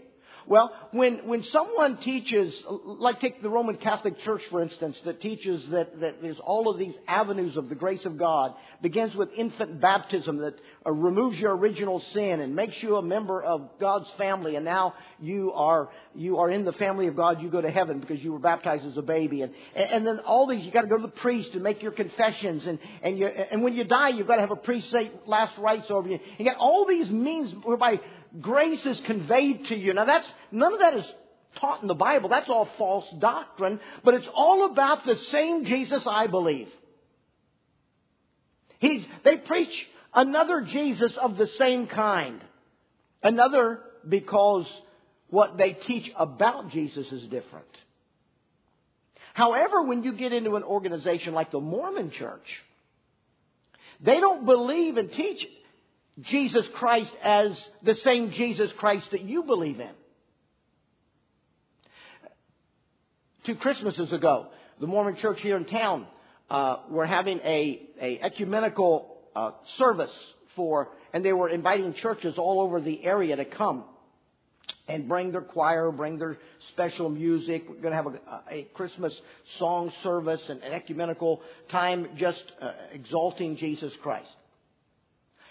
Well, 0.45 0.73
when, 0.91 1.27
when 1.27 1.43
someone 1.43 1.97
teaches, 1.97 2.53
like 2.85 3.21
take 3.21 3.41
the 3.41 3.49
Roman 3.49 3.77
Catholic 3.77 4.19
Church, 4.19 4.41
for 4.49 4.61
instance, 4.61 4.99
that 5.05 5.21
teaches 5.21 5.65
that, 5.69 5.99
that 6.01 6.21
there's 6.21 6.39
all 6.39 6.69
of 6.69 6.77
these 6.77 6.95
avenues 7.07 7.55
of 7.55 7.69
the 7.69 7.75
grace 7.75 8.03
of 8.05 8.17
God, 8.17 8.53
begins 8.81 9.15
with 9.15 9.29
infant 9.37 9.79
baptism 9.79 10.37
that 10.39 10.55
uh, 10.85 10.91
removes 10.91 11.39
your 11.39 11.55
original 11.55 12.01
sin 12.13 12.41
and 12.41 12.55
makes 12.55 12.81
you 12.83 12.97
a 12.97 13.01
member 13.01 13.41
of 13.41 13.69
God's 13.79 14.09
family, 14.17 14.55
and 14.57 14.65
now 14.65 14.95
you 15.19 15.53
are, 15.53 15.89
you 16.13 16.39
are 16.39 16.49
in 16.49 16.65
the 16.65 16.73
family 16.73 17.07
of 17.07 17.15
God, 17.15 17.41
you 17.41 17.49
go 17.49 17.61
to 17.61 17.71
heaven 17.71 17.99
because 17.99 18.21
you 18.21 18.33
were 18.33 18.39
baptized 18.39 18.85
as 18.85 18.97
a 18.97 19.01
baby. 19.01 19.43
And, 19.43 19.53
and 19.75 20.05
then 20.05 20.19
all 20.19 20.47
these, 20.47 20.65
you 20.65 20.71
gotta 20.71 20.87
go 20.87 20.97
to 20.97 21.03
the 21.03 21.07
priest 21.07 21.51
and 21.53 21.63
make 21.63 21.81
your 21.81 21.93
confessions, 21.93 22.67
and, 22.67 22.79
and, 23.01 23.17
you, 23.17 23.27
and 23.27 23.63
when 23.63 23.73
you 23.73 23.85
die, 23.85 24.09
you've 24.09 24.27
gotta 24.27 24.41
have 24.41 24.51
a 24.51 24.57
priest 24.57 24.91
say 24.91 25.11
last 25.25 25.57
rites 25.57 25.89
over 25.89 26.09
you. 26.09 26.19
You 26.37 26.45
got 26.45 26.57
all 26.57 26.85
these 26.85 27.09
means 27.09 27.53
whereby 27.63 28.01
grace 28.39 28.85
is 28.85 28.99
conveyed 29.01 29.67
to 29.67 29.77
you. 29.77 29.93
Now 29.93 30.05
that's, 30.05 30.27
none 30.51 30.73
of 30.73 30.79
that 30.79 30.95
is 30.95 31.13
taught 31.57 31.81
in 31.81 31.87
the 31.87 31.93
Bible. 31.93 32.29
That's 32.29 32.49
all 32.49 32.67
false 32.77 33.05
doctrine, 33.19 33.79
but 34.03 34.15
it's 34.15 34.27
all 34.33 34.65
about 34.65 35.05
the 35.05 35.15
same 35.15 35.65
Jesus 35.65 36.05
I 36.07 36.27
believe. 36.27 36.69
He's, 38.79 39.05
they 39.23 39.37
preach 39.37 39.87
another 40.13 40.61
Jesus 40.61 41.15
of 41.17 41.37
the 41.37 41.47
same 41.47 41.87
kind. 41.87 42.41
Another 43.21 43.79
because 44.07 44.67
what 45.29 45.57
they 45.57 45.73
teach 45.73 46.11
about 46.17 46.69
Jesus 46.71 47.09
is 47.11 47.23
different. 47.23 47.65
However, 49.33 49.81
when 49.83 50.03
you 50.03 50.13
get 50.13 50.33
into 50.33 50.55
an 50.55 50.63
organization 50.63 51.33
like 51.33 51.49
the 51.49 51.59
Mormon 51.59 52.11
Church, 52.11 52.45
they 54.01 54.19
don't 54.19 54.45
believe 54.45 54.97
and 54.97 55.11
teach 55.11 55.47
Jesus 56.21 56.65
Christ 56.75 57.11
as 57.23 57.59
the 57.81 57.95
same 57.95 58.31
Jesus 58.31 58.71
Christ 58.77 59.09
that 59.11 59.21
you 59.21 59.43
believe 59.43 59.79
in. 59.79 59.89
Two 63.45 63.55
Christmases 63.55 64.13
ago, 64.13 64.47
the 64.79 64.87
Mormon 64.87 65.17
church 65.17 65.39
here 65.41 65.57
in 65.57 65.65
town 65.65 66.07
uh, 66.49 66.77
were 66.89 67.05
having 67.05 67.39
a, 67.39 67.81
a 67.99 68.19
ecumenical 68.21 69.17
uh, 69.35 69.51
service 69.77 70.13
for, 70.55 70.89
and 71.13 71.25
they 71.25 71.33
were 71.33 71.49
inviting 71.49 71.93
churches 71.95 72.35
all 72.37 72.61
over 72.61 72.79
the 72.79 73.03
area 73.03 73.35
to 73.35 73.45
come 73.45 73.83
and 74.87 75.07
bring 75.07 75.31
their 75.31 75.41
choir, 75.41 75.91
bring 75.91 76.17
their 76.19 76.37
special 76.71 77.09
music. 77.09 77.65
We're 77.67 77.81
going 77.81 77.91
to 77.91 77.95
have 77.95 78.05
a, 78.05 78.55
a 78.55 78.63
Christmas 78.73 79.13
song 79.57 79.91
service 80.03 80.41
and 80.47 80.61
an 80.61 80.73
ecumenical 80.73 81.41
time 81.69 82.09
just 82.17 82.43
uh, 82.61 82.71
exalting 82.93 83.57
Jesus 83.57 83.91
Christ. 84.01 84.29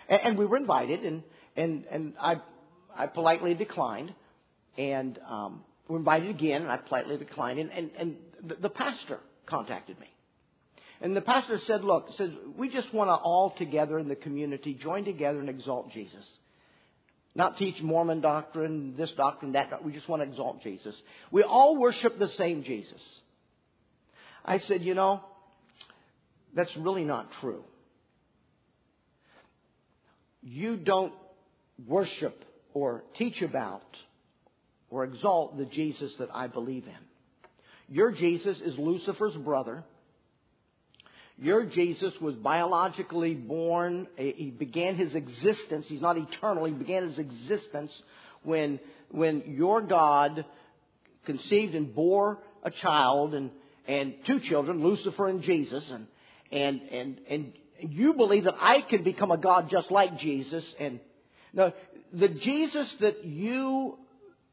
And, 0.08 0.20
and 0.22 0.38
we 0.38 0.46
were 0.46 0.56
invited, 0.56 1.04
and, 1.04 1.22
and, 1.56 1.84
and 1.90 2.14
I, 2.20 2.40
I 2.94 3.06
politely 3.06 3.54
declined. 3.54 4.12
And 4.76 5.18
um, 5.28 5.62
we 5.88 5.94
were 5.94 5.98
invited 5.98 6.30
again, 6.30 6.62
and 6.62 6.70
I 6.70 6.76
politely 6.76 7.16
declined. 7.16 7.58
And, 7.58 7.70
and, 7.70 7.90
and 7.98 8.16
the, 8.42 8.54
the 8.56 8.70
pastor 8.70 9.20
contacted 9.46 9.98
me. 10.00 10.06
And 11.00 11.16
the 11.16 11.20
pastor 11.20 11.60
said, 11.66 11.82
look, 11.82 12.10
says, 12.16 12.30
we 12.56 12.68
just 12.68 12.94
want 12.94 13.08
to 13.08 13.14
all 13.14 13.50
together 13.50 13.98
in 13.98 14.08
the 14.08 14.14
community 14.14 14.74
join 14.74 15.04
together 15.04 15.40
and 15.40 15.48
exalt 15.48 15.90
Jesus. 15.92 16.24
Not 17.34 17.56
teach 17.56 17.80
Mormon 17.82 18.20
doctrine, 18.20 18.94
this 18.96 19.10
doctrine, 19.12 19.52
that 19.52 19.70
doctrine. 19.70 19.90
We 19.90 19.96
just 19.96 20.08
want 20.08 20.22
to 20.22 20.28
exalt 20.28 20.62
Jesus. 20.62 20.94
We 21.30 21.42
all 21.42 21.76
worship 21.76 22.18
the 22.18 22.28
same 22.28 22.62
Jesus. 22.62 23.00
I 24.44 24.58
said, 24.58 24.82
you 24.82 24.94
know, 24.94 25.22
that's 26.54 26.76
really 26.76 27.04
not 27.04 27.32
true 27.40 27.64
you 30.42 30.76
don't 30.76 31.12
worship 31.86 32.44
or 32.74 33.04
teach 33.16 33.42
about 33.42 33.82
or 34.90 35.04
exalt 35.04 35.56
the 35.56 35.64
Jesus 35.64 36.12
that 36.18 36.28
I 36.34 36.46
believe 36.46 36.84
in. 36.86 37.94
Your 37.94 38.10
Jesus 38.10 38.58
is 38.60 38.78
Lucifer's 38.78 39.34
brother. 39.34 39.84
Your 41.38 41.64
Jesus 41.64 42.12
was 42.20 42.34
biologically 42.34 43.34
born. 43.34 44.06
He 44.16 44.50
began 44.56 44.96
his 44.96 45.14
existence. 45.14 45.86
He's 45.88 46.00
not 46.00 46.16
eternal. 46.18 46.64
He 46.64 46.72
began 46.72 47.08
his 47.08 47.18
existence 47.18 47.90
when, 48.42 48.80
when 49.10 49.42
your 49.46 49.80
God 49.82 50.44
conceived 51.24 51.74
and 51.74 51.94
bore 51.94 52.38
a 52.62 52.70
child 52.70 53.34
and, 53.34 53.50
and 53.86 54.14
two 54.26 54.40
children, 54.40 54.82
Lucifer 54.82 55.28
and 55.28 55.42
Jesus. 55.42 55.84
And, 55.90 56.06
and, 56.50 56.80
and, 56.90 57.20
and 57.28 57.52
you 57.90 58.14
believe 58.14 58.44
that 58.44 58.56
I 58.60 58.80
can 58.82 59.02
become 59.02 59.30
a 59.30 59.36
God 59.36 59.68
just 59.70 59.90
like 59.90 60.18
Jesus. 60.18 60.64
And 60.78 61.00
no, 61.52 61.72
the 62.12 62.28
Jesus 62.28 62.92
that 63.00 63.24
you 63.24 63.98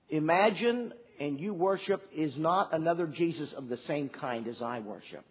imagine 0.09 0.93
and 1.19 1.39
you 1.39 1.53
worship 1.53 2.01
is 2.15 2.37
not 2.37 2.73
another 2.73 3.05
Jesus 3.07 3.51
of 3.53 3.67
the 3.67 3.77
same 3.77 4.09
kind 4.09 4.47
as 4.47 4.61
I 4.61 4.79
worship. 4.79 5.25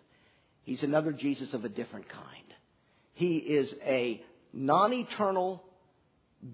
He's 0.62 0.82
another 0.82 1.12
Jesus 1.12 1.54
of 1.54 1.64
a 1.64 1.68
different 1.68 2.08
kind. 2.08 2.24
He 3.14 3.36
is 3.36 3.72
a 3.84 4.22
non 4.52 4.92
eternal 4.92 5.62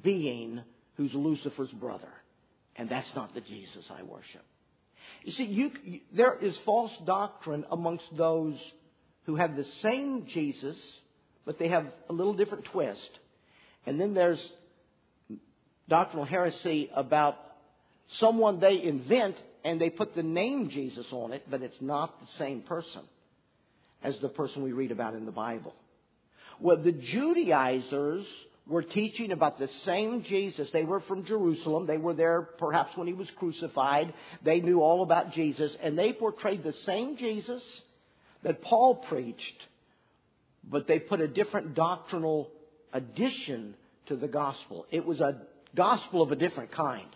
being 0.02 0.62
who's 0.96 1.12
Lucifer's 1.12 1.70
brother. 1.72 2.12
And 2.76 2.88
that's 2.88 3.12
not 3.14 3.34
the 3.34 3.40
Jesus 3.40 3.84
I 3.90 4.02
worship. 4.02 4.44
You 5.22 5.32
see, 5.32 5.44
you, 5.44 5.70
there 6.12 6.36
is 6.36 6.56
false 6.58 6.92
doctrine 7.04 7.64
amongst 7.70 8.04
those 8.16 8.58
who 9.26 9.36
have 9.36 9.56
the 9.56 9.64
same 9.82 10.26
Jesus, 10.26 10.76
but 11.44 11.58
they 11.58 11.68
have 11.68 11.86
a 12.08 12.12
little 12.12 12.34
different 12.34 12.64
twist. 12.66 13.10
And 13.86 14.00
then 14.00 14.14
there's 14.14 14.44
doctrinal 15.88 16.24
heresy 16.24 16.90
about 16.94 17.36
someone 18.18 18.60
they 18.60 18.82
invent 18.82 19.36
and 19.64 19.80
they 19.80 19.90
put 19.90 20.14
the 20.14 20.22
name 20.22 20.68
Jesus 20.70 21.06
on 21.10 21.32
it, 21.32 21.42
but 21.50 21.62
it's 21.62 21.80
not 21.80 22.20
the 22.20 22.26
same 22.38 22.62
person 22.62 23.02
as 24.02 24.18
the 24.18 24.28
person 24.28 24.62
we 24.62 24.72
read 24.72 24.90
about 24.90 25.14
in 25.14 25.24
the 25.24 25.32
Bible. 25.32 25.74
Well, 26.60 26.76
the 26.76 26.92
Judaizers 26.92 28.26
were 28.66 28.82
teaching 28.82 29.32
about 29.32 29.58
the 29.58 29.68
same 29.84 30.22
Jesus. 30.22 30.70
They 30.70 30.84
were 30.84 31.00
from 31.00 31.24
Jerusalem. 31.24 31.86
They 31.86 31.98
were 31.98 32.14
there 32.14 32.42
perhaps 32.42 32.96
when 32.96 33.06
he 33.06 33.12
was 33.12 33.30
crucified. 33.36 34.14
They 34.42 34.60
knew 34.60 34.80
all 34.80 35.02
about 35.02 35.32
Jesus, 35.32 35.74
and 35.82 35.98
they 35.98 36.12
portrayed 36.12 36.62
the 36.62 36.72
same 36.72 37.16
Jesus 37.16 37.62
that 38.42 38.62
Paul 38.62 38.96
preached, 38.96 39.66
but 40.70 40.86
they 40.86 40.98
put 40.98 41.20
a 41.20 41.28
different 41.28 41.74
doctrinal 41.74 42.50
addition 42.92 43.74
to 44.06 44.16
the 44.16 44.28
gospel. 44.28 44.86
It 44.90 45.04
was 45.04 45.20
a 45.20 45.42
gospel 45.74 46.22
of 46.22 46.32
a 46.32 46.36
different 46.36 46.72
kind. 46.72 47.08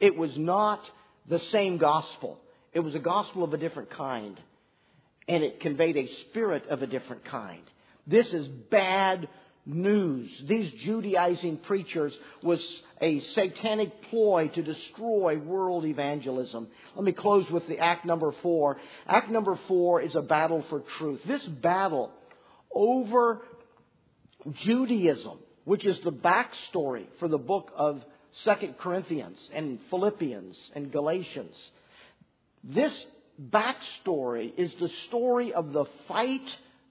It 0.00 0.16
was 0.16 0.36
not 0.36 0.80
the 1.28 1.38
same 1.38 1.78
gospel. 1.78 2.38
It 2.72 2.80
was 2.80 2.94
a 2.94 3.00
gospel 3.00 3.44
of 3.44 3.54
a 3.54 3.58
different 3.58 3.90
kind. 3.90 4.38
And 5.28 5.42
it 5.42 5.60
conveyed 5.60 5.96
a 5.96 6.06
spirit 6.28 6.66
of 6.68 6.82
a 6.82 6.86
different 6.86 7.24
kind. 7.24 7.62
This 8.06 8.28
is 8.28 8.46
bad 8.46 9.28
news. 9.64 10.30
These 10.46 10.72
Judaizing 10.84 11.58
preachers 11.58 12.16
was 12.42 12.60
a 13.00 13.18
satanic 13.20 14.02
ploy 14.10 14.48
to 14.54 14.62
destroy 14.62 15.38
world 15.38 15.84
evangelism. 15.84 16.68
Let 16.94 17.04
me 17.04 17.12
close 17.12 17.50
with 17.50 17.66
the 17.66 17.78
act 17.78 18.04
number 18.04 18.32
four. 18.42 18.78
Act 19.08 19.30
number 19.30 19.58
four 19.66 20.00
is 20.00 20.14
a 20.14 20.22
battle 20.22 20.64
for 20.70 20.80
truth. 20.98 21.20
This 21.26 21.44
battle 21.44 22.12
over 22.76 23.40
Judaism, 24.52 25.38
which 25.64 25.84
is 25.84 25.98
the 26.00 26.12
backstory 26.12 27.06
for 27.18 27.26
the 27.26 27.38
book 27.38 27.72
of 27.74 28.02
Second 28.44 28.76
Corinthians 28.78 29.38
and 29.54 29.80
Philippians 29.90 30.56
and 30.74 30.92
Galatians. 30.92 31.56
This 32.62 32.92
backstory 33.50 34.52
is 34.56 34.72
the 34.78 34.90
story 35.08 35.52
of 35.52 35.72
the 35.72 35.86
fight 36.06 36.46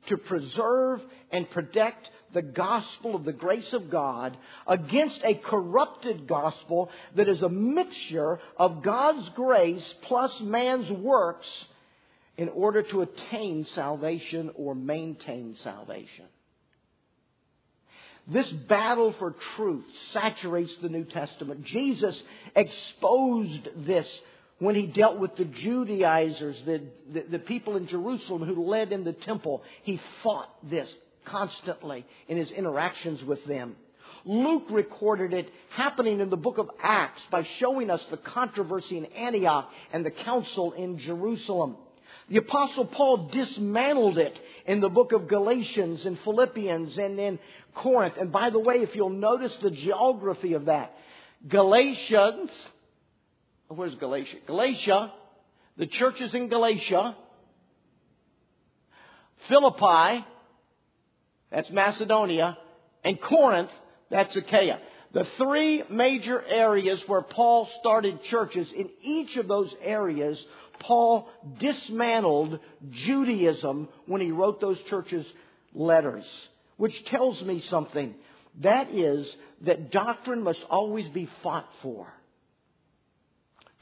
to 0.08 0.18
preserve 0.18 1.02
and 1.32 1.50
protect 1.50 2.10
the 2.34 2.42
gospel 2.42 3.16
of 3.16 3.24
the 3.24 3.34
grace 3.34 3.72
of 3.74 3.90
God 3.90 4.38
against 4.68 5.22
a 5.24 5.36
corrupted 5.36 6.28
gospel 6.28 6.90
that 7.16 7.30
is 7.30 7.42
a 7.42 7.50
mixture 7.50 8.40
of 8.58 8.82
God's 8.82 9.30
grace 9.30 9.94
plus 10.04 10.40
man's 10.42 10.92
works 10.92 11.50
in 12.38 12.50
order 12.50 12.82
to 12.82 13.02
attain 13.02 13.66
salvation 13.76 14.52
or 14.56 14.76
maintain 14.76 15.56
salvation. 15.64 16.26
This 18.28 18.50
battle 18.52 19.14
for 19.14 19.36
truth 19.56 19.86
saturates 20.12 20.76
the 20.78 20.90
New 20.90 21.06
Testament. 21.06 21.64
Jesus 21.64 22.22
exposed 22.56 23.70
this 23.86 24.08
when 24.60 24.76
he 24.76 24.88
dealt 24.88 25.20
with 25.20 25.36
the 25.36 25.46
Judaizers, 25.46 26.58
the, 26.66 26.82
the, 27.14 27.26
the, 27.30 27.40
people 27.40 27.76
in 27.76 27.88
Jerusalem 27.88 28.44
who 28.44 28.66
led 28.66 28.92
in 28.92 29.04
the 29.04 29.14
temple. 29.14 29.64
He 29.84 30.02
fought 30.24 30.50
this 30.68 30.90
constantly 31.26 32.06
in 32.28 32.38
his 32.38 32.52
interactions 32.52 33.24
with 33.24 33.44
them. 33.46 33.76
Luke 34.24 34.66
recorded 34.72 35.34
it 35.34 35.52
happening 35.70 36.20
in 36.20 36.30
the 36.32 36.38
book 36.38 36.58
of 36.58 36.72
Acts 36.82 37.22
by 37.30 37.44
showing 37.44 37.92
us 37.92 38.04
the 38.10 38.18
controversy 38.18 38.98
in 38.98 39.06
Antioch 39.06 39.70
and 39.94 40.04
the 40.04 40.12
council 40.12 40.72
in 40.72 40.98
Jerusalem. 40.98 41.76
The 42.30 42.38
apostle 42.38 42.86
Paul 42.86 43.28
dismantled 43.28 44.18
it 44.18 44.40
in 44.66 44.80
the 44.80 44.90
book 44.90 45.12
of 45.12 45.28
Galatians 45.28 46.06
and 46.06 46.18
Philippians 46.20 46.98
and 46.98 47.20
in 47.20 47.40
Corinth. 47.76 48.18
And 48.18 48.32
by 48.32 48.50
the 48.50 48.60
way, 48.60 48.76
if 48.78 48.96
you'll 48.96 49.10
notice 49.10 49.56
the 49.62 49.70
geography 49.70 50.54
of 50.54 50.66
that, 50.66 50.96
Galatians, 51.48 52.50
where's 53.68 53.94
Galatia? 53.96 54.38
Galatia, 54.48 55.14
the 55.78 55.86
churches 55.86 56.34
in 56.34 56.50
Galatia, 56.50 57.16
Philippi, 59.48 60.26
that's 61.52 61.70
Macedonia, 61.70 62.58
and 63.04 63.22
Corinth, 63.22 63.70
that's 64.10 64.36
Achaia. 64.36 64.80
The 65.14 65.26
three 65.38 65.84
major 65.90 66.44
areas 66.44 67.02
where 67.08 67.22
Paul 67.22 67.70
started 67.80 68.24
churches, 68.24 68.72
in 68.76 68.90
each 69.02 69.38
of 69.38 69.48
those 69.48 69.74
areas, 69.82 70.44
Paul 70.80 71.30
dismantled 71.60 72.60
Judaism 72.90 73.90
when 74.06 74.22
he 74.22 74.32
wrote 74.32 74.60
those 74.62 74.82
churches 74.84 75.26
letters, 75.74 76.26
which 76.78 77.06
tells 77.06 77.42
me 77.44 77.60
something. 77.60 78.16
That 78.62 78.92
is 78.92 79.30
that 79.62 79.92
doctrine 79.92 80.44
must 80.44 80.64
always 80.70 81.08
be 81.10 81.30
fought 81.44 81.68
for. 81.82 82.08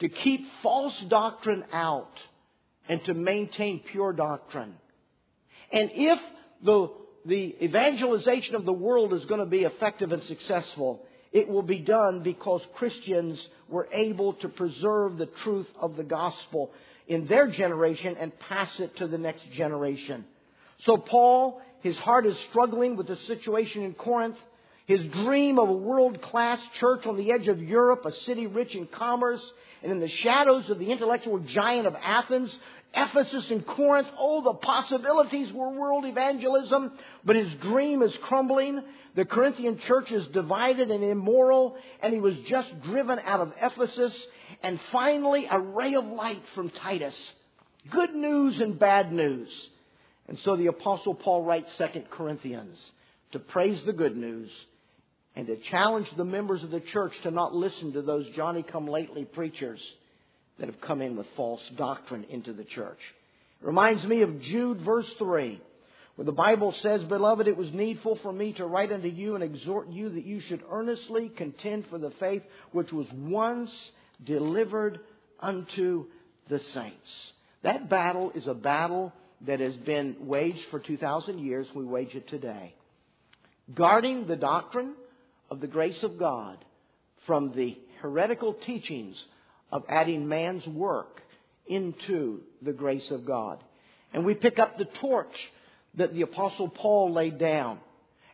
To 0.00 0.08
keep 0.08 0.46
false 0.62 0.98
doctrine 1.08 1.64
out 1.72 2.18
and 2.88 3.04
to 3.04 3.14
maintain 3.14 3.80
pure 3.80 4.12
doctrine. 4.12 4.74
And 5.72 5.90
if 5.92 6.18
the 6.62 6.88
the 7.24 7.56
evangelization 7.62 8.54
of 8.54 8.64
the 8.64 8.72
world 8.72 9.14
is 9.14 9.24
going 9.24 9.40
to 9.40 9.46
be 9.46 9.62
effective 9.62 10.12
and 10.12 10.22
successful, 10.24 11.06
it 11.34 11.48
will 11.48 11.62
be 11.62 11.80
done 11.80 12.22
because 12.22 12.64
Christians 12.76 13.44
were 13.68 13.88
able 13.92 14.34
to 14.34 14.48
preserve 14.48 15.18
the 15.18 15.26
truth 15.26 15.66
of 15.80 15.96
the 15.96 16.04
gospel 16.04 16.70
in 17.08 17.26
their 17.26 17.48
generation 17.48 18.16
and 18.18 18.38
pass 18.38 18.70
it 18.78 18.96
to 18.98 19.08
the 19.08 19.18
next 19.18 19.50
generation. 19.50 20.24
So 20.84 20.96
Paul, 20.96 21.60
his 21.80 21.98
heart 21.98 22.24
is 22.24 22.38
struggling 22.50 22.96
with 22.96 23.08
the 23.08 23.16
situation 23.16 23.82
in 23.82 23.94
Corinth. 23.94 24.36
His 24.86 25.04
dream 25.06 25.58
of 25.58 25.68
a 25.68 25.72
world 25.72 26.22
class 26.22 26.60
church 26.78 27.04
on 27.04 27.16
the 27.16 27.32
edge 27.32 27.48
of 27.48 27.60
Europe, 27.60 28.04
a 28.06 28.12
city 28.12 28.46
rich 28.46 28.74
in 28.76 28.86
commerce, 28.86 29.42
and 29.82 29.90
in 29.90 29.98
the 29.98 30.08
shadows 30.08 30.70
of 30.70 30.78
the 30.78 30.92
intellectual 30.92 31.40
giant 31.40 31.86
of 31.88 31.96
Athens, 32.00 32.56
Ephesus 32.96 33.50
and 33.50 33.66
Corinth, 33.66 34.08
oh, 34.18 34.42
the 34.42 34.54
possibilities 34.54 35.52
were 35.52 35.70
world 35.70 36.04
evangelism, 36.04 36.92
but 37.24 37.36
his 37.36 37.52
dream 37.54 38.02
is 38.02 38.16
crumbling. 38.22 38.82
The 39.16 39.24
Corinthian 39.24 39.78
church 39.80 40.12
is 40.12 40.26
divided 40.28 40.90
and 40.90 41.02
immoral, 41.02 41.76
and 42.02 42.12
he 42.12 42.20
was 42.20 42.36
just 42.46 42.82
driven 42.82 43.18
out 43.18 43.40
of 43.40 43.52
Ephesus. 43.60 44.26
And 44.62 44.80
finally, 44.92 45.46
a 45.50 45.58
ray 45.58 45.94
of 45.94 46.04
light 46.04 46.42
from 46.54 46.70
Titus. 46.70 47.16
Good 47.90 48.14
news 48.14 48.60
and 48.60 48.78
bad 48.78 49.12
news. 49.12 49.48
And 50.28 50.38
so 50.40 50.56
the 50.56 50.68
apostle 50.68 51.14
Paul 51.14 51.42
writes 51.42 51.72
Second 51.76 52.10
Corinthians 52.10 52.78
to 53.32 53.38
praise 53.38 53.82
the 53.84 53.92
good 53.92 54.16
news 54.16 54.50
and 55.36 55.46
to 55.48 55.56
challenge 55.56 56.08
the 56.16 56.24
members 56.24 56.62
of 56.62 56.70
the 56.70 56.80
church 56.80 57.12
to 57.24 57.30
not 57.30 57.54
listen 57.54 57.92
to 57.92 58.02
those 58.02 58.26
Johnny 58.36 58.62
come 58.62 58.86
lately 58.86 59.24
preachers 59.24 59.80
that 60.58 60.68
have 60.68 60.80
come 60.80 61.02
in 61.02 61.16
with 61.16 61.26
false 61.36 61.62
doctrine 61.76 62.24
into 62.30 62.52
the 62.52 62.64
church. 62.64 62.98
It 63.60 63.66
reminds 63.66 64.04
me 64.04 64.22
of 64.22 64.40
Jude 64.40 64.80
verse 64.80 65.10
3, 65.18 65.60
where 66.16 66.24
the 66.24 66.32
Bible 66.32 66.74
says, 66.82 67.02
Beloved, 67.04 67.48
it 67.48 67.56
was 67.56 67.72
needful 67.72 68.18
for 68.22 68.32
me 68.32 68.52
to 68.54 68.66
write 68.66 68.92
unto 68.92 69.08
you 69.08 69.34
and 69.34 69.42
exhort 69.42 69.88
you 69.88 70.10
that 70.10 70.24
you 70.24 70.40
should 70.40 70.62
earnestly 70.70 71.28
contend 71.28 71.86
for 71.88 71.98
the 71.98 72.12
faith 72.20 72.42
which 72.72 72.92
was 72.92 73.06
once 73.12 73.70
delivered 74.24 75.00
unto 75.40 76.06
the 76.48 76.60
saints. 76.72 77.32
That 77.62 77.88
battle 77.88 78.30
is 78.34 78.46
a 78.46 78.54
battle 78.54 79.12
that 79.46 79.60
has 79.60 79.74
been 79.76 80.16
waged 80.20 80.66
for 80.70 80.78
2,000 80.78 81.38
years. 81.38 81.66
We 81.74 81.84
wage 81.84 82.14
it 82.14 82.28
today. 82.28 82.74
Guarding 83.74 84.26
the 84.26 84.36
doctrine 84.36 84.94
of 85.50 85.60
the 85.60 85.66
grace 85.66 86.02
of 86.02 86.18
God 86.18 86.62
from 87.26 87.54
the 87.56 87.78
heretical 88.00 88.54
teachings 88.54 89.22
of 89.74 89.84
adding 89.88 90.28
man's 90.28 90.64
work 90.68 91.20
into 91.66 92.40
the 92.62 92.72
grace 92.72 93.10
of 93.10 93.26
God. 93.26 93.62
And 94.12 94.24
we 94.24 94.34
pick 94.34 94.60
up 94.60 94.78
the 94.78 94.84
torch 94.84 95.34
that 95.96 96.14
the 96.14 96.22
Apostle 96.22 96.68
Paul 96.68 97.12
laid 97.12 97.38
down. 97.38 97.80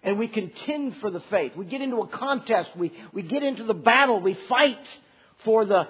And 0.03 0.19
we 0.19 0.29
contend 0.29 0.97
for 0.99 1.11
the 1.11 1.21
faith. 1.31 1.57
We 1.57 1.65
get 1.65 1.81
into 1.81 1.97
a 1.97 2.09
contest. 2.09 2.77
We, 2.77 2.93
we 3.15 3.23
get 3.23 3.43
into 3.43 3.65
the 3.65 3.75
battle. 3.75 4.21
We 4.21 4.35
fight 4.49 4.79
for 5.45 5.65
the 5.65 5.89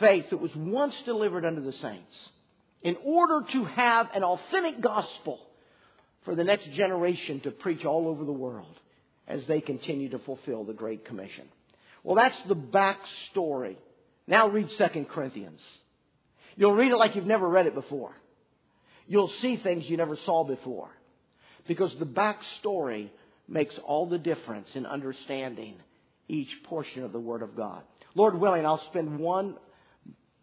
faith 0.00 0.30
that 0.30 0.38
was 0.38 0.54
once 0.56 0.94
delivered 1.04 1.44
unto 1.44 1.62
the 1.62 1.72
saints. 1.72 2.14
In 2.82 2.96
order 3.04 3.46
to 3.52 3.64
have 3.64 4.08
an 4.12 4.24
authentic 4.24 4.80
gospel 4.80 5.40
for 6.24 6.34
the 6.34 6.44
next 6.44 6.70
generation 6.72 7.40
to 7.40 7.52
preach 7.52 7.84
all 7.84 8.08
over 8.08 8.24
the 8.24 8.32
world 8.32 8.74
as 9.28 9.46
they 9.46 9.60
continue 9.60 10.08
to 10.10 10.18
fulfill 10.20 10.64
the 10.64 10.72
Great 10.72 11.04
Commission. 11.04 11.46
Well, 12.02 12.16
that's 12.16 12.40
the 12.48 12.56
backstory. 12.56 13.76
Now 14.26 14.48
read 14.48 14.68
2 14.76 15.06
Corinthians. 15.06 15.60
You'll 16.56 16.74
read 16.74 16.92
it 16.92 16.96
like 16.96 17.14
you've 17.14 17.26
never 17.26 17.48
read 17.48 17.66
it 17.66 17.74
before. 17.74 18.12
You'll 19.06 19.32
see 19.40 19.56
things 19.56 19.84
you 19.88 19.96
never 19.96 20.16
saw 20.24 20.44
before. 20.44 20.88
Because 21.68 21.94
the 21.98 22.06
backstory 22.06 23.10
makes 23.48 23.78
all 23.84 24.08
the 24.08 24.18
difference 24.18 24.68
in 24.74 24.86
understanding 24.86 25.76
each 26.28 26.48
portion 26.64 27.04
of 27.04 27.12
the 27.12 27.20
Word 27.20 27.42
of 27.42 27.56
God. 27.56 27.82
Lord 28.14 28.38
willing, 28.40 28.66
I'll 28.66 28.84
spend 28.90 29.18
one 29.18 29.56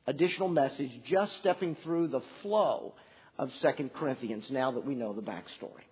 additional 0.07 0.47
message 0.47 0.91
just 1.07 1.38
stepping 1.39 1.75
through 1.84 2.09
the 2.09 2.21
flow 2.41 2.93
of 3.38 3.49
2 3.61 3.89
Corinthians 3.95 4.45
now 4.49 4.71
that 4.71 4.86
we 4.86 4.95
know 4.95 5.13
the 5.13 5.21
backstory. 5.21 5.84